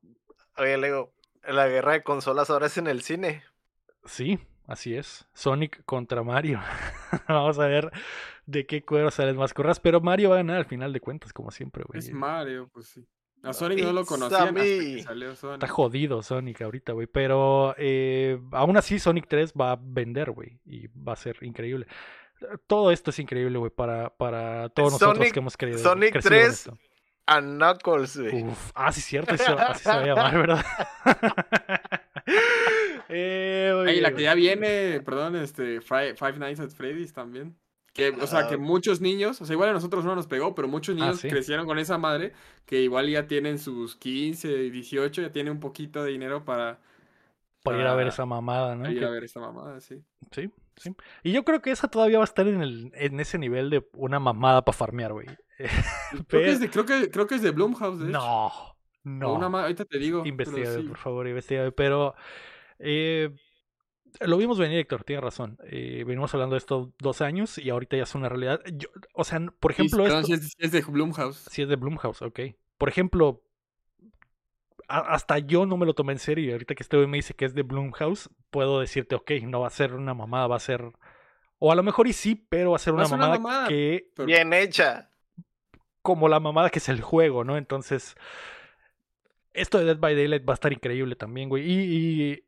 [0.56, 1.12] Oye, Lego,
[1.46, 3.42] la guerra de consolas ahora es en el cine.
[4.04, 4.38] Sí,
[4.68, 5.26] así es.
[5.34, 6.60] Sonic contra Mario.
[7.28, 7.90] Vamos a ver
[8.46, 11.32] de qué cuero salen más corras, pero Mario va a ganar al final de cuentas,
[11.32, 11.98] como siempre, güey.
[11.98, 13.04] Es Mario, pues sí.
[13.42, 15.02] A Sonic no lo It's a conocían hasta que me.
[15.02, 15.62] salió Sonic.
[15.62, 17.06] Está jodido Sonic ahorita, güey.
[17.06, 20.60] Pero eh, aún así Sonic 3 va a vender, güey.
[20.64, 21.86] Y va a ser increíble.
[22.66, 25.78] Todo esto es increíble, güey, para, para todos nosotros que hemos querido.
[25.78, 26.78] Sonic crecido con 3, esto.
[27.26, 28.42] A Knuckles, güey.
[28.44, 30.64] Uf, ah, sí, cierto, eso, así se va a llamar, ¿verdad?
[33.14, 37.56] eh, Ay, la que ya viene, perdón, este, Five Nights at Freddy's también.
[37.94, 38.58] Que, o sea, que Ah.
[38.58, 41.28] muchos niños, o sea, igual a nosotros no nos pegó, pero muchos Ah, niños sí.
[41.28, 42.32] crecieron con esa madre,
[42.64, 46.78] que igual ya tienen sus 15, 18, ya tienen un poquito de dinero para,
[47.64, 48.82] Para ir a ver esa mamada, ¿no?
[48.82, 50.00] para ir Que- a ver esta mamada, sí.
[50.30, 50.94] Sí, sí.
[51.24, 53.84] Y yo creo que esa todavía va a estar en, el, en ese nivel de
[53.94, 55.26] una mamada para farmear, güey.
[56.28, 58.12] Creo, que es de, creo, que, creo que es de Blumhouse, de hecho.
[58.12, 58.52] No,
[59.02, 59.34] no.
[59.34, 60.24] una ahorita te digo.
[60.24, 60.82] Investiga, sí.
[60.84, 61.68] por favor, investiga.
[61.72, 62.14] Pero
[62.78, 63.30] eh,
[64.20, 65.58] Lo vimos venir, Héctor, tienes razón.
[65.64, 68.60] Eh, venimos hablando de esto dos años y ahorita ya es una realidad.
[68.72, 70.22] Yo- o sea, por ejemplo, esto...
[70.24, 71.46] si es, si es de Blumhouse.
[71.50, 72.40] Sí, es de Blumhouse, ok.
[72.78, 73.42] Por ejemplo,
[74.88, 76.46] a- hasta yo no me lo tomé en serio.
[76.48, 79.60] y Ahorita que este güey me dice que es de Blumhouse, puedo decirte, ok, no
[79.60, 80.90] va a ser una mamada, va a ser.
[81.58, 83.26] O a lo mejor y sí, pero va a ser Va a una, ser una
[83.28, 83.68] mamada, mamada.
[83.68, 84.10] que.
[84.14, 85.10] Pero- Bien hecha.
[86.02, 87.56] Como la mamada que es el juego, ¿no?
[87.58, 88.14] Entonces.
[89.52, 91.70] Esto de Dead by Daylight va a estar increíble también, güey.
[91.70, 92.32] Y.
[92.32, 92.44] y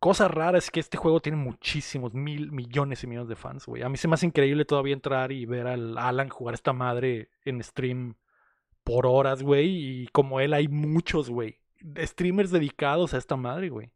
[0.00, 3.82] cosa rara es que este juego tiene muchísimos, mil millones y millones de fans, güey.
[3.82, 7.30] A mí se me hace increíble todavía entrar y ver al Alan jugar esta madre
[7.44, 8.14] en stream
[8.82, 10.02] por horas, güey.
[10.02, 11.58] Y como él hay muchos, güey.
[11.98, 13.90] Streamers dedicados a esta madre, güey.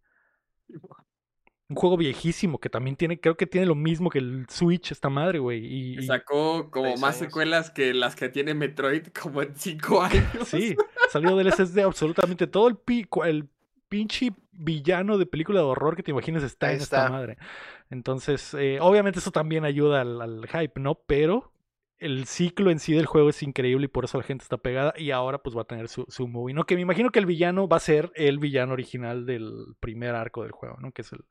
[1.70, 5.10] Un juego viejísimo que también tiene, creo que tiene lo mismo que el Switch, esta
[5.10, 5.66] madre, güey.
[5.98, 10.24] Y, Sacó como más secuelas que las que tiene Metroid como en cinco años.
[10.46, 10.74] sí,
[11.10, 13.50] salió DLCs de absolutamente todo el, pi- cu- el
[13.89, 17.39] pinche villano de película de horror que te imagines está Ahí en esta madre.
[17.90, 20.94] Entonces, eh, obviamente eso también ayuda al, al hype, ¿no?
[21.06, 21.52] Pero
[21.98, 24.94] el ciclo en sí del juego es increíble y por eso la gente está pegada
[24.97, 26.65] y ahora pues va a tener su, su movie, ¿no?
[26.65, 30.43] Que me imagino que el villano va a ser el villano original del primer arco
[30.43, 30.93] del juego, ¿no?
[30.93, 31.24] Que es el...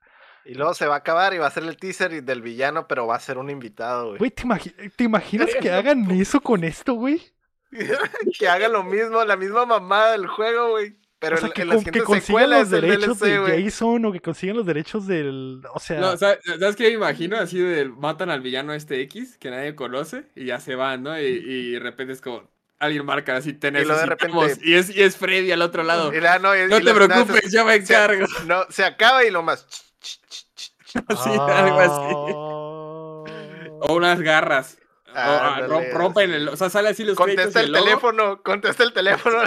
[0.46, 3.06] Y luego se va a acabar y va a ser el teaser del villano, pero
[3.06, 4.18] va a ser un invitado, güey.
[4.18, 7.22] Güey, ¿te, imagi- ¿te imaginas que hagan eso con esto, güey?
[8.40, 10.98] que haga lo mismo, la misma mamada del juego, güey.
[11.20, 13.64] Pero o sea, en, que, en con- que consigan los derechos DLC, de güey.
[13.64, 15.62] Jason o que consigan los derechos del...
[15.74, 16.00] O sea...
[16.00, 17.38] No, ¿sabes, ¿sabes qué me imagino?
[17.38, 21.20] Así de matan al villano este X que nadie conoce y ya se van, ¿no?
[21.20, 22.44] Y, y de repente es como
[22.80, 25.64] alguien marca así, te Y luego de necesitamos", repente- y es, y es Freddy al
[25.64, 26.14] otro lado.
[26.14, 28.28] Y la- no, y- No y te preocupes, yo me se- encargo.
[28.46, 29.66] No, se acaba y lo más.
[30.94, 32.16] Sí, algo así.
[32.36, 33.78] Ah.
[33.82, 34.78] O unas garras.
[35.10, 36.48] O, ah, rom- rompen el.
[36.50, 39.40] O sea, sale así los Contesta el teléfono, contesta el teléfono.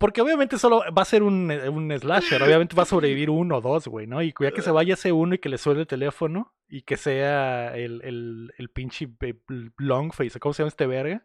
[0.00, 3.60] Porque obviamente solo va a ser un, un slasher, obviamente va a sobrevivir uno o
[3.60, 4.22] dos, güey, ¿no?
[4.22, 6.96] Y ya que se vaya ese uno y que le suene el teléfono y que
[6.96, 9.34] sea el, el, el pinche eh,
[9.76, 11.22] Longface, ¿cómo se llama este verga?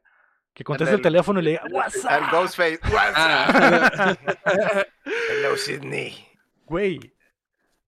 [0.53, 2.11] Que conteste el El- teléfono y le diga, WhatsApp.
[2.11, 2.80] Al Ghostface.
[2.84, 4.11] What's Ah.
[4.11, 4.18] up?
[5.30, 6.14] Hello, Sydney.
[6.65, 6.99] Güey,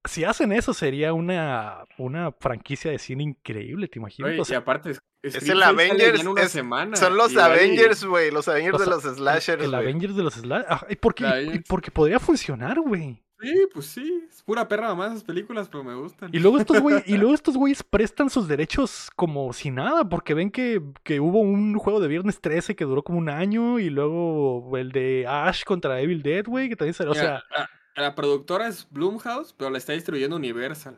[0.06, 4.30] si hacen eso sería una, una franquicia de cine increíble, ¿te imaginas?
[4.32, 4.92] Oye, O y sea, aparte,
[5.22, 6.96] Es el Avengers, en una es- semana.
[6.96, 8.32] Son los Avengers, güey.
[8.32, 9.82] Los Avengers o sea, de los slashers, el güey.
[9.82, 10.68] Avengers de los slashers.
[10.72, 11.24] Ah, ¿y por qué?
[11.24, 13.22] La Y- porque podría funcionar, güey.
[13.40, 14.24] Sí, pues sí.
[14.28, 16.32] Es pura perra mamá esas películas, pero me gustan.
[16.34, 20.34] Y luego estos güeyes, y luego estos güeyes prestan sus derechos como si nada, porque
[20.34, 23.92] ven que, que hubo un juego de Viernes 13 que duró como un año, y
[23.92, 27.12] luego el de Ash contra Evil Dead, güey, que también salió.
[27.12, 27.70] O sea, Mira,
[28.02, 30.98] la, productora es Blumhouse, pero la está distribuyendo Universal.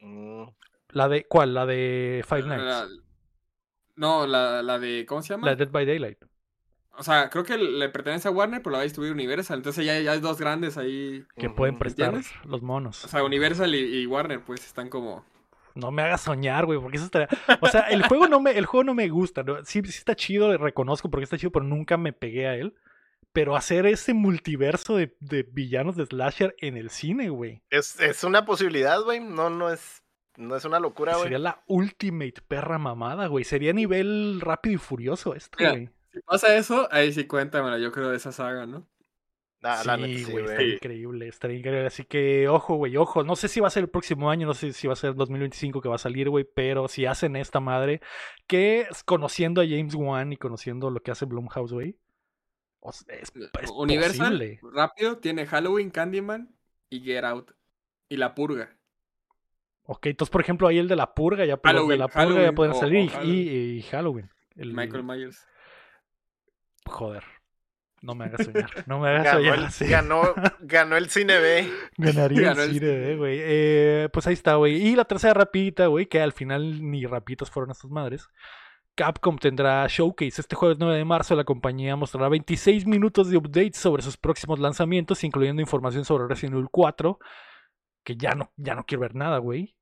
[0.00, 0.44] Mm,
[0.90, 1.24] la de.
[1.24, 1.54] ¿Cuál?
[1.54, 3.02] La de Five La- Nights.
[3.96, 5.04] no, la, la de.
[5.06, 5.46] ¿Cómo se llama?
[5.46, 6.18] La de Dead by Daylight.
[6.96, 9.58] O sea, creo que le pertenece a Warner, pero la va a distribuir Universal.
[9.58, 11.24] Entonces ya, ya hay dos grandes ahí.
[11.36, 12.32] Que pueden prestar ¿Entiendes?
[12.44, 13.04] los monos.
[13.04, 15.24] O sea, Universal y, y Warner, pues están como.
[15.76, 17.28] No me hagas soñar, güey, porque eso estaría...
[17.60, 19.44] O sea, el juego no me, el juego no me gusta.
[19.44, 19.64] ¿no?
[19.64, 22.74] Sí, sí está chido, le reconozco porque está chido, pero nunca me pegué a él.
[23.38, 27.62] Pero hacer ese multiverso de, de villanos de slasher en el cine, güey.
[27.70, 29.20] Es, es una posibilidad, güey.
[29.20, 30.02] No, no es,
[30.36, 31.22] no es una locura, güey.
[31.22, 33.44] Sería la ultimate perra mamada, güey.
[33.44, 35.88] Sería nivel rápido y furioso esto, güey.
[36.12, 38.88] Si pasa eso, ahí sí cuéntamela, yo creo de esa saga, ¿no?
[39.62, 40.74] Ah, la sí, güey, estaría Sí.
[40.74, 41.86] increíble, estaría increíble.
[41.86, 43.22] Así que, ojo, güey, ojo.
[43.22, 45.14] No sé si va a ser el próximo año, no sé si va a ser
[45.14, 48.00] 2025 que va a salir, güey, pero si hacen esta madre,
[48.48, 51.96] que es conociendo a James Wan y conociendo lo que hace Blumhouse, güey,
[52.88, 53.32] o sea, es,
[53.62, 54.60] es Universal, posible.
[54.74, 56.54] rápido, tiene Halloween, Candyman
[56.90, 57.52] y Get Out.
[58.08, 58.74] Y La Purga.
[59.90, 62.24] Ok, entonces, por ejemplo, ahí el de la purga, ya pues, de Halloween, la purga
[62.28, 63.34] ya Halloween, o- salir o y- Halloween.
[63.36, 64.30] y, y Halloween.
[64.56, 65.46] El- Michael Myers.
[66.86, 67.24] Joder.
[68.00, 68.70] No me hagas soñar.
[68.86, 69.58] No me hagas Ganó soñar.
[69.80, 71.68] el, ganó, ganó el cine B.
[71.96, 73.10] Ganaría Ganó el cine, cine.
[73.12, 73.38] eh, güey.
[73.42, 74.76] Eh, pues ahí está, güey.
[74.76, 78.28] Y la tercera rapidita, güey, que al final ni rapitas fueron estas madres.
[78.98, 81.36] Capcom tendrá Showcase este jueves 9 de marzo.
[81.36, 86.54] La compañía mostrará 26 minutos de updates sobre sus próximos lanzamientos, incluyendo información sobre Resident
[86.56, 87.16] Evil 4.
[88.02, 89.76] Que ya no, ya no quiero ver nada, güey.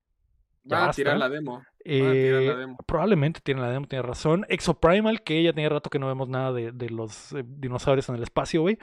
[0.65, 1.53] Ya Van a tirar la demo.
[1.55, 2.77] Van a tirar Eh, la demo.
[2.87, 4.45] probablemente tiene la demo, tiene razón.
[4.51, 8.17] Exoprimal, que ya tenía rato que no vemos nada de, de los eh, dinosaurios en
[8.17, 8.79] el espacio, güey.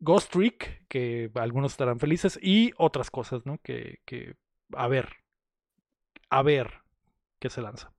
[0.00, 2.40] Ghost Trick, que algunos estarán felices.
[2.42, 3.58] Y otras cosas, ¿no?
[3.62, 4.34] Que, que
[4.74, 5.10] a ver.
[6.28, 6.72] A ver
[7.38, 7.92] qué se lanza.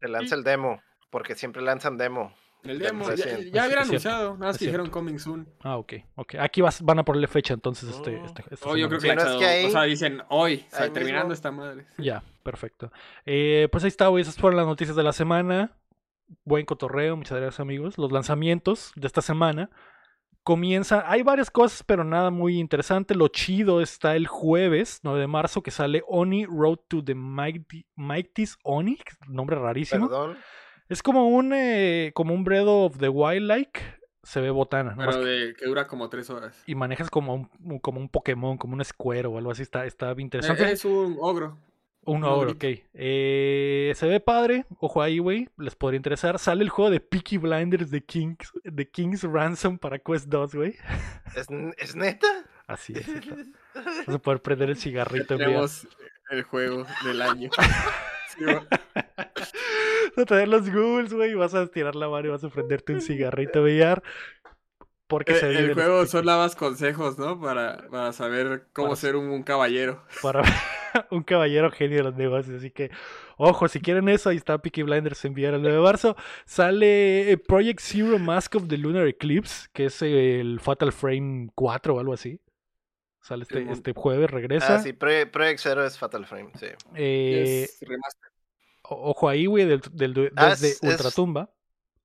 [0.00, 0.80] Se lanza el demo.
[1.10, 2.32] Porque siempre lanzan demo.
[2.64, 5.48] El demo, ya, ya anunciado, nada más que dijeron coming soon.
[5.62, 6.34] Ah, ok, ok.
[6.40, 8.24] Aquí vas, van a ponerle fecha entonces este, Mm.
[8.24, 10.76] este- esta Oh, yo creo que, no es que ahí- o sea, dicen hoy, o
[10.76, 11.34] sea, terminando mismo.
[11.34, 11.86] esta madre.
[11.98, 12.90] Ya, perfecto.
[13.24, 14.22] Eh, pues ahí está, güey.
[14.22, 15.76] Esas fueron las noticias de la semana.
[16.44, 17.96] Buen cotorreo, muchas gracias, amigos.
[17.96, 19.70] Los lanzamientos de esta semana.
[20.48, 23.14] Comienza, hay varias cosas, pero nada muy interesante.
[23.14, 27.84] Lo chido está el jueves 9 de marzo que sale Oni Road to the Mighty,
[27.96, 28.96] Mighty's Oni,
[29.28, 30.08] nombre rarísimo.
[30.08, 30.38] Perdón.
[30.88, 33.78] Es como un, eh, como un Breath of the Wild like,
[34.22, 34.94] se ve botana.
[34.96, 36.62] Pero que- de, que dura como tres horas.
[36.66, 40.14] y manejas como un, como un Pokémon, como un Square o algo así, está, está
[40.14, 40.72] bien Eh, interesante.
[40.72, 41.58] Es un ogro.
[42.08, 42.64] Un un ogro, ok.
[42.94, 46.38] Eh, se ve padre, ojo ahí, güey, les podría interesar.
[46.38, 50.76] Sale el juego de Peaky Blinders de Kings, de King's Ransom para Quest 2, güey.
[51.36, 52.26] ¿Es, ¿Es neta?
[52.66, 53.06] Así es.
[54.06, 55.36] Vas a poder prender el cigarrito.
[55.36, 55.86] Tenemos
[56.30, 57.50] el juego del año.
[58.36, 58.44] Sí.
[58.44, 62.92] Vas a tener los ghouls, güey, vas a estirar la mano y vas a prenderte
[62.92, 64.02] un cigarrito VR.
[65.08, 67.40] Porque se Eh, viene el juego son nada más consejos, ¿no?
[67.40, 70.04] Para, para saber cómo Para- ser un, un caballero.
[70.22, 70.42] para
[71.10, 72.56] un caballero genio de los negocios.
[72.58, 72.90] Así que,
[73.38, 76.16] ojo, si quieren eso, ahí está Peaky Blinders en VR el 9 de marzo.
[76.44, 81.94] Sale eh, Project Zero Mask of the Lunar Eclipse, que es el Fatal Frame 4
[81.94, 82.40] o algo así.
[83.22, 84.76] Sale este, este jueves, regresa.
[84.76, 86.66] Ah, sí, Project Zero es Fatal Frame, sí.
[86.94, 88.30] Eh, Es remaster.
[88.82, 91.50] Ojo ahí, güey, del, del- Ah, desde es- es- Ultratumba.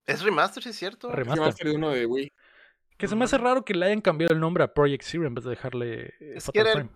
[0.05, 1.09] ¿Es remaster, sí es cierto?
[1.09, 1.39] Remaster.
[1.41, 2.31] Remaster de uno de Wii.
[3.03, 5.35] Que se me hace raro que le hayan cambiado el nombre a Project Zero en
[5.35, 6.89] vez de dejarle eh, Es Fatal que era el- Frame.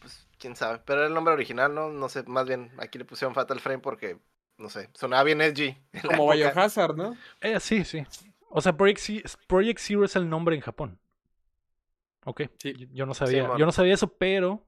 [0.00, 1.90] Pues quién sabe, pero era el nombre original, ¿no?
[1.90, 4.18] No sé, más bien aquí le pusieron Fatal Frame porque,
[4.56, 5.76] no sé, sonaba bien edgy.
[6.02, 6.32] Como.
[6.32, 7.16] Biohazard, ¿no?
[7.40, 8.04] Eh, sí, sí.
[8.50, 9.00] O sea, Project,
[9.46, 10.98] Project Zero es el nombre en Japón.
[12.24, 12.42] Ok.
[12.58, 12.74] Sí.
[12.92, 14.66] Yo- no sabía, yo no sabía eso, pero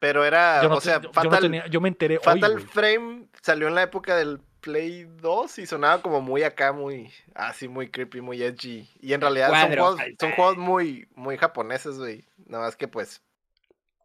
[0.00, 2.56] Pero era, yo no, o sea, yo- yo no Fatal, tenía- yo me enteré Fatal
[2.56, 2.62] hoy.
[2.62, 7.68] Frame salió en la época del Play 2 y sonaba como muy acá, muy así,
[7.68, 8.88] muy creepy, muy edgy.
[8.98, 12.24] Y en realidad son juegos, son juegos muy, muy japoneses, güey.
[12.46, 13.22] Nada más que pues,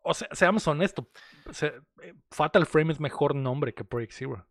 [0.03, 1.05] O sea, seamos honestos.
[1.51, 4.45] se- eh, Fatal Frame es mejor nombre que Project Zero.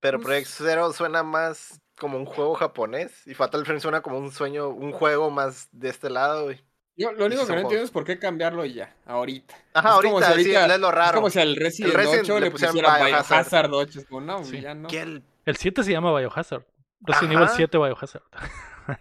[0.00, 4.18] pero Pues- Project Zero suena más como un juego japonés y Fatal Frame suena como
[4.18, 6.64] un sueño, un juego más de este lado, güey.
[6.98, 9.54] Yo lo único que no entiendo es por qué cambiarlo ya, ahorita.
[9.72, 11.14] Ajá, Es como ahorita, si sí, es lo Es raro.
[11.14, 13.28] como si al Resident, Resident 8 le pusieran pusieran Biohazard.
[13.46, 13.98] Biohazard 8.
[14.00, 14.60] Es como, no, Sí.
[14.60, 14.88] ya no.
[14.90, 16.64] El- El 7 se llama Biohazard.
[17.00, 17.44] Resident Ajá.
[17.44, 18.22] Evil 7 Biohazard.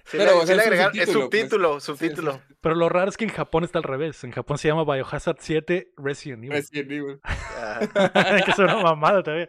[0.06, 1.12] sí Pero, le- o sí sea, le es es subtítulo, pues.
[1.12, 2.42] subtítulo, Sí, sí, subtítulo.
[2.62, 4.24] Pero lo raro es que en Japón está al revés.
[4.24, 6.52] En Japón se llama Biohazard 7 Resident Evil.
[6.52, 7.20] Resident Evil.
[7.24, 7.80] Ajá.
[8.46, 9.48] que es una mamada también.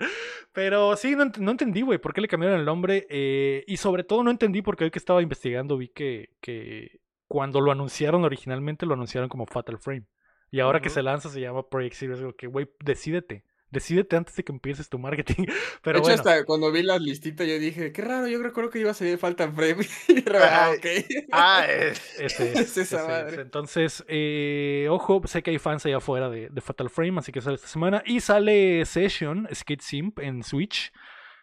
[0.53, 3.07] Pero sí, no, ent- no entendí, güey, por qué le cambiaron el nombre.
[3.11, 7.61] eh, y sobre todo no entendí porque hoy que estaba investigando vi que, que cuando
[7.61, 10.05] lo anunciaron originalmente lo anunciaron como Fatal Frame.
[10.51, 12.15] Y ahora que se lanza se llama Project Zero.
[12.15, 13.45] Es como que, güey, decídete.
[13.71, 15.45] Decídete antes de que empieces tu marketing.
[15.83, 18.71] Pero de hecho, bueno, hasta cuando vi las listitas, yo dije, qué raro, yo recuerdo
[18.71, 19.87] que iba a salir Falta Frame.
[20.43, 20.87] ah, ok.
[21.31, 23.43] Ah, es- ese es, es esa ese madre.
[23.43, 27.43] Entonces, eh, ojo, sé que hay fans allá afuera de, de Fatal Frame, así que
[27.43, 28.03] sale esta semana.
[28.07, 30.91] Y sale Session, Skate Simp, en Switch.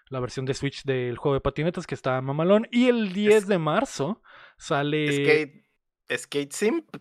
[0.10, 2.68] La versión de Switch del juego de patinetas que está mamalón.
[2.72, 4.24] Y el 10 Es- de marzo
[4.58, 5.65] sale Skate,
[6.12, 6.96] Skate Simp.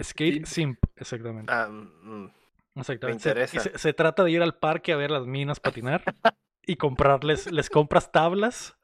[0.00, 0.46] Skate Simp.
[0.46, 1.52] Simp, exactamente.
[1.52, 2.30] Ah, mm,
[2.76, 3.22] exactamente.
[3.22, 3.60] Se- interesa.
[3.60, 6.02] Se, se trata de ir al parque a ver las minas patinar
[6.62, 8.76] y comprarles, les compras tablas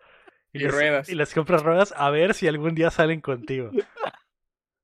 [0.52, 1.08] Y les- ruedas.
[1.08, 3.70] Y les compras ruedas a ver si algún día salen contigo.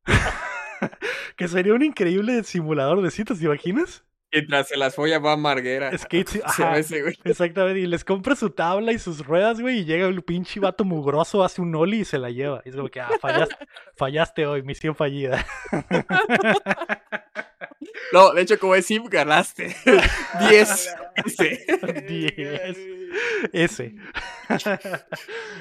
[1.36, 4.04] que sería un increíble simulador de citas, ¿te imaginas?
[4.32, 5.96] Mientras se las folla va Marguera.
[5.96, 6.72] Skate ajá.
[6.72, 7.18] ve ese, güey.
[7.24, 10.84] Exactamente, y les compra su tabla y sus ruedas, güey, y llega el pinche vato
[10.84, 12.62] mugroso, hace un ollie y se la lleva.
[12.64, 13.56] Y es como que, ah, fallaste,
[13.96, 15.46] fallaste hoy, misión fallida.
[18.12, 19.74] No, de hecho, como es Sim, ganaste.
[20.48, 20.96] 10.
[21.26, 21.66] Ese.
[22.08, 22.78] 10.
[23.52, 23.94] Ese.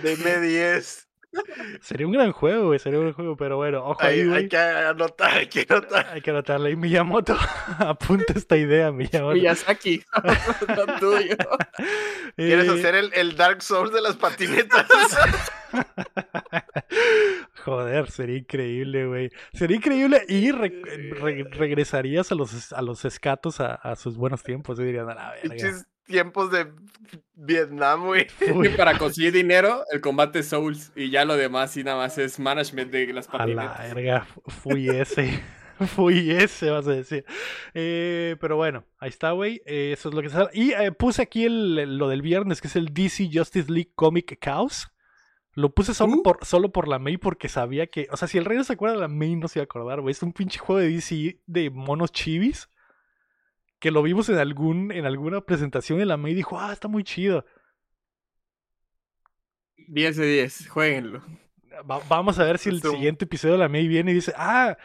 [0.01, 1.06] Deme 10.
[1.81, 4.27] Sería un gran juego, güey, sería un gran juego, pero bueno, ojo Hay, ahí, hay
[4.27, 4.49] güey.
[4.49, 6.07] que anotar, hay que anotar.
[6.13, 6.71] Hay que anotarle.
[6.71, 7.35] Y Miyamoto,
[7.79, 9.35] apunta esta idea, Miyamoto.
[9.35, 10.01] Miyazaki.
[10.75, 11.35] Lo tuyo.
[12.35, 14.87] ¿Quieres Eh, hacer el, el Dark Souls de las patinetas?
[17.65, 19.29] Joder, sería increíble, güey.
[19.53, 20.81] Sería increíble y re-
[21.19, 24.79] re- regresarías a los, a los escatos a, a sus buenos tiempos.
[24.79, 25.55] Y dirían, a la verga.
[26.07, 26.67] Tiempos de
[27.35, 28.27] Vietnam, güey.
[28.53, 30.91] Uy, Y para conseguir dinero, el combate Souls.
[30.95, 33.93] Y ya lo demás, sí, nada más es management de las a la patinetas.
[33.95, 35.39] verga, fui ese.
[35.95, 37.23] Fui ese, vas a decir.
[37.75, 39.61] Eh, pero bueno, ahí está, güey.
[39.67, 40.49] Eh, eso es lo que sale.
[40.51, 44.39] Y eh, puse aquí el- lo del viernes, que es el DC Justice League Comic
[44.43, 44.87] Chaos.
[45.53, 46.23] Lo puse solo, ¿Uh?
[46.23, 48.07] por, solo por la May porque sabía que.
[48.09, 49.65] O sea, si el rey no se acuerda de la May, no se iba a
[49.65, 50.13] acordar, güey.
[50.13, 52.69] Es un pinche juego de DC de monos chivis.
[53.79, 56.87] Que lo vimos en algún en alguna presentación en la May y dijo, ah, está
[56.87, 57.45] muy chido.
[59.87, 61.21] 10 de 10, jueguenlo.
[61.89, 62.95] Va- vamos a ver si el Zoom.
[62.95, 64.77] siguiente episodio de la May viene y dice, ah,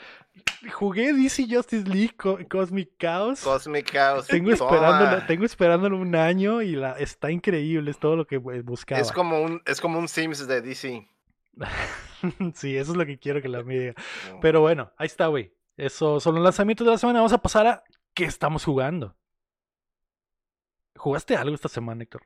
[0.72, 3.40] jugué DC Justice League Co- Cosmic Chaos.
[3.40, 4.26] Cosmic Chaos.
[4.26, 8.60] Tengo esperándolo, tengo esperándolo un año y la, está increíble, es todo lo que eh,
[8.62, 9.00] buscaba.
[9.00, 11.08] Es como un, es como un Sims de DC.
[12.54, 13.94] sí, eso es lo que quiero que la mía diga.
[14.30, 14.40] No.
[14.40, 15.52] Pero bueno, ahí está, güey.
[15.78, 17.20] Eso son los lanzamientos de la semana.
[17.20, 17.82] Vamos a pasar a
[18.14, 19.16] qué estamos jugando.
[20.96, 22.22] ¿Jugaste algo esta semana, Héctor?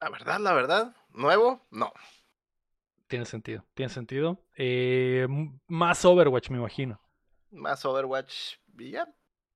[0.00, 1.92] La verdad, la verdad, nuevo, no.
[3.06, 4.38] Tiene sentido, tiene sentido.
[4.56, 5.26] Eh,
[5.66, 7.00] más Overwatch, me imagino.
[7.50, 9.08] Más Overwatch y ya,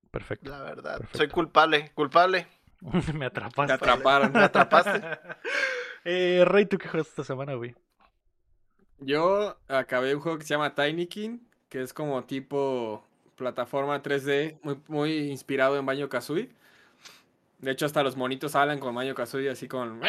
[0.09, 0.49] Perfecto.
[0.49, 1.01] la verdad.
[1.13, 2.47] Soy culpable, culpable.
[3.13, 3.67] me atrapaste.
[3.67, 4.31] Te atraparon.
[4.31, 5.01] Me atrapaste.
[6.05, 7.75] eh, Rey, ¿tú qué jugaste esta semana, güey?
[8.99, 11.39] Yo acabé un juego que se llama Tiny King,
[11.69, 13.03] que es como tipo
[13.41, 16.49] plataforma 3D, muy, muy inspirado en Banjo Kazooie.
[17.59, 19.99] De hecho, hasta los monitos hablan con Banjo Kazooie, así con.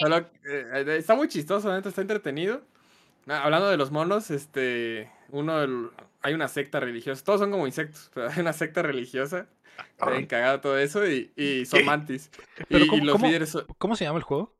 [0.00, 2.62] Solo, eh, eh, está muy chistoso, neta, está entretenido.
[3.26, 5.10] Ah, hablando de los monos, este.
[5.30, 5.90] Uno del-
[6.22, 7.22] hay una secta religiosa.
[7.24, 9.46] Todos son como insectos, pero hay una secta religiosa.
[9.92, 12.30] Está bien cagado todo eso y, y son mantis.
[12.68, 13.66] Pero y, y ¿cómo- los cómo- líderes son.
[13.78, 14.54] ¿Cómo se llama el juego?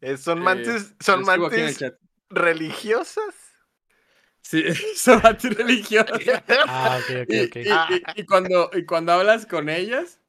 [0.00, 1.84] Eh, son eh, mantis, son en el mantis
[2.30, 3.34] religiosas.
[4.44, 4.62] Sí,
[4.96, 6.20] son mantis religiosas.
[6.64, 7.56] Ah, ok, ok, ok.
[7.62, 10.20] y- y- y cuando, y cuando hablas con ellas,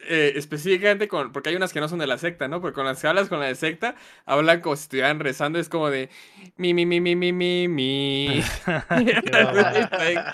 [0.00, 2.60] eh, específicamente con, porque hay unas que no son de la secta, ¿no?
[2.62, 3.94] Porque con las que hablas con la de secta,
[4.26, 6.10] hablan como si estuvieran rezando, es como de
[6.56, 8.44] mi, mi, mi, mi, mi, mi, mi.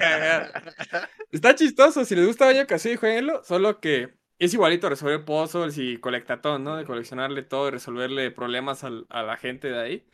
[1.32, 5.98] Está chistoso, si les gusta Baño Kazooie, jueguenlo, solo que es igualito resolver puzzles y
[5.98, 6.76] colectatón, ¿no?
[6.76, 10.06] De coleccionarle todo y resolverle problemas al- a la gente de ahí.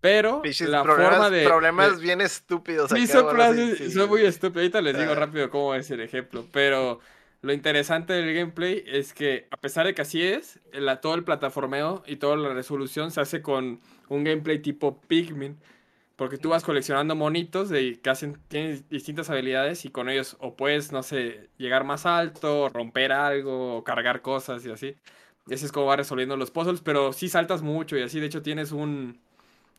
[0.00, 1.44] Pero Pinches la problemas, forma de...
[1.44, 2.90] problemas de- bien estúpidos.
[2.90, 4.26] Sí, son, frases- sí, son muy sí.
[4.26, 4.62] estúpidas.
[4.62, 5.16] Ahorita les digo Ah.
[5.16, 6.46] rápido cómo es el ejemplo.
[6.52, 7.00] Pero
[7.42, 11.24] lo interesante del gameplay es que, a pesar de que así es, la- todo el
[11.24, 15.58] plataformeo y toda la resolución se hace con un gameplay tipo Pikmin.
[16.16, 20.54] Porque tú vas coleccionando monitos de, que hacen, tienen distintas habilidades y con ellos o
[20.54, 24.96] puedes, no sé, llegar más alto, romper algo, o cargar cosas y así.
[25.46, 28.20] Y así es como va resolviendo los puzzles, pero sí saltas mucho y así.
[28.20, 29.18] De hecho, tienes un.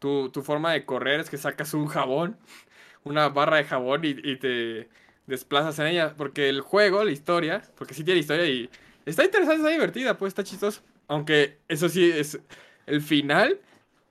[0.02, 2.38] Tu, tu forma de correr es que sacas un jabón,
[3.03, 4.90] una barra de jabón y, y te
[5.28, 6.15] desplazas en ella.
[6.18, 8.69] Porque el juego, la historia, porque sí tiene historia y
[9.06, 10.82] está interesante, está divertida, pues está chistoso.
[11.07, 12.40] Aunque eso sí es
[12.86, 13.60] el final.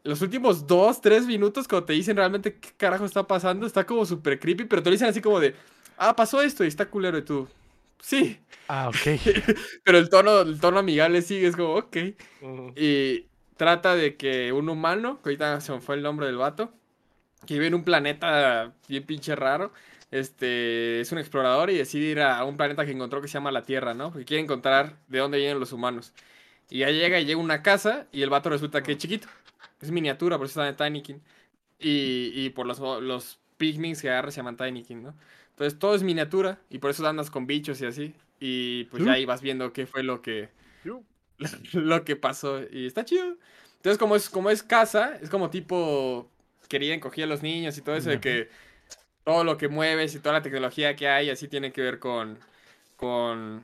[0.05, 4.07] Los últimos dos, tres minutos, cuando te dicen realmente qué carajo está pasando, está como
[4.07, 5.55] súper creepy, pero te lo dicen así como de,
[5.99, 7.49] ah, pasó esto y está culero y tú,
[8.01, 9.21] sí, Ah, ok.
[9.85, 11.97] pero el tono, el tono amigable sigue, es como, ok.
[12.77, 13.30] Y
[13.61, 16.73] trata de que un humano, que ahorita se me fue el nombre del vato,
[17.47, 19.71] que vive en un planeta bien pinche raro,
[20.11, 23.53] este, es un explorador y decide ir a un planeta que encontró que se llama
[23.53, 24.13] la Tierra, ¿no?
[24.13, 26.15] Porque quiere encontrar de dónde vienen los humanos.
[26.71, 29.29] Y ya llega y llega a una casa y el vato resulta que es chiquito.
[29.83, 31.23] Es miniatura, por eso está en Tinykin.
[31.79, 35.15] Y, y por los, los pigmins que agarra se llaman Tinykin, ¿no?
[35.51, 38.15] Entonces todo es miniatura y por eso andas con bichos y así.
[38.39, 40.49] Y pues ya ahí vas viendo qué fue lo que,
[41.73, 42.61] lo que pasó.
[42.71, 43.37] Y está chido.
[43.77, 46.29] Entonces, como es, como es casa, es como tipo
[46.69, 48.49] querían coger a los niños y todo eso, de que
[49.25, 52.39] todo lo que mueves y toda la tecnología que hay, así tiene que ver con.
[52.97, 53.63] con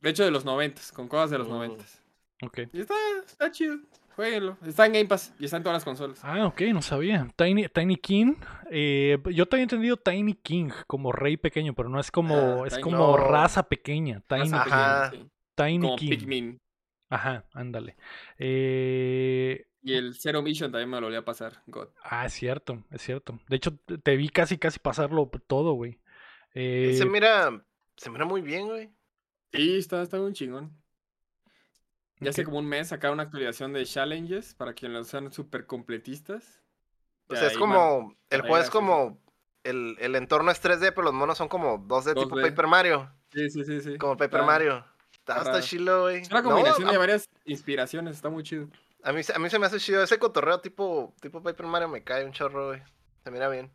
[0.00, 1.50] de hecho, de los noventas, con cosas de los Mm.
[1.50, 2.00] noventas.
[2.42, 2.58] Ok.
[2.72, 2.94] Y está,
[3.26, 3.78] está chido.
[4.16, 4.56] Jueguenlo.
[4.64, 6.20] Está en Game Pass y está en todas las consolas.
[6.22, 7.26] Ah, ok, no sabía.
[7.36, 8.34] Tiny, Tiny King.
[8.70, 12.66] eh, yo te había entendido Tiny King como rey pequeño, pero no es como, Ah,
[12.68, 13.16] es como no.
[13.16, 14.20] raza pequeña.
[14.28, 15.10] Tiny, Raza Ajá.
[15.10, 15.30] pequeña, sí.
[15.56, 16.10] Tiny Como King.
[16.10, 16.58] Pikmin.
[17.14, 17.96] Ajá, ándale.
[18.38, 21.62] Eh, Y el Zero Mission también me lo volví a pasar.
[21.66, 21.88] God.
[22.02, 23.38] ah, es cierto, es cierto.
[23.48, 26.00] De hecho, te- vi casi, casi pasarlo todo, güey.
[26.54, 27.64] Eh, Se mira,
[27.96, 28.90] se mira muy bien, güey.
[29.52, 30.76] Sí, está, está muy chingón.
[32.20, 32.46] Ya hace ok.
[32.46, 36.62] como un mes sacaron una actualización de challenges para quienes los sean súper completistas.
[37.28, 39.20] O sea, es como, el juego es como,
[39.62, 42.42] el, el entorno es 3D, pero los monos son como 2D tipo 2D.
[42.50, 43.12] Paper Mario.
[43.32, 43.98] Sí, sí, sí, sí.
[43.98, 44.84] Como Paper Está- Mario.
[45.26, 46.18] Está, está chilo, güey.
[46.22, 48.68] Es una No, combinación de a, varias inspiraciones, está muy chido.
[49.02, 50.02] a mí, se- a mí se me hace chido.
[50.02, 52.82] Ese cotorreo tipo, tipo Paper Mario me cae un chorro, güey.
[53.22, 53.70] Se mira bien.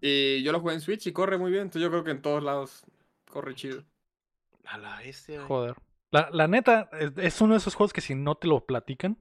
[0.00, 2.22] Y yo lo jugué en Switch y corre muy bien, entonces yo creo que en
[2.22, 2.84] todos lados
[3.28, 3.82] corre chido.
[4.66, 5.48] A la bestia, güey.
[5.48, 5.74] Joder.
[6.12, 9.18] La, la neta, es, es uno de esos juegos que si no te lo platican,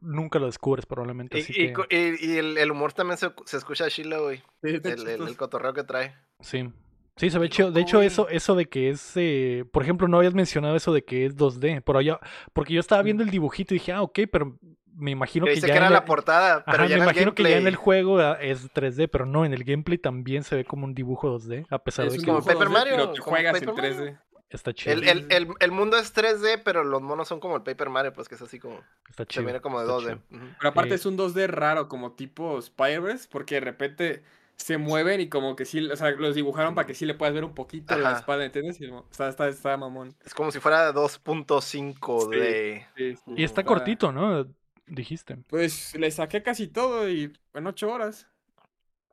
[0.00, 1.38] nunca lo descubres probablemente.
[1.40, 4.24] Así Y, y que, co- y- y el, el humor también se, se escucha chilo,
[4.24, 4.38] güey.
[4.62, 6.14] Sí, El, el- el cotorreo que trae.
[6.40, 6.68] sí.
[7.16, 7.70] Sí, se ve chido.
[7.70, 11.04] De hecho, eso, eso de que es, eh, por ejemplo, no habías mencionado eso de
[11.04, 12.18] que es 2D, pero ya,
[12.52, 14.58] porque yo estaba viendo el dibujito y dije, ah, ok, pero
[14.96, 17.04] me imagino Que ya que era en la portada, pero Ajá, ya me en el
[17.04, 20.44] imagino que ya en el juego ah, es 3D, pero no, en el gameplay también
[20.44, 22.92] se ve como un dibujo 2D, a pesar Es de que como Paper 2D, Mario,
[22.92, 24.00] pero que como juegas en Paper Mario.
[24.06, 24.18] 3D.
[24.50, 25.02] está chido.
[25.02, 28.12] El, el, el, el mundo es 3D, pero los monos son como el Paper Mario,
[28.12, 28.80] pues que es así como.
[29.08, 29.44] está Se chido.
[29.44, 30.00] mira como de está 2D.
[30.00, 30.22] chido.
[30.30, 30.46] Ujú.
[30.58, 34.24] Pero aparte Eh, es un 2D raro, como tipo Spyverse, porque de repente
[34.56, 37.34] se mueven y como que sí, o sea, los dibujaron para que sí le puedas
[37.34, 38.80] ver un poquito la espalda, ¿entiendes?
[38.80, 40.14] Y mo- Está, está, mamón.
[40.24, 42.38] Es como si fuera 2.5 Sí.
[42.38, 42.86] de.
[42.96, 44.46] Sí, sí, Y está cortito, ¿no?
[44.86, 45.38] Dijiste.
[45.48, 48.28] Pues le saqué casi todo y en ocho horas.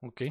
[0.02, 0.22] Ok.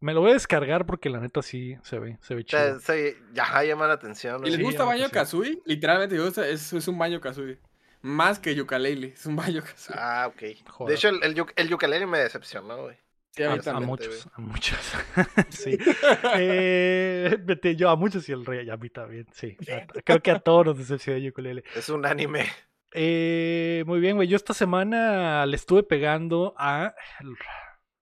[0.00, 2.66] Me lo voy a descargar porque la neta sí se ve, se ve O sea,
[2.78, 2.80] chido.
[2.80, 4.40] sí, ya llama la atención.
[4.46, 5.10] ¿Y les Sí, gusta Baño sí.
[5.12, 5.62] Kazooie?
[5.66, 6.16] Literalmente,
[6.50, 7.58] es, es un Baño Kazooie.
[8.00, 9.62] Más que Yooka-Laylee, es un Baño.
[9.94, 10.42] Ah, ok.
[10.70, 10.88] Joder.
[10.90, 12.96] De hecho, el, el, el ukulele me decepcionó, güey.
[13.30, 14.78] Sí, a muchos, a muchos.
[15.50, 15.78] sí.
[16.38, 17.36] Eh,
[17.76, 19.56] yo a muchos y el rey, a mí también, sí.
[20.04, 21.64] Creo que a todos nos decepcionó Ukulele.
[21.74, 22.46] Es un anime.
[22.92, 24.28] Eh, muy bien, güey.
[24.28, 26.94] Yo esta semana le estuve pegando a.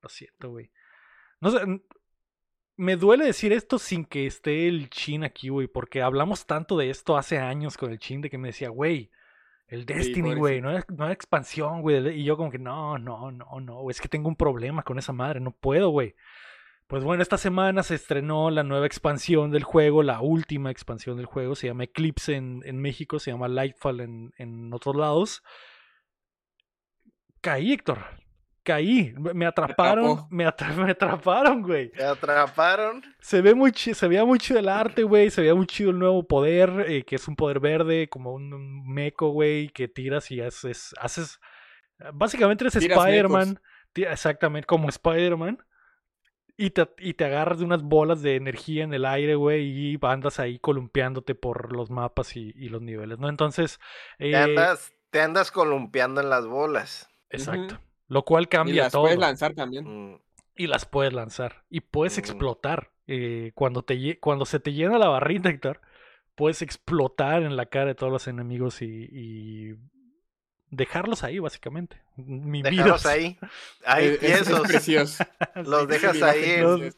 [0.02, 0.70] Lo siento, güey.
[1.40, 1.58] No sé.
[2.78, 6.90] Me duele decir esto sin que esté el Chin aquí, güey, porque hablamos tanto de
[6.90, 9.10] esto hace años con el Chin de que me decía, güey,
[9.68, 12.20] el Destiny, güey, no es, no es expansión, güey.
[12.20, 15.12] Y yo como que no, no, no, no, es que tengo un problema con esa
[15.12, 16.14] madre, no puedo, güey.
[16.86, 21.26] Pues bueno, esta semana se estrenó la nueva expansión del juego, la última expansión del
[21.26, 25.42] juego, se llama Eclipse en, en México, se llama Lightfall en, en otros lados.
[27.40, 28.04] Caí, Héctor.
[28.66, 29.14] Caí.
[29.16, 30.26] Me me atraparon.
[30.28, 31.92] Me, atra- me atraparon, güey.
[31.92, 33.00] Te atraparon.
[33.20, 35.30] Se ve muy se veía muy chido el arte, güey.
[35.30, 38.92] Se veía muy chido el nuevo poder, eh, que es un poder verde, como un,
[38.92, 40.94] meco, güey, que tiras y haces.
[41.00, 41.38] haces
[42.12, 43.60] básicamente eres Spider-Man.
[43.94, 45.64] Exactamente, como Spider-Man.
[46.58, 49.98] Y te, y te agarras de unas bolas de energía en el aire, güey, y
[50.02, 53.28] andas ahí columpiándote por los mapas y, y los niveles, ¿no?
[53.28, 53.78] Entonces.
[54.18, 57.08] Te eh, andas, te andas columpiando en las bolas.
[57.30, 57.78] Exacto.
[58.08, 59.02] Lo cual Y cambia las todo.
[59.02, 59.84] puedes lanzar también.
[60.12, 60.18] Mm,
[60.56, 61.64] y las puedes lanzar.
[61.70, 62.20] Y puedes Mm.
[62.20, 62.90] explotar.
[63.08, 65.80] eh, cuando, te, cuando se te llena la barrita, Héctor,
[66.34, 69.74] puedes explotar en la cara de todos los enemigos y, y
[70.70, 72.02] dejarlos ahí, básicamente.
[72.16, 73.38] Dejarlos ahí.
[73.84, 74.60] Ahí Es- es, es tiesos.
[74.68, 75.24] precioso.
[75.54, 75.86] Los Sí.
[75.86, 76.60] dejas ahí.
[76.60, 76.96] los-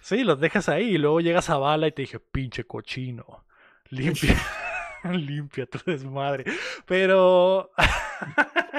[0.00, 3.44] Sí, los dejas ahí y luego llegas a bala y te dije, pinche cochino.
[3.88, 4.36] Limpia.
[5.04, 6.44] Limpia tu desmadre.
[6.86, 7.72] Pero.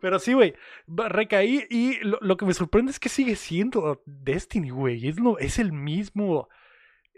[0.00, 0.54] Pero sí, güey.
[0.86, 5.08] Recaí y lo, lo que me sorprende es que sigue siendo Destiny, güey.
[5.08, 6.48] Es, es el mismo.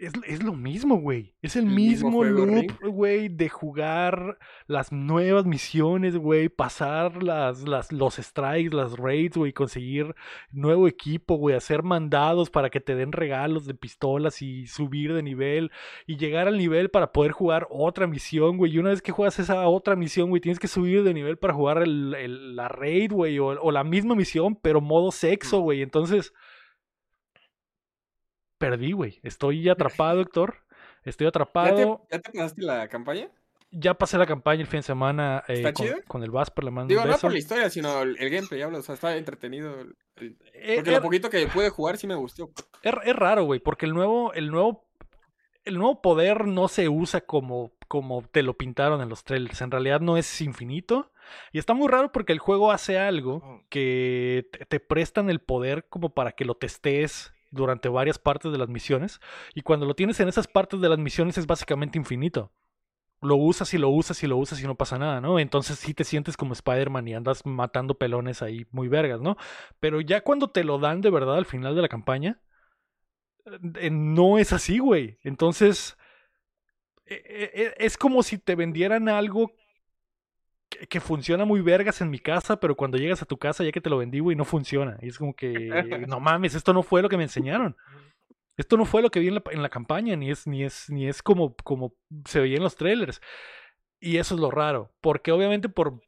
[0.01, 1.35] Es, es lo mismo, güey.
[1.43, 6.49] Es el, El mismo mismo, loop, güey, de jugar las nuevas misiones, güey.
[6.49, 9.53] Pasar las, las, los strikes, las raids, güey.
[9.53, 10.15] Conseguir
[10.51, 11.55] nuevo equipo, güey.
[11.55, 15.69] Hacer mandados para que te den regalos de pistolas y subir de nivel.
[16.07, 18.73] Y llegar al nivel para poder jugar otra misión, güey.
[18.73, 21.53] Y una vez que juegas esa otra misión, güey, tienes que subir de nivel para
[21.53, 23.37] jugar el- el- la raid, güey.
[23.37, 25.83] O, o la misma misión, pero modo sexo, güey.
[25.83, 26.33] Entonces
[28.61, 29.19] perdí, güey.
[29.23, 30.55] Estoy atrapado, Héctor.
[31.03, 32.05] Estoy ¿Ya te, atrapado.
[32.11, 33.29] ya te pasaste la campaña?
[33.73, 35.95] Ya pasé la campaña el fin de semana eh, ¿Está con, chida?
[36.07, 37.21] con el Vasper, le mando Digo, un no beso.
[37.21, 38.79] por la historia, sino el, el gameplay, hablo.
[38.79, 39.79] O sea, está entretenido.
[39.79, 42.51] el- el- Eh, Porque er- lo poquito que pude jugar sí me gustó.
[42.83, 44.85] Es, raro, güey, porque el nuevo, el nuevo,
[45.63, 49.61] el nuevo poder no se usa como, como te lo pintaron en los trailers.
[49.61, 51.11] En realidad no es infinito.
[51.53, 53.65] Y está muy raro porque el juego hace algo Mm.
[53.69, 58.57] que te, te prestan el poder como para que lo testes durante varias partes de
[58.57, 59.19] las misiones.
[59.53, 62.51] Y cuando lo tienes en esas partes de las misiones es básicamente infinito.
[63.21, 65.39] Lo usas y lo usas y lo usas y no pasa nada, ¿no?
[65.39, 69.37] Entonces sí te sientes como Spider-Man y andas matando pelones ahí muy vergas, ¿no?
[69.79, 72.41] Pero ya cuando te lo dan de verdad al final de la campaña,
[73.79, 75.19] eh, no es así, güey.
[75.23, 75.97] Entonces,
[77.05, 79.53] eh, eh, es como si te vendieran algo
[80.71, 83.71] que, que funciona muy vergas en mi casa, pero cuando llegas a tu casa ya
[83.71, 84.97] que te lo vendí, güey, no funciona.
[85.01, 85.51] Y es como que,
[86.07, 87.75] no mames, esto no fue lo que me enseñaron.
[88.57, 90.89] Esto no fue lo que vi en la, en la campaña, ni es, ni es,
[90.89, 91.93] ni es como, como
[92.25, 93.21] se veía en los trailers.
[93.99, 96.01] Y eso es lo raro, porque obviamente por,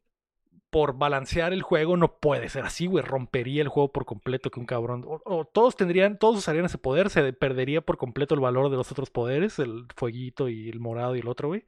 [0.70, 3.04] por balancear el juego no puede ser así, güey.
[3.04, 5.04] Rompería el juego por completo que un cabrón.
[5.06, 8.78] O, o todos tendrían, todos usarían ese poder, se perdería por completo el valor de
[8.78, 11.66] los otros poderes, el fueguito y el morado y el otro, güey.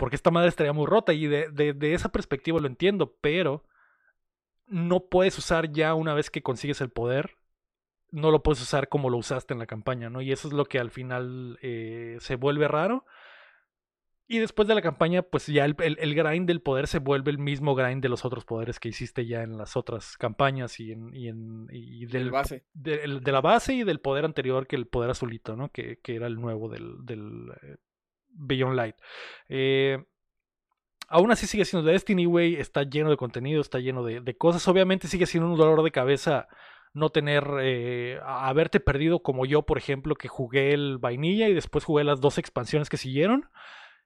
[0.00, 3.64] Porque esta madre estaría muy rota y de, de, de esa perspectiva lo entiendo, pero
[4.66, 7.36] no puedes usar ya una vez que consigues el poder,
[8.10, 10.22] no lo puedes usar como lo usaste en la campaña, ¿no?
[10.22, 13.04] Y eso es lo que al final eh, se vuelve raro.
[14.26, 17.30] Y después de la campaña, pues ya el, el, el, grind del poder se vuelve
[17.30, 20.92] el mismo grind de los otros poderes que hiciste ya en las otras campañas y
[20.92, 22.64] en, y en y del base.
[22.72, 25.68] De, de, la base y del poder anterior que el poder azulito, ¿no?
[25.68, 27.76] Que, que era el nuevo del, del eh,
[28.40, 28.96] Beyond Light.
[29.48, 30.04] Eh,
[31.08, 32.56] aún así sigue siendo Destiny, güey.
[32.56, 34.66] Está lleno de contenido, está lleno de, cosas.
[34.68, 36.48] Obviamente sigue siendo un dolor de cabeza
[36.92, 41.84] no tener, eh, haberte perdido como yo, por ejemplo, que jugué el vainilla y después
[41.84, 43.48] jugué las dos expansiones que siguieron.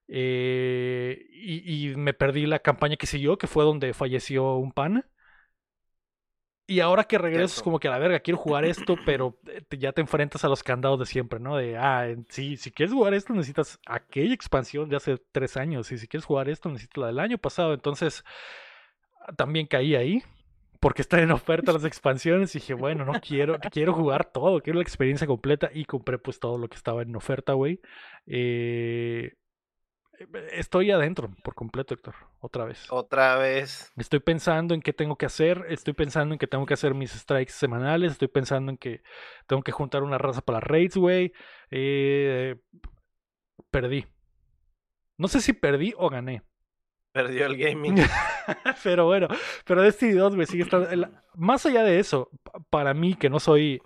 [0.07, 5.07] Eh, y, y, me perdí la campaña que siguió, que fue donde falleció un pan.
[6.67, 9.39] Y ahora que regreso es como que a la verga, quiero jugar esto, pero
[9.69, 11.57] te, ya te enfrentas a los candados de siempre, ¿no?
[11.57, 15.99] De, ah, sí, si quieres jugar esto necesitas aquella expansión de hace tres años, y
[15.99, 18.25] si quieres jugar esto necesitas la del año pasado, entonces
[19.37, 20.23] también caí ahí.
[20.81, 22.55] porque están en oferta las expansiones.
[22.55, 25.71] Y dije, bueno, no quiero, quiero jugar todo, quiero la experiencia completa.
[25.73, 27.81] Y compré pues todo lo que estaba en oferta, güey.
[28.27, 29.33] Eh,
[30.53, 32.87] estoy adentro por completo, Héctor, otra vez.
[32.91, 33.93] Otra vez.
[33.97, 37.11] Estoy pensando en qué tengo que hacer, estoy pensando en que tengo que hacer mis
[37.13, 39.03] strikes semanales, estoy pensando en que
[39.47, 41.33] tengo que juntar una raza para raids, güey.
[41.71, 42.57] Eh,
[43.71, 44.07] perdí.
[45.17, 46.43] No sé si perdí o gané.
[47.13, 47.97] Perdió el gaming.
[48.83, 49.29] pero bueno,
[49.65, 50.89] pero Destiny 2, güey, sigue estando...
[51.35, 52.29] Más allá de eso,
[52.71, 53.81] para mí que no soy...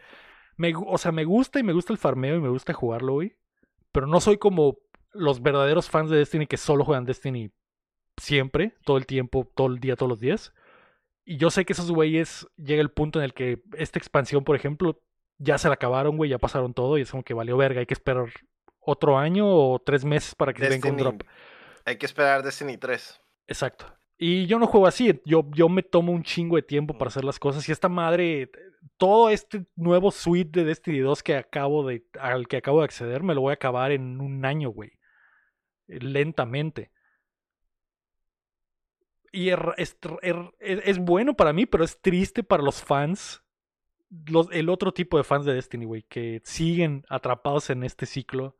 [0.56, 3.36] Me, o sea, me gusta y me gusta el farmeo y me gusta jugarlo, güey.
[3.92, 4.78] Pero no soy como
[5.12, 7.50] los verdaderos fans de Destiny que solo juegan Destiny
[8.16, 10.52] siempre, todo el tiempo, todo el día, todos los días.
[11.24, 14.56] Y yo sé que esos güeyes llega el punto en el que esta expansión, por
[14.56, 15.00] ejemplo,
[15.38, 17.86] ya se la acabaron, güey, ya pasaron todo y es como que valió verga, hay
[17.86, 18.28] que esperar
[18.80, 21.22] otro año o tres meses para que venga un drop.
[21.84, 23.20] Hay que esperar Destiny 3.
[23.46, 23.86] Exacto.
[24.16, 27.24] Y yo no juego así, yo, yo me tomo un chingo de tiempo para hacer
[27.24, 28.50] las cosas y esta madre,
[28.96, 33.22] todo este nuevo suite de Destiny 2 que acabo de, al que acabo de acceder,
[33.22, 34.97] me lo voy a acabar en un año, güey.
[35.88, 36.90] Lentamente.
[39.32, 39.58] Y es,
[40.60, 43.42] es, bueno para mí, pero es triste para los fans.
[44.26, 48.56] Los, el otro tipo de fans de Destiny, güey, que siguen atrapados en este ciclo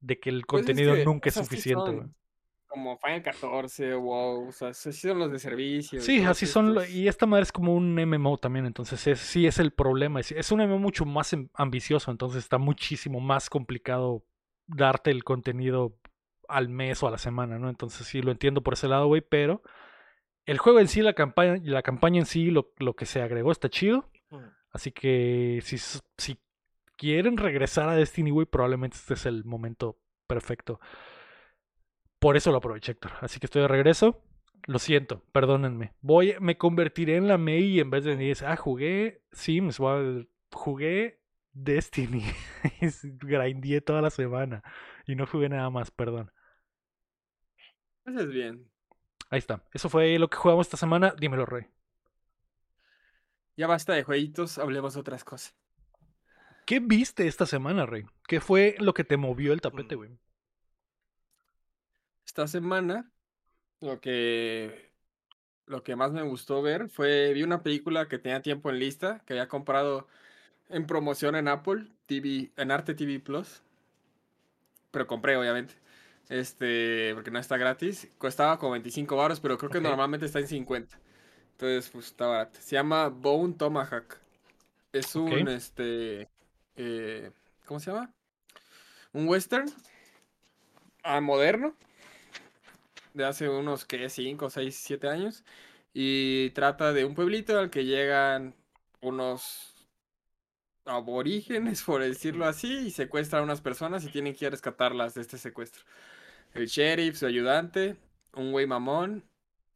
[0.00, 2.08] de que el pues contenido nunca es suficiente, güey
[2.68, 6.00] como Final 14, WoW, o sea, así son los de servicio.
[6.00, 9.72] Sí, así son, y esta madre es como un MMO también, entonces sí es el
[9.72, 14.22] problema, es, un MMO mucho más em, ambicioso, entonces está muchísimo más complicado
[14.66, 15.96] darte el contenido
[16.48, 17.68] al mes o a la semana, ¿no?
[17.68, 19.62] Entonces sí lo entiendo por ese lado, güey, pero
[20.46, 23.52] el juego en sí, la campaña, la campaña en sí, lo, lo que se agregó
[23.52, 24.10] está chido,
[24.72, 26.38] así que si, si
[26.96, 30.80] quieren regresar a Destiny, güey, probablemente este es el momento perfecto.
[32.18, 33.12] Por eso lo aproveché, Héctor.
[33.20, 34.20] Así que estoy de regreso.
[34.66, 35.92] Lo siento, perdónenme.
[36.00, 39.78] Voy, me convertiré en la May y en vez de decir, ah, jugué Sims,
[40.52, 41.20] jugué
[41.52, 42.24] Destiny.
[43.02, 44.62] Grindé toda la semana
[45.06, 46.30] y no jugué nada más, perdón.
[48.08, 48.68] Eso es bien.
[49.30, 49.62] Ahí está.
[49.72, 51.14] Eso fue lo que jugamos esta semana.
[51.18, 51.66] Dímelo, Rey.
[53.56, 55.54] Ya basta de jueguitos, hablemos de otras cosas.
[56.64, 58.06] ¿Qué viste esta semana, Rey?
[58.26, 60.18] ¿Qué fue lo que te movió el tapete, güey?
[62.28, 63.10] esta semana
[63.80, 64.92] lo que
[65.66, 69.22] lo que más me gustó ver fue vi una película que tenía tiempo en lista
[69.26, 70.06] que había comprado
[70.68, 73.62] en promoción en Apple TV en Arte TV Plus
[74.90, 75.74] pero compré obviamente
[76.28, 80.48] este porque no está gratis costaba como 25 baros pero creo que normalmente está en
[80.48, 80.98] 50
[81.52, 84.16] entonces pues está barato se llama Bone Tomahawk
[84.92, 86.28] es un este
[86.76, 87.30] eh,
[87.64, 88.12] cómo se llama
[89.12, 89.70] un western
[91.02, 91.74] ah, moderno
[93.18, 94.08] de hace unos, ¿qué?
[94.08, 95.44] 5, 6, 7 años.
[95.92, 98.54] Y trata de un pueblito al que llegan
[99.00, 99.74] unos
[100.84, 105.14] aborígenes, por decirlo así, y secuestran a unas personas y tienen que ir a rescatarlas
[105.14, 105.84] de este secuestro.
[106.54, 107.96] El sheriff, su ayudante,
[108.34, 109.24] un güey mamón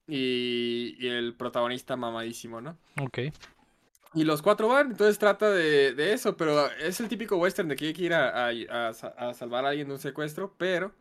[0.07, 2.77] y, el protagonista mamadísimo, ¿no?
[3.01, 3.19] Ok.
[4.15, 7.77] Y los cuatro van, entonces trata de, de, eso, pero es el típico western de
[7.77, 10.93] que hay que ir a, a salvar a alguien de un secuestro, pero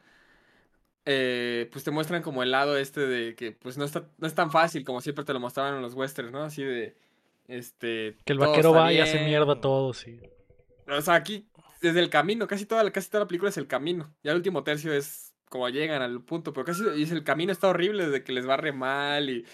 [1.06, 4.36] eh, pues te muestran como el lado este de que pues no, está, no es
[4.36, 6.44] tan fácil como siempre te lo mostraban en los westerns, ¿no?
[6.44, 6.96] Así de,
[7.48, 8.18] este...
[8.24, 10.20] Que el vaquero va y hace mierda a todos, sí.
[10.88, 11.48] O sea, aquí,
[11.82, 14.14] desde el camino, casi toda, casi toda la película es el camino.
[14.24, 17.68] Ya el último tercio es como llegan al punto, pero casi y el camino está
[17.68, 19.46] horrible desde que les va re mal y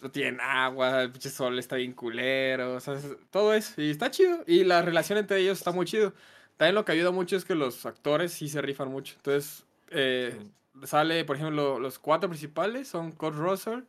[0.00, 2.96] no tienen agua, el pinche sol está bien culero, o sea,
[3.30, 3.82] todo eso.
[3.82, 4.44] Y está chido.
[4.46, 6.14] Y la relación entre ellos está muy chido.
[6.56, 9.14] También lo que ayuda mucho es que los actores sí se rifan mucho.
[9.16, 10.38] Entonces, eh,
[10.84, 13.80] sale, por ejemplo, los cuatro principales son Kurt Russell,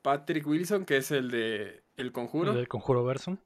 [0.00, 2.52] Patrick Wilson, que es el de El Conjuro.
[2.52, 3.36] El del Conjuro Verso.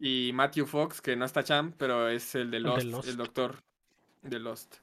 [0.00, 3.62] Y Matthew Fox, que no está Champ, pero es el de Lost, el, doctor
[4.22, 4.76] de Lost.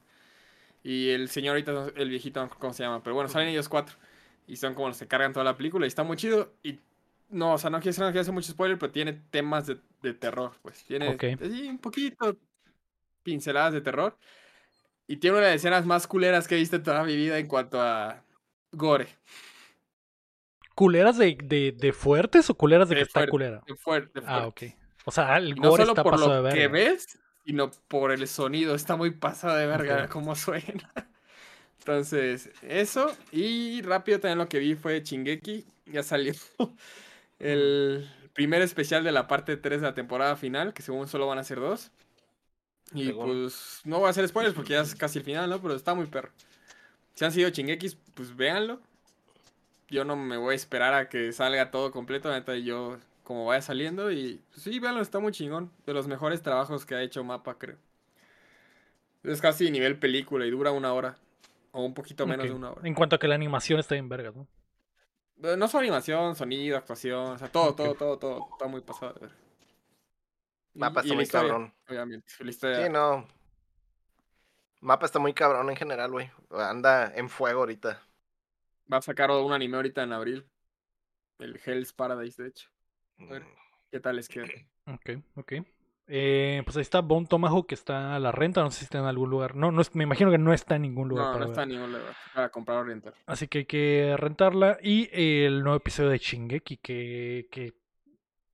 [0.84, 3.02] Y el señor ahorita, el viejito, ¿cómo se llama?
[3.02, 3.96] Pero bueno, salen ellos cuatro.
[4.46, 5.86] Y son como los que cargan toda la película.
[5.86, 6.52] Y está muy chido.
[6.62, 6.78] Y
[7.30, 10.12] no, o sea, no quiero, no quiero hacer mucho spoiler, pero tiene temas de, de
[10.12, 10.52] terror.
[10.60, 11.16] Pues tiene
[11.68, 12.36] un poquito
[13.22, 14.18] pinceladas de terror.
[15.06, 17.38] Y tiene una de las escenas más culeras que he visto en toda mi vida
[17.38, 18.22] en cuanto a
[18.70, 19.08] gore.
[20.74, 23.62] ¿Culeras de, de, fuertes o culeras de, que está culera?
[23.66, 24.62] De, fuerte, Ah, ok.
[25.06, 28.74] O sea, el gore no solo por lo que ves, sino por el sonido.
[28.74, 30.90] Está muy pasado de verga como suena.
[31.78, 33.14] Entonces, eso.
[33.30, 35.66] Y rápido también lo que vi fue Chingeki.
[35.86, 36.32] Ya salió
[37.38, 41.38] el primer especial de la parte 3 de la temporada final, que según solo van
[41.38, 41.90] a ser dos.
[42.92, 45.60] Y pues no voy a hacer spoilers porque ya es casi el final, ¿no?
[45.60, 46.30] Pero está muy perro.
[47.14, 48.80] Si han sido chinguequis, pues véanlo.
[49.88, 52.30] Yo no me voy a esperar a que salga todo completo.
[52.32, 54.10] Neta, yo como vaya saliendo.
[54.12, 55.72] Y pues, sí, véanlo, está muy chingón.
[55.86, 57.76] De los mejores trabajos que ha hecho Mapa, creo.
[59.24, 61.16] Es casi nivel película y dura una hora.
[61.72, 62.82] O un poquito menos de una hora.
[62.86, 64.46] En cuanto a que la animación está en vergas, ¿no?
[65.42, 68.48] Eh, No solo animación, sonido, actuación, o sea, todo, todo, todo, todo.
[68.52, 69.30] Está muy pasado de ver.
[70.74, 71.74] Mapa y está muy historia, cabrón.
[71.88, 72.32] Obviamente.
[72.44, 73.26] Historia- Sí, no.
[74.80, 76.30] Mapa está muy cabrón en general, güey.
[76.50, 78.00] Anda en fuego ahorita.
[78.92, 80.46] Va a sacar un anime ahorita en abril.
[81.38, 82.68] El Hell's Paradise, de hecho.
[83.18, 83.42] Ver.
[83.42, 83.46] Mm.
[83.90, 84.46] ¿Qué tal les queda?
[84.86, 85.52] Ok, ok.
[86.06, 88.98] Eh, pues ahí está Bone Tomahawk que está a la renta, no sé si está
[88.98, 89.56] en algún lugar.
[89.56, 91.60] No, no es- me imagino que no está en ningún lugar No, para no está
[91.62, 91.70] ver.
[91.70, 93.14] en ningún lugar para comprar o rentar.
[93.26, 94.78] Así que hay que rentarla.
[94.82, 97.72] Y el nuevo episodio de Shingeki que, que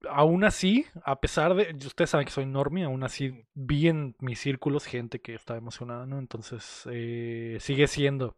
[0.09, 1.75] aún así, a pesar de...
[1.85, 6.07] Ustedes saben que soy normie, aún así vi en mis círculos gente que estaba emocionada,
[6.07, 6.21] ¿no?
[6.21, 8.37] Entonces eh, sigue siendo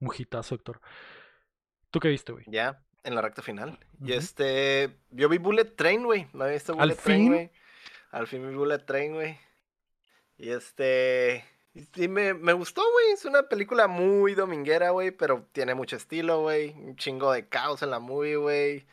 [0.00, 0.80] un hitazo, Héctor.
[1.90, 2.44] ¿Tú qué viste, güey?
[2.46, 3.78] Ya, en la recta final.
[4.04, 4.96] Y este.
[5.10, 6.26] Yo vi Bullet Train, güey.
[6.32, 7.50] No había visto ¿Al Bullet Train, güey.
[8.10, 9.38] Al fin vi Bullet Train, güey.
[10.38, 11.44] Y este.
[11.74, 13.12] y Sí, me, me gustó, güey.
[13.12, 15.10] Es una película muy dominguera, güey.
[15.10, 16.70] Pero tiene mucho estilo, güey.
[16.70, 18.86] Un chingo de caos en la movie, güey.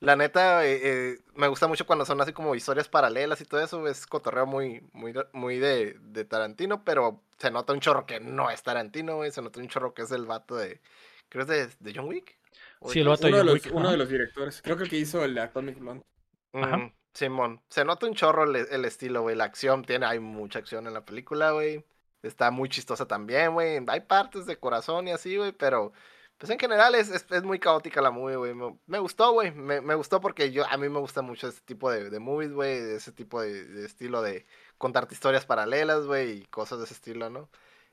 [0.00, 3.60] La neta, eh, eh, me gusta mucho cuando son así como historias paralelas y todo
[3.62, 3.86] eso.
[3.86, 8.50] Es cotorreo muy, muy, muy de, de Tarantino, pero se nota un chorro que no
[8.50, 9.30] es Tarantino, güey.
[9.30, 10.80] Se nota un chorro que es el vato de.
[11.28, 12.36] Creo que es de, de John Wick.
[12.82, 14.60] ¿O de Sí, el vato Uno de, los, uno de los directores.
[14.62, 16.04] Creo que el que hizo el de Atomic Blonde.
[16.52, 16.76] Ajá.
[16.76, 19.36] Mm, Simón, se nota un chorro el, el estilo, güey.
[19.36, 21.84] La acción tiene, hay mucha acción en la película, güey.
[22.22, 23.78] Está muy chistosa también, güey.
[23.88, 25.92] Hay partes de corazón y así, güey, pero
[26.38, 28.54] pues en general es, es, es muy caótica la movie, güey.
[28.54, 29.50] Me, me gustó, güey.
[29.52, 32.52] Me, me gustó porque yo a mí me gusta mucho este tipo de, de movies,
[32.52, 32.72] güey.
[32.94, 34.46] Ese tipo de, de estilo de
[34.78, 37.50] contarte historias paralelas, güey, y cosas de ese estilo, ¿no?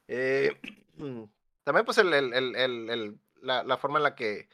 [0.08, 0.58] Eh,
[1.64, 4.50] también, pues, el, el, el, el- el- la, la forma en la que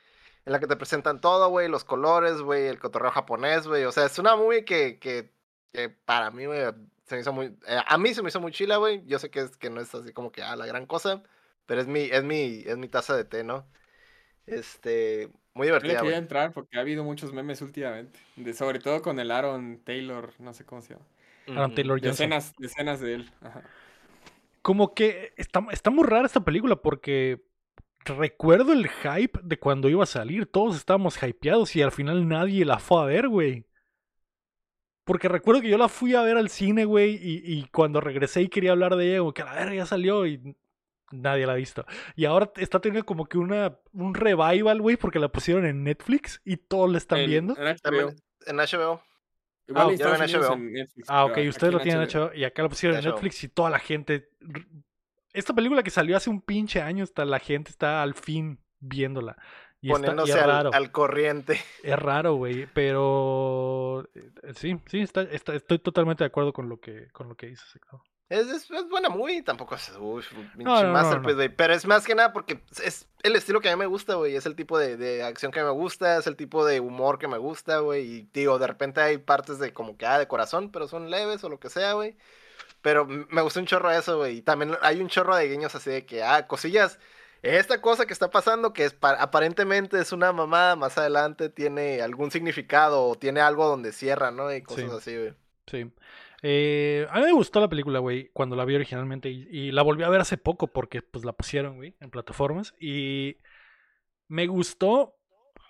[0.45, 3.84] en la que te presentan todo, güey, los colores, güey, el cotorreo japonés, güey.
[3.85, 5.31] O sea, es una movie que, que,
[5.73, 6.61] que para mí, güey,
[7.03, 7.47] se me hizo muy...
[7.67, 9.03] eh, a mí se me hizo muy chila, güey.
[9.07, 11.23] Yo sé que, es, que no es así como que, ah, la gran cosa,
[11.65, 13.67] pero es mi, es mi, es mi taza de té, ¿no?
[14.45, 18.19] Este, muy Yo le divertida, quería entrar porque ha habido muchos memes últimamente.
[18.35, 21.05] De, sobre todo con el Aaron Taylor, no sé cómo se llama.
[21.47, 21.73] Aaron.
[21.73, 22.11] Taylor Johnson.
[22.11, 23.31] escenas, de escenas de él.
[23.41, 23.63] Ajá.
[24.61, 27.43] Como que está, está muy rara esta película porque
[28.06, 30.45] recuerdo el hype de cuando iba a salir.
[30.45, 33.65] Todos estábamos hypeados y al final nadie la fue a ver, güey.
[35.03, 38.41] Porque recuerdo que yo la fui a ver al cine, güey, y, y cuando regresé
[38.41, 40.56] y quería hablar de ella, como que a la verga ya salió y
[41.11, 41.86] nadie la ha visto.
[42.15, 46.41] Y ahora está teniendo como que una, un revival, güey, porque la pusieron en Netflix
[46.44, 47.56] y todos la están En- viendo.
[47.56, 48.14] En HBO.
[48.48, 49.03] En HBO.
[49.68, 50.53] Igual Ah, en HBO.
[50.53, 53.11] en Netflix, Ah, ok, ustedes lo tienen hecho y acá lo pusieron en HBO.
[53.14, 54.30] Netflix y toda la gente.
[55.36, 59.38] Esta película que salió hace un pinche año, está, la gente está al fin viéndola.
[59.82, 61.62] Y, está, y Poniéndose es al, al corriente.
[61.84, 66.80] es raro, güey, pero eh, sí, sí, está, está- estoy totalmente de acuerdo con lo
[66.80, 67.76] que, con lo que dices.
[67.76, 68.02] Héctor.
[68.28, 70.34] Es, es, es buena movie, tampoco es pinche
[70.64, 71.36] No, no, no, masterpiece, no.
[71.36, 71.49] güey.
[71.49, 74.36] Pero es más que nada porque es el estilo que a mí me gusta, güey.
[74.36, 77.28] Es el tipo de, de acción que me gusta, es el tipo de humor que
[77.28, 78.03] me gusta, güey.
[78.07, 81.44] Y digo, de repente hay partes de como que, ah, de corazón, pero son leves
[81.44, 82.18] o lo que sea, güey.
[82.86, 84.38] Pero me gustó un chorro eso, güey.
[84.38, 86.99] Y también hay un chorro de guiños así de que, ah, cosillas.
[87.41, 92.30] Esta cosa que está pasando, que es aparentemente es una mamada, más adelante tiene algún
[92.30, 94.53] significado o tiene algo donde cierra, ¿no?
[94.53, 94.98] Y cosas Sí.
[94.98, 95.34] así, güey.
[95.66, 95.91] Sí.
[96.44, 99.82] Eh, a mí me gustó la película, güey, cuando la vi originalmente y, y la
[99.82, 103.38] volví a ver hace poco porque pues la pusieron, güey, en plataformas y
[104.28, 105.16] me gustó,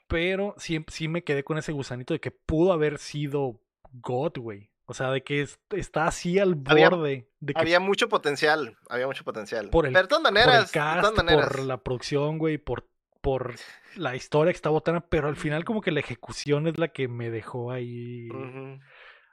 [0.09, 3.61] pero sí, sí me quedé con ese gusanito de que pudo haber sido
[3.93, 4.69] God, güey.
[4.87, 8.77] O sea, de que es- está así al Había- borde de que Había mucho potencial,
[8.89, 9.69] había mucho potencial.
[9.69, 11.47] Por el- Pero de todas por el de cast, todas maneras.
[11.47, 12.87] por la producción, güey, por,
[13.21, 13.55] por
[13.95, 17.07] la historia que está botana, pero al final como que la ejecución es la que
[17.07, 18.27] me dejó ahí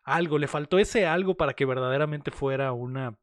[0.05, 3.17] algo, le faltó ese algo para que verdaderamente fuera una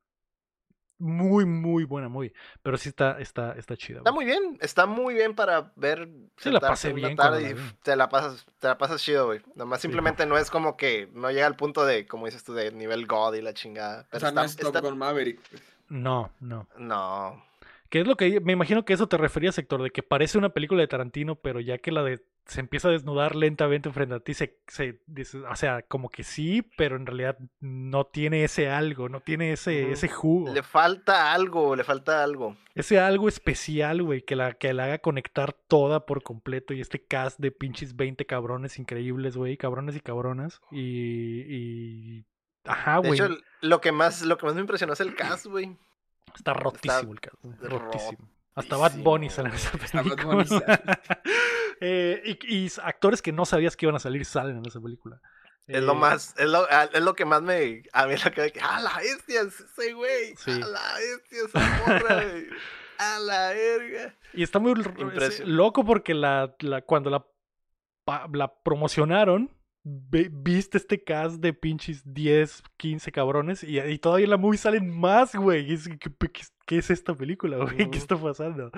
[0.99, 2.33] muy, muy buena movie.
[2.61, 3.99] Pero sí está, está, está chida.
[3.99, 6.07] Está muy bien, está muy bien para ver.
[6.37, 9.41] Sí, la pasé bien tarde la y te la pasas, te la pasas chido, güey.
[9.55, 9.83] Nomás Sí.
[9.87, 13.07] simplemente no es como que no llega al punto de, como dices tú, de nivel
[13.07, 14.01] God y la chingada.
[14.01, 15.39] O Pero sea, está, no es Top está- Gun Maverick.
[15.87, 16.67] No, no.
[16.77, 17.43] No.
[17.89, 20.49] Que es lo que me imagino que eso te refería, sector, de que parece una
[20.49, 24.19] película de Tarantino, pero ya que la de se empieza a desnudar lentamente frente a
[24.19, 28.69] ti, se, se dice- o sea, como que sí, pero en realidad no tiene ese
[28.69, 32.55] algo, no tiene ese, ese jugo, Le falta algo, le falta algo.
[32.73, 37.03] ese algo especial, güey, que la, que la haga conectar toda por completo y este
[37.03, 42.25] cast de pinches 20 cabrones increíbles, güey, cabrones y cabronas, y, y...
[42.65, 43.29] Ajá, De güey, hecho,
[43.61, 45.77] lo que más, lo que más me impresionó es el cast, güey.
[46.35, 48.27] está rotísimo el cast, rotísimo.
[48.55, 50.33] Hasta Bad Bunny sale en esa Hasta Bad película.
[50.35, 50.63] Bunny sale.
[51.81, 55.19] Eh, y, y actores que no sabías que iban a salir salen en esa película.
[55.67, 57.83] Es lo Eh, más, es lo, ah, es lo que más me.
[57.93, 58.51] A mí lo que.
[58.61, 59.41] ¡A la bestia!
[59.41, 60.35] es Ese güey.
[60.35, 60.51] Sí.
[60.51, 61.39] ¡A la bestia!
[61.45, 62.23] Esa morra!
[62.97, 64.15] ¡A la verga!
[64.33, 64.73] Y está muy
[65.21, 67.25] es, loco porque la, la- cuando la,
[68.33, 74.37] la promocionaron, viste este cast de pinches 10, 15 cabrones y, y todavía en la
[74.37, 75.67] movie salen más, güey.
[75.97, 77.89] ¿Qué, qué- qué es esta película, güey?
[77.89, 78.71] ¿Qué está pasando?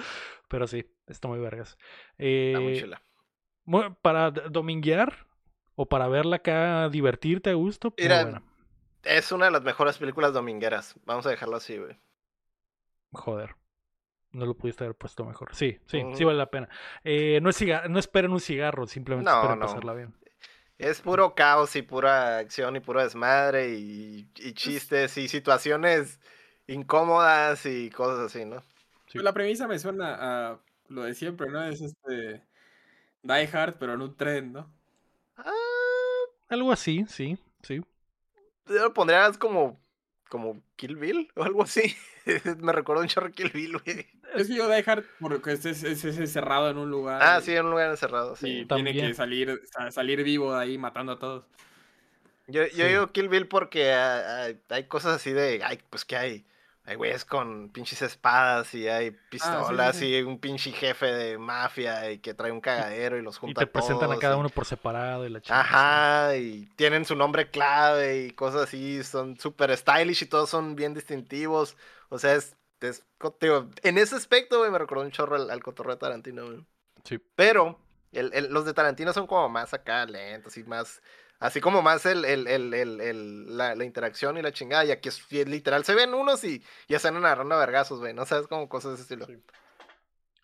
[0.48, 1.78] Pero sí, está muy vergas.
[2.18, 3.02] Está muy Eh, chula.
[4.02, 5.28] para dominguear
[5.76, 8.44] o para verla acá, divertirte a gusto, Mira.
[9.04, 10.96] Es una de las mejores películas domingueras.
[11.06, 11.98] Vamos a dejarlo así, güey.
[13.14, 13.56] Joder.
[14.32, 15.54] No lo pudiste haber puesto mejor.
[15.56, 16.70] Sí, sí, sí vale la pena.
[17.04, 17.60] Eh, no, es
[17.90, 19.66] no esperen un cigarro, simplemente No, esperen no.
[19.66, 20.14] pasarla bien.
[20.82, 26.20] Es puro caos y pura acción y puro desmadre y, y chistes y situaciones
[26.68, 28.62] incómodas y cosas así, ¿no?
[29.08, 29.14] Sí.
[29.14, 30.16] Pues La premisa me suena
[30.54, 31.64] a lo de siempre, ¿no?
[31.64, 32.48] Es este.
[33.24, 34.74] Die Hard, pero en un tren, ¿no?
[35.38, 35.52] Ah,
[36.50, 37.82] Algo así, sí, sí.
[38.66, 39.80] yo lo pondrías como,
[40.30, 41.96] como Kill Bill o algo así.
[42.60, 44.08] Me recuerda un chorro Kill Bill, güey.
[44.36, 47.22] Es que yo Die Hard porque es, es, es- es encerrado en un lugar.
[47.22, 48.42] Ah, y- sí, en un lugar encerrado, Y sí.
[48.46, 49.08] tiene También.
[49.08, 51.44] que salir, sa- salir vivo de ahí matando a todos.
[52.48, 52.84] Yo, yo Sí.
[52.84, 56.46] digo Kill Bill porque ah, ah, hay cosas así de, ay, pues que hay,
[56.86, 60.08] hay güeyes con pinches espadas y hay pistolas Ah, sí.
[60.16, 63.62] y un pinche jefe de mafia y que trae un cagadero y los Y junta
[63.62, 65.62] te presentan a cada y- uno por separado y la chingada.
[65.62, 70.76] Ajá, y tienen su nombre clave y cosas así, son súper stylish y todos son
[70.76, 71.78] bien distintivos.
[72.14, 73.06] O sea, es, es
[73.40, 76.66] digo, en ese aspecto, güey, me recordó un chorro al, al cotorreo de Tarantino, güey.
[77.06, 77.20] Sí.
[77.36, 77.80] Pero
[78.12, 81.02] el- el- los de Tarantino son como más acá lentos y más,
[81.40, 84.84] así como más el, el- el- el- el- la, la interacción y la chingada.
[84.86, 88.14] Y aquí es, y literal, se ven unos y ya están agarrando a vergazos, güey,
[88.14, 88.26] ¿no?
[88.26, 89.26] sabes como cosas de ese estilo.
[89.26, 89.42] Sí.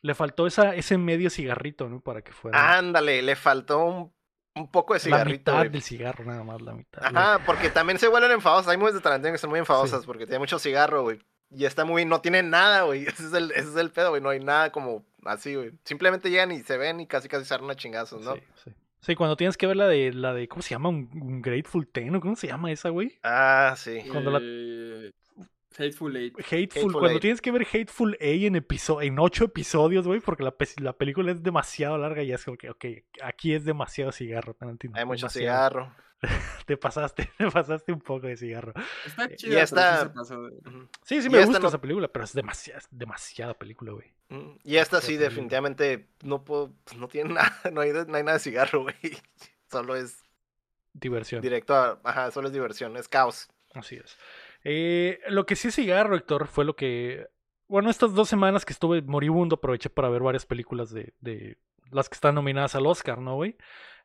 [0.04, 2.00] Le faltó esa, ese medio cigarrito, ¿no?
[2.00, 4.14] Para que fuera Ándale, le faltó un,
[4.56, 5.70] un poco de la cigarrito, mitad güey.
[5.70, 7.04] del cigarro, nada más la mitad.
[7.04, 8.68] Ajá, porque también se vuelven enfadosos.
[8.70, 11.20] Hay movies de Tarantino que son muy enfadosas porque tiene mucho cigarro, güey.
[11.50, 13.06] Y esta movie no tiene nada, güey.
[13.08, 14.22] Ese es el, ese es el pedo, güey.
[14.22, 15.72] No hay nada como así, güey.
[15.86, 18.36] Simplemente llegan y se ven y casi casi se arman a chingazos, ¿no?
[18.36, 18.72] Sí, sí.
[19.00, 20.90] Sí, cuando tienes que ver la de, la de ¿cómo se llama?
[20.90, 23.18] Un, un Grateful Ten, ¿o cómo se llama esa, güey?
[23.24, 24.00] Ah, sí.
[24.12, 25.12] Cuando la- Eh,
[25.80, 26.34] Hateful Eight.
[26.40, 27.22] Hateful, Hateful cuando Eight.
[27.22, 30.94] tienes que ver Hateful A en, episo- en ocho episodios, güey, porque la, pe- la
[30.94, 32.86] película es demasiado larga y es como que, ok,
[33.22, 35.70] aquí es demasiado cigarro, Tarantino, Hay mucho demasiado.
[35.70, 35.96] cigarro.
[36.66, 38.74] Te pasaste, te pasaste un poco de cigarro.
[39.06, 40.34] Está Y chida, pero esta- sí.
[41.04, 42.34] Sí, sí Y me gusta no- esa película, pero es
[42.92, 44.14] demasiada, película, güey.
[44.30, 48.24] Mm, Y esta sí, definitivamente no puedo, pues, no tiene nada, no hay, no hay
[48.24, 48.96] nada de cigarro, güey.
[49.72, 50.24] Solo es
[50.94, 51.42] Diversión.
[51.42, 53.48] directo a, ajá, solo es diversión, es caos.
[53.74, 54.18] Así es.
[54.64, 57.28] Eh, lo que sí es cigarro, Héctor, fue lo que.
[57.68, 61.58] Bueno, estas dos semanas que estuve moribundo, aproveché para ver varias películas de, de
[61.92, 63.56] las que están nominadas al Oscar, ¿no, güey?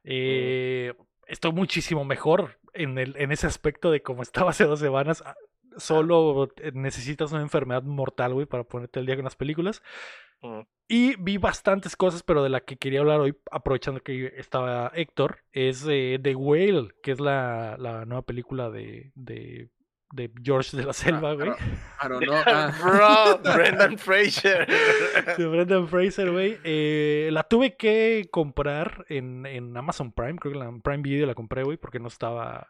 [0.04, 0.94] Eh,
[1.26, 5.22] Estoy muchísimo mejor en, el, en ese aspecto de como estaba hace dos semanas.
[5.24, 5.34] Ah,
[5.76, 9.82] Solo eh, necesitas una enfermedad mortal, güey, para ponerte al día con las películas.
[10.42, 10.60] Mm.
[10.88, 15.38] Y vi bastantes cosas, pero de la que quería hablar hoy, aprovechando que estaba Héctor,
[15.52, 19.70] es eh, The Whale, que es la, la nueva película de, de,
[20.12, 21.50] de George de la Selva, güey.
[21.50, 21.56] Aro-
[21.98, 22.72] Aro- no, ah.
[23.42, 24.66] Bro, Brendan Fraser.
[25.38, 26.58] De Brendan Fraser, güey.
[26.64, 31.26] Eh, la tuve que comprar en, en Amazon Prime, creo que en la Prime Video
[31.26, 32.68] la compré, güey, porque no estaba...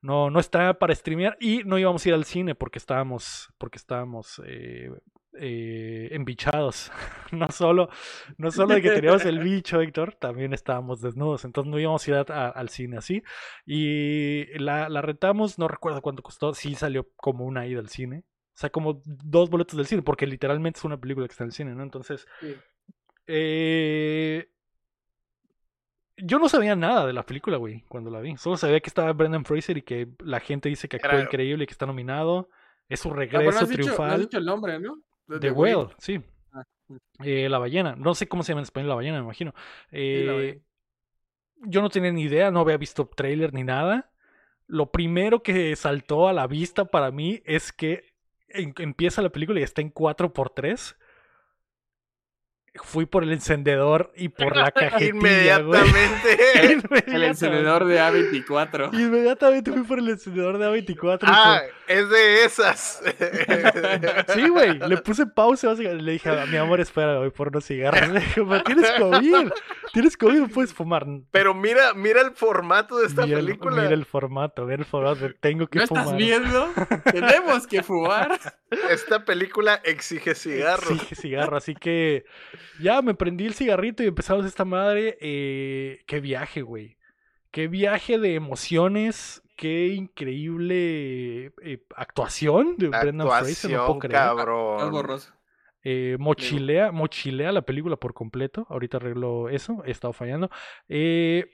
[0.00, 3.78] No, no estaba para streamear y no íbamos a ir al cine porque estábamos, porque
[3.78, 4.90] estábamos eh,
[5.38, 6.90] eh, embichados.
[7.32, 7.88] No solo,
[8.38, 11.44] no solo de que teníamos el bicho, Héctor, también estábamos desnudos.
[11.44, 13.22] Entonces no íbamos a ir a- a- al cine así.
[13.66, 16.54] Y la, la rentamos, no recuerdo cuánto costó.
[16.54, 18.18] Sí salió como una ida al cine.
[18.54, 21.48] O sea, como dos boletos del cine, porque literalmente es una película que está en
[21.48, 21.82] el cine, ¿no?
[21.82, 22.54] Entonces, Sí.
[23.26, 24.48] eh,
[26.16, 28.36] yo no sabía nada de la película, güey, cuando la vi.
[28.36, 31.66] Solo sabía que estaba Brendan Fraser y que la gente dice que Era- increíble y
[31.66, 32.48] que está nominado.
[32.88, 34.20] Es su Ah, pero no regreso has dicho- no has triunfal.
[34.20, 35.02] dicho el nombre, ¿no?
[35.26, 36.20] De The The Whale, sí.
[36.52, 36.62] Ah.
[37.24, 37.96] Eh, la ballena.
[37.96, 39.54] No sé cómo se llama en español la ballena, me imagino.
[39.90, 40.60] Eh, ballena.
[41.66, 44.10] yo no tenía ni idea, no había visto trailer ni nada.
[44.66, 48.12] Lo primero que saltó a la vista para mí es que
[48.48, 50.96] en- empieza la película y está en 4x3.
[52.82, 55.10] Fui por el encendedor y por la cajetilla.
[55.10, 56.82] Inmediatamente.
[57.14, 58.92] El encendedor de A24.
[58.94, 61.18] Inmediatamente fui por el encendedor de A24.
[61.22, 63.00] y ah, es de esas.
[64.34, 64.78] Sí, güey.
[64.78, 65.72] Le puse pausa.
[65.74, 68.08] Le dije, mi amor, espera, voy por unos cigarros.
[68.08, 69.48] Le dije, "Pero tienes COVID.
[69.92, 71.06] Tienes COVID, no puedes fumar.
[71.30, 73.82] Pero mira, mira el formato de esta mira, el- película.
[73.82, 75.28] mira el formato, mira el formato.
[75.40, 76.04] Tengo que ¿No fumar.
[76.04, 76.72] estás viendo?
[77.12, 78.40] Tenemos que fumar.
[78.90, 80.90] Esta película exige cigarro.
[80.94, 82.24] Exige cigarro, así que
[82.76, 85.16] ya me prendí el cigarrito y empezamos esta madre.
[85.20, 86.98] eh, qué viaje, güey.
[87.50, 94.34] qué viaje de emociones, qué increíble eh, actuación de Brendan Fraser, no puedo Actuación, creer.
[94.34, 95.04] Cabrón.
[95.82, 98.66] Eh, mochilea, mochilea la película por completo.
[98.70, 100.50] Ahorita arreglo eso, he estado fallando.
[100.88, 101.46] Eh,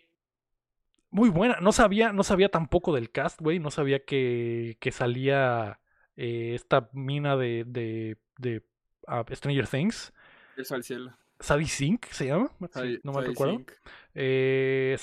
[1.11, 1.59] muy buena.
[1.61, 3.59] No sabía, no sabía tampoco del cast, güey.
[3.59, 5.81] No sabía que, que salía
[6.17, 8.63] eh, esta mina de, de, de
[9.07, 10.13] ah, Stranger Things.
[10.57, 11.17] Eso al cielo.
[12.11, 12.51] Se llama.
[13.03, 13.65] No me recuerdo.
[14.15, 14.97] Eh,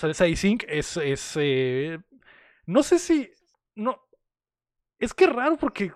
[0.67, 1.99] es, es eh,
[2.65, 3.31] no sé si,
[3.75, 3.99] no,
[4.99, 5.93] es que raro porque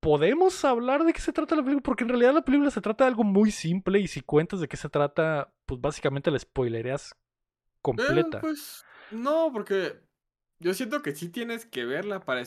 [0.00, 3.04] podemos hablar de qué se trata la película, porque en realidad la película se trata
[3.04, 7.12] de algo muy simple y si cuentas de qué se trata, pues básicamente la spoilereas
[7.12, 7.16] Eh,
[7.82, 8.40] completa.
[8.40, 10.00] pues no, porque
[10.58, 12.40] yo siento que sí tienes que verla para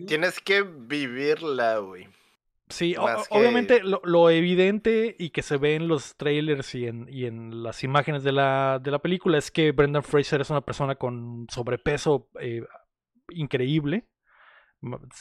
[0.00, 0.06] ¿no?
[0.06, 2.08] tienes que vivirla, güey.
[2.70, 7.06] Sí, o- obviamente lo, lo evidente y que se ve en los trailers y en,
[7.08, 10.60] y en las imágenes de la, de la película es que Brendan Fraser es una
[10.62, 12.62] persona con sobrepeso eh,
[13.30, 14.06] increíble.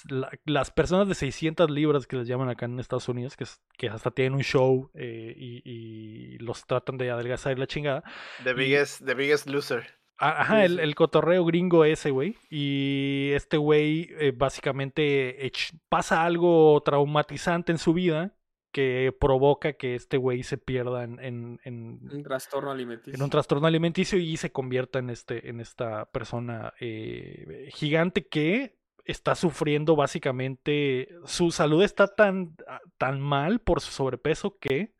[0.07, 3.45] La- las personas de 600 libras que les llaman acá en Estados Unidos, que,
[3.77, 8.03] que hasta tienen un show eh, y, y los tratan de adelgazar y la chingada.
[8.45, 9.98] The Y- biggest, the biggest loser.
[10.19, 12.35] A- Ajá, el, el cotorreo gringo ese, güey.
[12.49, 18.35] Y este güey eh, básicamente ech- pasa algo traumatizante en su vida
[18.71, 23.13] que provoca que este güey se pierda en, en- en- Un trastorno alimenticio.
[23.15, 28.77] en un trastorno alimenticio y se convierta en, este, en esta persona eh, gigante que
[29.05, 32.55] está sufriendo básicamente, su salud está tan,
[32.99, 34.93] tan mal por su sobrepeso que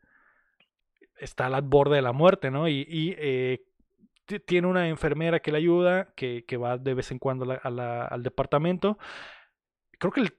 [1.20, 2.66] está al borde de la muerte, ¿no?
[2.66, 3.62] Y, y, eh,
[4.38, 7.70] tiene una enfermera que le ayuda, que, que va de vez en cuando la- a
[7.70, 8.98] la- al departamento.
[9.98, 10.32] Creo que el,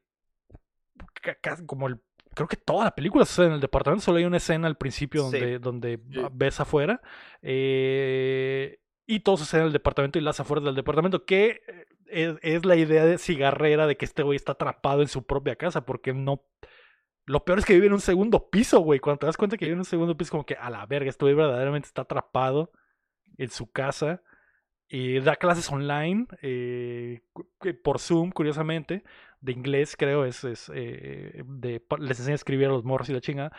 [1.65, 1.99] como el,
[2.34, 5.23] creo que toda la película sucede en el departamento, solo hay una escena al principio
[5.30, 5.39] Sí.
[5.39, 6.22] donde, donde Sí.
[6.31, 7.01] ves afuera.
[7.41, 12.35] eh, y todo sucede en el departamento y las afueras del departamento, que eh, es,
[12.41, 15.85] es la idea de cigarrera de que este güey está atrapado en su propia casa,
[15.85, 16.45] porque no...
[17.26, 18.99] Lo peor es que vive en un segundo piso, güey.
[18.99, 21.09] Cuando te das cuenta que vive en un segundo piso, como que a la verga,
[21.09, 22.72] este güey verdaderamente está atrapado
[23.43, 24.22] en su casa.
[24.93, 27.22] Y da clases online eh,
[27.61, 29.03] que por Zoom, curiosamente,
[29.39, 33.13] de inglés, creo, es, es eh, de, les enseña a escribir a los morros y
[33.13, 33.51] la chingada.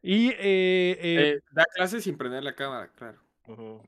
[0.00, 3.18] Y eh, eh, Eh, da clases sin prender la cámara, claro.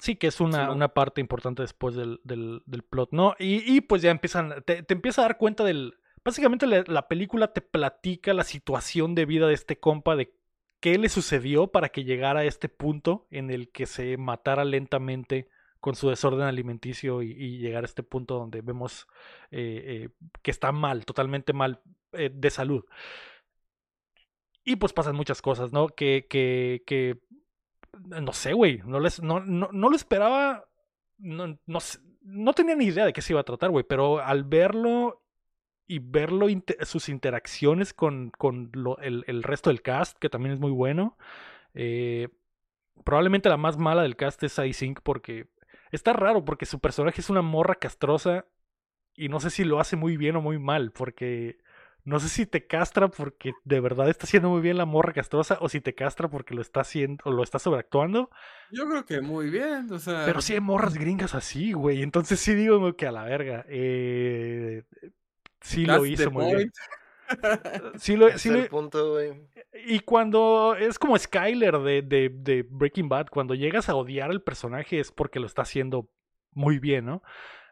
[0.01, 0.75] Sí, que es una, no.
[0.75, 3.37] una parte importante después del, del, del plot, ¿no?
[3.39, 5.95] Y, y pues ya empiezan, te, te empieza a dar cuenta del...
[6.25, 10.35] Básicamente la, la película te platica la situación de vida de este compa, de
[10.83, 15.49] qué le sucedió para que llegara a este punto en el que se matara lentamente
[15.79, 19.07] con su desorden alimenticio y, y llegar a este punto donde vemos
[19.53, 20.09] eh, eh,
[20.43, 21.81] que está mal, totalmente mal
[22.13, 22.85] eh, de salud.
[24.65, 25.87] Y pues pasan muchas cosas, ¿no?
[25.87, 27.21] Que, que, que
[27.93, 30.65] no sé, güey, no, les, no, no, no lo esperaba,
[31.19, 31.79] no, no,
[32.23, 35.22] no tenía ni idea de qué se iba a tratar, güey, pero al verlo
[35.87, 36.47] y verlo,
[36.83, 41.17] sus interacciones con, con lo- el, el resto del cast, que también es muy bueno,
[41.75, 42.29] eh,
[43.05, 45.49] probablemente la más mala del cast es Sink porque
[45.91, 48.47] está raro, porque su personaje es una morra castrosa
[49.15, 51.59] y no sé si lo hace muy bien o muy mal, porque
[52.05, 55.59] no sé si te castra porque de verdad está haciendo muy bien la morra castrosa
[55.61, 58.31] o si te castra porque lo está haciendo o lo está sobreactuando.
[58.73, 60.25] Yo creo que muy bien, o sea.
[60.27, 62.03] Pero sí hay morras gringas así, güey.
[62.03, 63.65] Entonces sí digo que a la verga.
[63.69, 64.83] Eh,
[65.63, 66.57] sí lo that's hizo muy bien.
[66.57, 66.75] point.
[67.99, 69.19] Sí lo, sí lo- punto,
[69.87, 74.43] y cuando es como Skyler de, de, de Breaking Bad, cuando llegas a odiar al
[74.43, 76.09] personaje es porque lo está haciendo
[76.53, 77.23] muy bien, ¿no?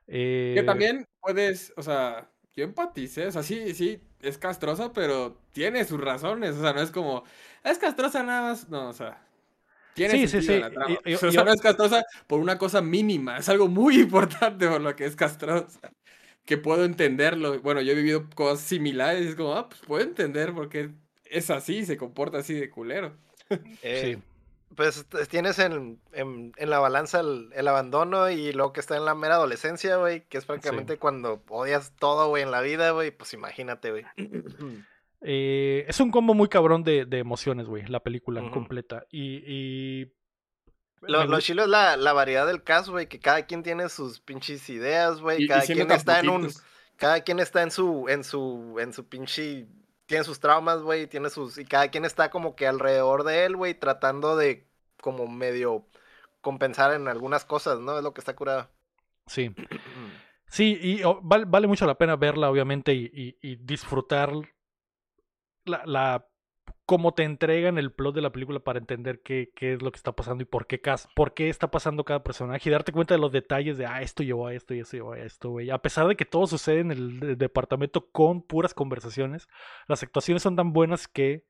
[0.07, 5.41] Que Eh, también puedes, o sea, yo empaticé, o sea, sí, sí, es castrosa, pero
[5.53, 7.23] tiene sus razones, o sea, no es como,
[7.63, 9.23] es castrosa nada más, no, o sea,
[9.95, 10.99] tiene Sí, sí, sí, la trama.
[11.05, 14.01] y- y- o sea, y- no es castrosa por una cosa mínima, es algo muy
[14.01, 15.93] importante por lo que es castrosa,
[16.51, 20.03] que puedo entenderlo, bueno, yo he vivido cosas similares, y es como, ah, pues puedo
[20.03, 20.91] entender por qué
[21.27, 23.13] es así, se comporta así de culero.
[23.83, 24.23] Eh, Sí.
[24.75, 29.05] Pues tienes en, en, en la balanza el, el abandono y luego que está en
[29.05, 33.13] la mera adolescencia, güey, que es prácticamente cuando odias todo, güey, en la vida, güey,
[33.13, 34.05] pues imagínate, güey.
[35.23, 39.07] eh, es un combo muy cabrón de, de emociones, güey, la película completa.
[39.11, 40.13] Y, y
[41.03, 44.21] Lo, lo chilo es la, la variedad del caso, güey, que cada quien tiene sus
[44.21, 46.43] pinches ideas, güey, y cada quien está en un,
[46.97, 49.67] cada quien está en su, en su, en su pinche,
[50.07, 53.57] tiene sus traumas, güey, tiene sus, y cada quien está como que alrededor de él,
[53.57, 54.67] güey, tratando de
[55.01, 55.87] como medio
[56.43, 57.97] compensar en algunas cosas, ¿no?
[57.97, 58.69] Es lo que está curado.
[59.27, 59.51] sí.
[60.53, 64.33] Sí, y oh, val- vale mucho la pena verla, obviamente, y, y- y disfrutar
[65.65, 66.27] la, la
[66.91, 69.97] cómo te entregan el plot de la película para entender qué, qué es lo que
[69.97, 70.83] está pasando y por qué,
[71.15, 74.25] por qué está pasando cada personaje y darte cuenta de los detalles de, ah, esto
[74.25, 75.71] llevó a esto y esto llevó a esto, güey.
[75.71, 79.47] A pesar de que todo sucede en el de- departamento con puras conversaciones,
[79.87, 81.45] las actuaciones son tan buenas que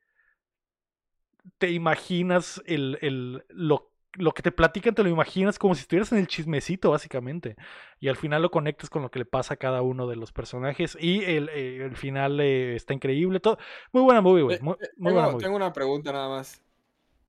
[1.57, 6.11] te imaginas el, el, lo, lo que te platican, te lo imaginas como si estuvieras
[6.13, 7.57] en el chismecito, básicamente.
[8.01, 10.33] Y al final lo conectas con lo que le pasa a cada uno de los
[10.33, 10.97] personajes.
[11.01, 13.41] Y el, eh, el final eh, está increíble.
[13.41, 13.59] Todo.
[13.93, 14.57] Muy buena movie, güey.
[14.57, 15.45] Eh, Muy, muy buena tengo, movie.
[15.45, 16.63] tengo una pregunta nada más.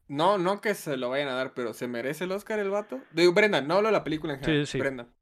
[0.08, 3.00] No, no que se lo vayan a dar, pero ¿se merece el Oscar el vato?
[3.12, 4.68] Digo, Brendan, no hablo de la película en Sí, general.
[4.68, 4.80] sí.
[4.80, 5.14] Brendan.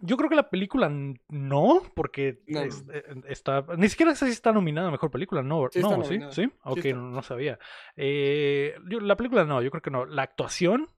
[0.00, 0.90] Yo creo que la película
[1.28, 2.60] no, porque No.
[2.60, 3.64] es- eh, está.
[3.78, 5.68] Ni siquiera sé si está nominada a mejor película, no.
[5.70, 6.18] Sí no, ¿sí?
[6.30, 6.50] ¿Sí?
[6.64, 7.58] Ok, no, no sabía.
[7.96, 10.04] Eh, yo- la película no, yo creo que no.
[10.04, 10.90] La actuación,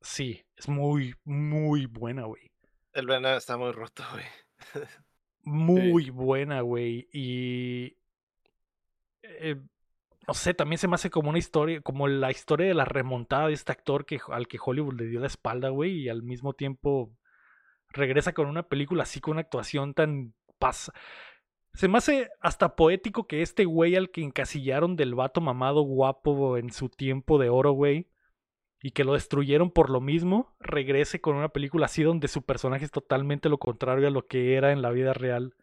[0.00, 2.50] sí, es muy, muy buena, güey.
[2.92, 4.24] El Venom está muy roto, güey.
[5.42, 7.08] Muy buena, güey.
[7.12, 7.96] Y.
[9.22, 9.56] eh,
[10.26, 13.46] no sé, también se me hace como una historia, como la historia de la remontada
[13.48, 16.52] de este actor que, al que Hollywood le dio la espalda, güey, y al mismo
[16.52, 17.12] tiempo
[17.96, 20.92] regresa con una película así, con una actuación tan pasa.
[21.74, 26.56] Se me hace hasta poético que este güey al que encasillaron del vato mamado guapo
[26.56, 28.08] en su tiempo de oro, güey,
[28.80, 32.84] y que lo destruyeron por lo mismo, regrese con una película así donde su personaje
[32.84, 35.54] es totalmente lo contrario a lo que era en la vida real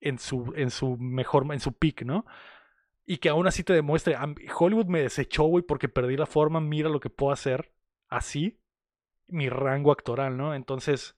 [0.00, 2.24] en su, en su mejor, en su peak, ¿no?
[3.04, 6.60] Y que aún así te demuestre, "Am- Hollywood me desechó, güey, porque perdí la forma,
[6.60, 7.72] mira lo que puedo hacer
[8.08, 8.60] así,
[9.26, 10.54] mi rango actoral, ¿no?
[10.54, 11.16] Entonces,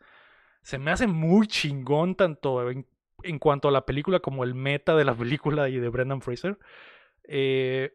[0.62, 2.86] se me hace muy chingón tanto en,
[3.22, 6.58] en cuanto a la película como el meta de la película y de Brendan Fraser.
[7.24, 7.94] Eh,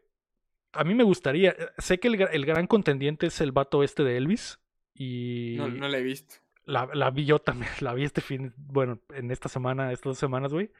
[0.72, 4.16] a mí me gustaría, eh, sé que el gran contendiente es el vato este de
[4.16, 4.58] Elvis
[4.94, 6.36] y No, no la he visto.
[6.64, 10.18] la, la vi yo también, la vi este fin, bueno, en esta semana, estas dos
[10.18, 10.70] semanas, güey.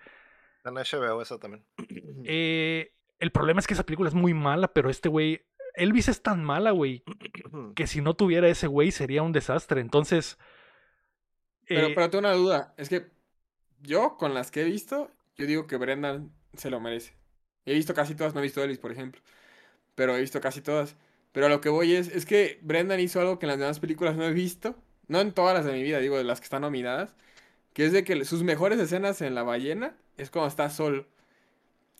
[0.65, 1.65] En HBO eso también.
[2.25, 5.43] Eh, el problema es que esa película es muy mala, pero este güey,
[5.75, 7.05] Elvis es tan mala, güey,
[7.77, 9.81] que si no tuviera ese güey sería un desastre.
[9.81, 10.39] Entonces,
[11.67, 12.75] Pero, eh, pero tengo una duda.
[12.77, 13.07] Es que
[13.83, 17.15] yo, con las que he visto, yo digo que Brendan se lo merece.
[17.65, 19.21] He visto casi todas, no he visto Elvis, por ejemplo.
[19.95, 20.97] Pero he visto casi todas.
[21.33, 23.81] Pero a lo que voy es, es que Brendan hizo algo que en las demás
[23.81, 24.77] películas no he visto.
[25.09, 27.15] No en todas las de mi vida, digo, de las que están nominadas.
[27.73, 31.07] Que es de que sus mejores escenas en La Ballena es cuando está solo.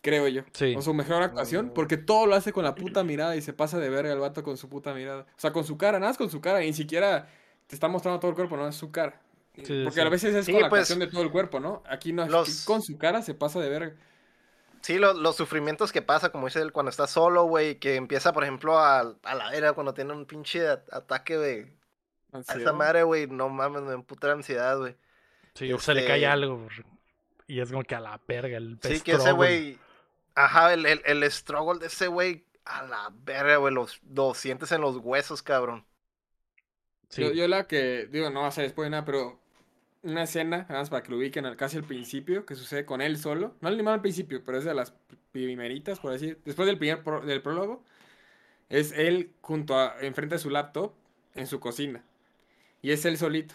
[0.01, 0.43] Creo yo.
[0.53, 0.75] Sí.
[0.77, 1.67] O su mejor actuación.
[1.67, 1.75] Mm.
[1.75, 4.43] Porque todo lo hace con la puta mirada y se pasa de verga el vato
[4.43, 5.27] con su puta mirada.
[5.37, 6.63] O sea, con su cara, nada más con su cara.
[6.63, 7.29] Y ni siquiera
[7.67, 9.21] te está mostrando todo el cuerpo, no es su cara.
[9.65, 10.07] Sí, Porque sí.
[10.07, 11.83] a veces es Sí, con la pues, de todo el cuerpo, ¿no?
[11.89, 13.97] Aquí no, aquí los- con su cara se pasa de verga.
[14.83, 18.33] Sí, lo- los sufrimientos que pasa, como dice él, cuando está solo, güey, que empieza,
[18.33, 21.73] por ejemplo, a, a la era cuando tiene un pinche ataque de...
[22.33, 24.95] A esa madre, güey, no mames, me emputa la ansiedad, güey.
[25.55, 26.69] sí, o se le este- cae algo
[27.49, 29.79] y es como que a la verga el Sí, que ese güey...
[30.35, 34.71] Ajá, el, el, el struggle de ese güey, a la verga, güey, los, lo sientes
[34.73, 35.87] en los huesos, cabrón.
[37.09, 37.23] Sí.
[37.23, 39.41] Yo, yo la que, digo, no va a ser después de nada, pero
[40.11, 43.01] una escena, nada más para que lo ubiquen al, casi al principio, que sucede con
[43.01, 43.55] él solo.
[43.61, 44.95] No al al principio, pero es de las
[45.33, 46.41] primeritas, por decir.
[46.45, 47.85] Después del primer pro- del prólogo,
[48.69, 50.93] es él junto a, enfrente de su laptop,
[51.35, 52.05] en su cocina.
[52.83, 53.55] Y es él solito.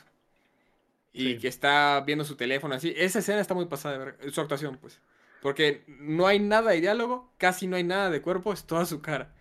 [1.14, 1.38] Y Sí.
[1.40, 2.94] que está viendo su teléfono así.
[2.96, 5.02] Esa escena está muy pasada de ver, su actuación, pues.
[5.42, 9.02] Porque no hay nada de diálogo, casi no hay nada de cuerpo, es toda su
[9.02, 9.34] cara.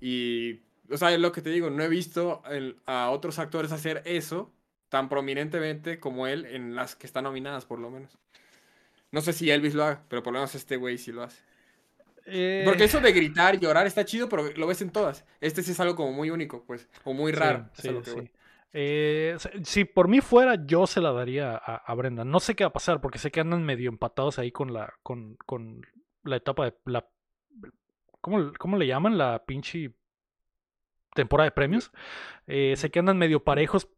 [0.00, 0.60] Y,
[0.90, 4.02] o sea, es lo que te digo, no he visto el- a otros actores hacer
[4.06, 4.50] eso
[4.90, 8.18] tan prominentemente como él en las que están nominadas, por lo menos.
[9.12, 11.42] No sé si Elvis lo haga, pero por lo menos este güey sí lo hace.
[12.26, 15.24] Eh, Porque eso de gritar, llorar está chido, pero lo ves en todas.
[15.40, 17.66] Este sí es algo como muy único, pues, o muy raro.
[17.74, 18.30] sí, sí.
[18.72, 22.24] Eh, si- si por mí fuera, yo se la daría a, a Brenda.
[22.24, 24.94] No sé qué va a pasar, porque sé que andan medio empatados ahí con la,
[25.02, 25.82] con, con
[26.22, 27.04] la etapa de la.
[28.20, 29.18] ¿cómo, cómo le llaman?
[29.18, 29.92] La pinche
[31.14, 31.90] temporada de premios.
[32.46, 33.88] Eh, sé que andan medio parejos,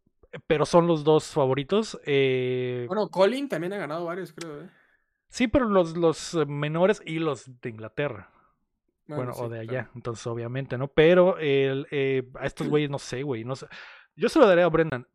[0.47, 2.01] pero son los dos favoritos.
[2.07, 4.63] Eh, Bueno, Colin también ha ganado varios, creo.
[4.63, 4.69] ¿eh?
[5.29, 8.31] sí, pero los, los eh, menores y los de Inglaterra.
[9.07, 9.71] Bueno, sí, o de claro.
[9.81, 10.89] allá, entonces obviamente, ¿no?
[10.89, 13.67] Pero el, eh, a estos güeyes no sé, güey, no sé.
[14.17, 15.07] Yo se lo daré a Brendan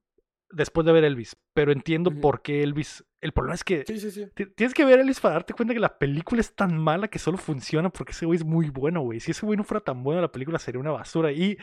[0.52, 3.04] después de ver Elvis, pero entiendo por qué Elvis.
[3.20, 4.28] El problema es que Sí, sí, sí.
[4.34, 7.20] ti- tienes que ver Elvis para darte cuenta que la película es tan mala que
[7.20, 9.20] solo funciona porque ese güey es muy bueno, güey.
[9.20, 11.32] Si ese güey no fuera tan bueno, la película sería una basura.
[11.32, 11.58] Y,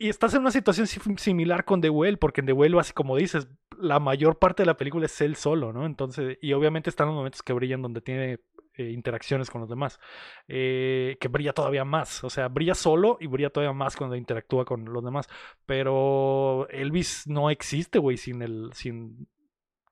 [0.00, 2.92] y, estás en una situación si- similar con The Well, porque en The Well, así
[2.92, 3.48] como dices,
[3.78, 5.86] la mayor parte de la película es él solo, ¿no?
[5.86, 8.40] Entonces, y obviamente están los momentos que brillan donde tiene
[8.74, 10.00] eh, interacciones con los demás,
[10.48, 14.64] eh, que brilla todavía más, o sea, brilla solo y brilla todavía más cuando interactúa
[14.64, 15.28] con los demás,
[15.66, 19.28] pero Elvis no existe, güey, sin el, sin,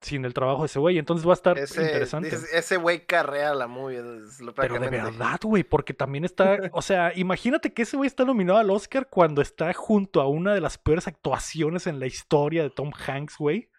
[0.01, 0.99] sin el trabajo de ese güey.
[0.99, 2.31] Entonces va a estar Ese, interesante.
[2.53, 3.99] ese güey carrea la movie.
[3.99, 8.07] es lo Pero de verdad, güey, porque también está, o sea, imagínate que ese güey
[8.07, 12.07] está nominado al Oscar cuando está junto a una de las peores actuaciones en la
[12.07, 13.71] historia de Tom Hanks, güey.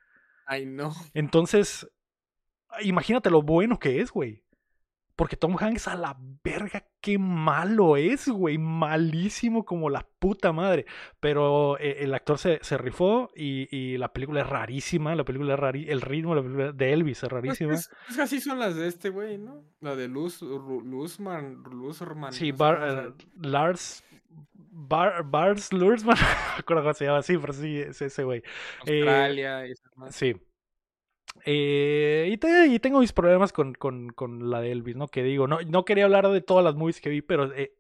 [0.45, 0.93] Ay, no.
[1.13, 1.89] Entonces,
[2.81, 4.43] imagínate lo bueno que es, güey.
[5.15, 8.57] Porque Tom Hanks a la verga, qué malo es, güey.
[8.57, 10.85] Malísimo como la puta madre.
[11.19, 15.15] Pero eh, el actor se, se rifó y, y la película es rarísima.
[15.15, 15.91] La película es rarísima.
[15.93, 17.71] El ritmo de la película de Elvis es Pues, rarísima.
[17.71, 19.63] pues, pues así son las de este güey, ¿no?
[19.81, 22.31] La de Luz, Luzman, Luzerman.
[22.33, 24.03] Sí, Bar- eh, Lars.
[24.73, 26.23] Bar, Bars Lursman, no
[26.55, 28.41] me acuerdo cómo se llama, sí, pero sí, es ese güey.
[28.85, 30.15] eh, Australia y esas más.
[30.15, 30.33] Sí.
[31.45, 35.07] Eh, y, te- y tengo mis problemas con, con, con la de Elvis, ¿no?
[35.07, 37.73] Que digo, no, no quería hablar de todas las movies que vi, pero eh,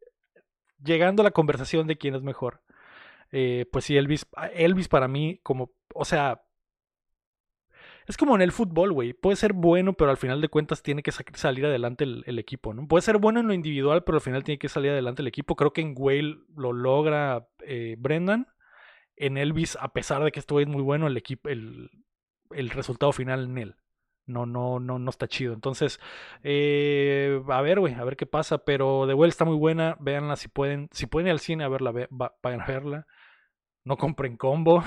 [0.83, 2.61] llegando a la conversación de quién es mejor,
[3.31, 6.43] eh, pues sí, Elvis, Elvis para mí, como, o sea,
[8.07, 9.13] es como en el fútbol, güey.
[9.13, 12.39] Puede ser bueno, pero al final de cuentas tiene que sa- salir adelante el, el
[12.39, 12.87] equipo, ¿no?
[12.87, 15.55] Puede ser bueno en lo individual, pero al final tiene que salir adelante el equipo.
[15.55, 17.47] Creo que en Whale lo logra
[17.97, 18.47] Brendan.
[19.17, 21.89] En Elvis, a pesar de que estuvo muy bueno, el equipo, el,
[22.55, 23.75] el resultado final en él.
[24.27, 25.53] No, no, no, no está chido.
[25.53, 25.99] Entonces,
[26.43, 28.59] eh, a ver, güey, a ver qué pasa.
[28.59, 29.97] Pero The Well está muy buena.
[29.99, 30.89] Véanla si pueden.
[30.91, 33.07] Si pueden ir al cine a verla, ve- va- vayan a verla.
[33.83, 34.83] No compren combo.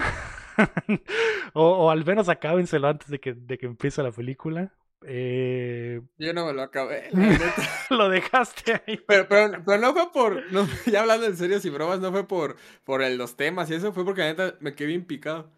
[1.55, 4.73] o, o al menos acábenselo antes de que, de que empiece la película.
[5.07, 7.11] Eh, Yo no me lo acabé,
[7.91, 8.97] lo dejaste ahí.
[9.07, 12.27] Pero, pero, pero no fue por, no, ya hablando en serio, y bromas, no fue
[12.27, 15.51] por, por el- los temas y eso, fue porque la neta me quedé bien picado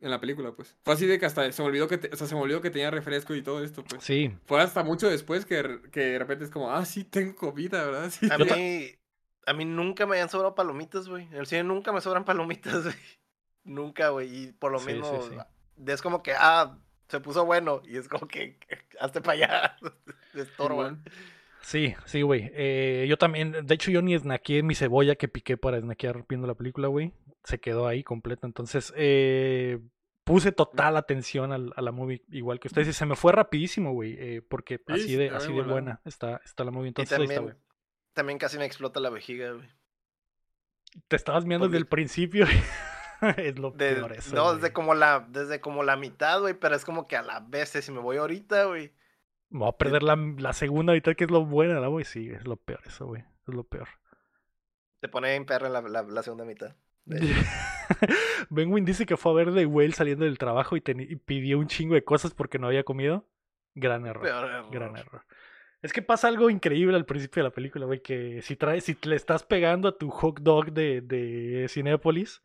[0.00, 0.76] en la película, pues.
[0.84, 2.60] Fue así de que hasta se me olvidó que, te- o sea, se me olvidó
[2.60, 4.02] que tenía refresco y todo esto, pues.
[4.04, 7.84] Sí, Fue hasta mucho después que, que de repente es como, ah, sí, tengo comida,
[7.84, 8.10] ¿verdad?
[8.10, 8.28] Sí.
[8.30, 8.94] A mí,
[9.46, 11.24] a mí nunca me habían sobrado palomitas, güey.
[11.26, 12.94] En el cine nunca me sobran palomitas, güey.
[13.64, 14.44] Nunca, güey.
[14.44, 15.36] Y por lo Sí, menos sí.
[15.86, 17.82] es como que, ah, se puso bueno.
[17.84, 18.58] Y es como que,
[19.00, 19.76] hazte para allá.
[20.34, 20.88] Estorba.
[20.88, 21.04] Simón.
[21.60, 22.50] Sí, sí, güey.
[22.54, 26.46] Eh, yo también, de hecho, yo ni snaqueé mi cebolla que piqué para snackear viendo
[26.46, 27.12] la película, güey.
[27.48, 28.46] Se quedó ahí completa.
[28.46, 29.78] Entonces, eh,
[30.24, 32.88] puse total atención al- a la movie, igual que ustedes.
[32.88, 34.16] Y se me fue rapidísimo, güey.
[34.18, 35.72] eh, porque Sí, así de, así de volada.
[35.72, 36.88] buena está, está la movie.
[36.88, 37.64] Y Entonces, ahí está, también, güey.
[38.12, 39.68] también casi me explota la vejiga, güey.
[41.08, 42.44] Te estabas viendo desde el principio.
[43.38, 44.34] es lo De- peor eso.
[44.34, 46.52] no, desde como la, desde como la mitad, güey.
[46.54, 48.92] Pero es como que a la vez, si me voy ahorita, güey.
[49.50, 52.04] Me voy a perder la, la segunda mitad, que es lo buena, la güey.
[52.04, 53.22] Sí, es lo peor eso, güey.
[53.46, 53.88] Es lo peor.
[55.00, 56.74] Te pone en perra la, la, la segunda mitad.
[58.50, 61.94] Benwin dice que fue a ver The Whale saliendo del trabajo y, pidió un chingo
[61.94, 63.26] de cosas porque no había comido.
[63.74, 64.22] Gran error.
[64.22, 64.70] Peor error.
[64.70, 65.24] Gran error.
[65.80, 68.98] Es que pasa algo increíble al principio de la película, güey, que si traes, si
[69.04, 72.42] le estás pegando a tu hot dog de, de Cinépolis,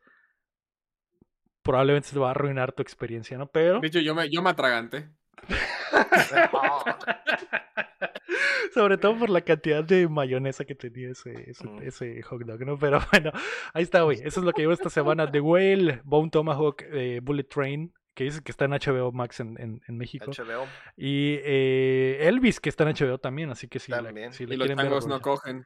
[1.64, 3.48] probablemente se te va a arruinar tu experiencia, ¿no?
[3.48, 5.10] Pero, De hecho, yo me, yo me atraganté.
[8.74, 11.82] sobre todo por la cantidad de mayonesa que tenía ese, ese, Mm.
[11.84, 12.78] ese hot dog, ¿no?
[12.78, 13.32] Pero bueno,
[13.74, 14.18] ahí está, güey.
[14.24, 15.30] Eso es lo que llevo esta semana.
[15.30, 19.60] The Whale, Bone Tomahawk, eh, Bullet Train, que dice que está en HBO Max en,
[19.60, 20.32] en, en México.
[20.32, 20.66] HBO.
[20.98, 24.34] Y eh, Elvis, que está en HBO también, así que si, la- También.
[24.34, 25.66] si le Y los quieren ver, no cogen.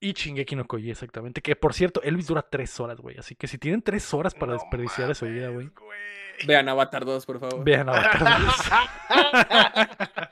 [0.00, 1.42] Y Shingeki no Koji, exactamente.
[1.42, 3.16] Que por cierto, Elvis dura tres horas, güey.
[3.18, 5.66] Así que si tienen tres horas para No desperdiciar de su vida, güey.
[5.66, 5.98] mames, güey.
[6.46, 7.64] Vean Avatar 2, por favor.
[7.64, 8.54] Vean Avatar 2.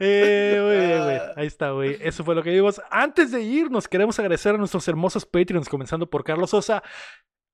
[0.00, 1.20] eh, muy bien, güey.
[1.36, 1.96] Ahí está, güey.
[2.00, 2.80] Eso fue lo que vimos.
[2.90, 6.82] Antes de irnos, queremos agradecer a nuestros hermosos Patreons, comenzando por Carlos Sosa.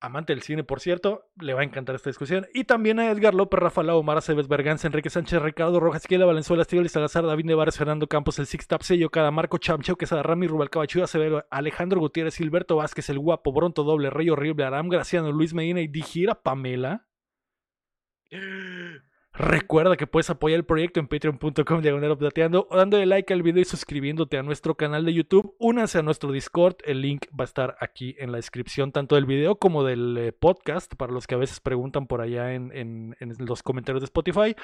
[0.05, 2.47] Amante del cine, por cierto, le va a encantar esta discusión.
[2.53, 6.27] Y también a Edgar López, Rafa Lau, Mara Cebes, Berganza, Enrique Sánchez, Ricardo Rojas, Kiela,
[6.27, 10.23] Valenzuela, Estíbal, Salazar, David Nevares, Fernando Campos, el Six Tap, Sello, Cada, Marco Chamcheo, Quesada,
[10.23, 14.89] Rami, Rubal Cabachuda, Acevedo, Alejandro Gutiérrez, Gilberto Vázquez, El Guapo, Bronto Doble, Rey Horrible, Aram
[14.89, 17.07] Graciano, Luis Medina y Dijira Pamela.
[19.37, 23.65] Recuerda que puedes apoyar el proyecto en patreon.com diagonal o dándole like al video y
[23.65, 25.57] suscribiéndote a nuestro canal de YouTube.
[25.59, 29.27] Únanse a nuestro Discord, el link va a estar aquí en la descripción tanto del
[29.27, 33.65] video como del eh, podcast para los que a veces preguntan por allá en los
[33.65, 34.55] comentarios de Spotify.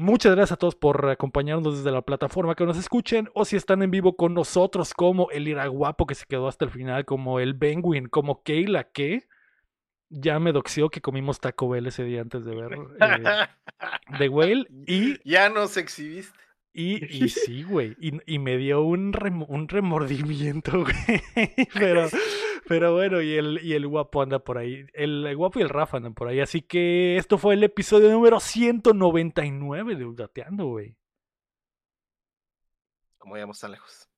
[0.00, 3.82] Muchas gracias a todos por acompañarnos desde la plataforma que nos escuchen o si están
[3.82, 7.54] en vivo con nosotros como el Iraguapo que se quedó hasta el final, como el
[7.54, 9.26] Benguin, como Keila que
[10.10, 13.46] ya me doxió que comimos Taco Bell ese día antes de ver eh,
[14.18, 16.38] The Whale y, Ya nos exhibiste.
[16.72, 22.08] y, y sí, güey, y, y me dio un, rem- un remordimiento, güey, pero,
[22.66, 25.68] pero bueno, y el, y el guapo anda por ahí, el, el guapo y el
[25.68, 30.96] Rafa andan por ahí, así que esto fue el episodio número 199 de Updateando, güey.
[33.18, 34.08] Como llegamos tan lejos.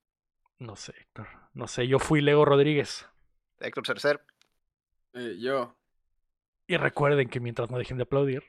[0.59, 3.09] No sé, Héctor, no sé, yo fui Lego Rodríguez.
[3.61, 4.21] Héctor Cercer.
[5.15, 5.75] Eh, yo.
[6.71, 8.45] Y recuerden que mientras no dejen de aplaudir,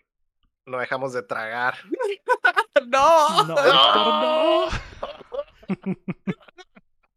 [0.68, 1.74] No dejamos de tragar.
[2.88, 3.44] ¡No!
[3.46, 4.70] No, no.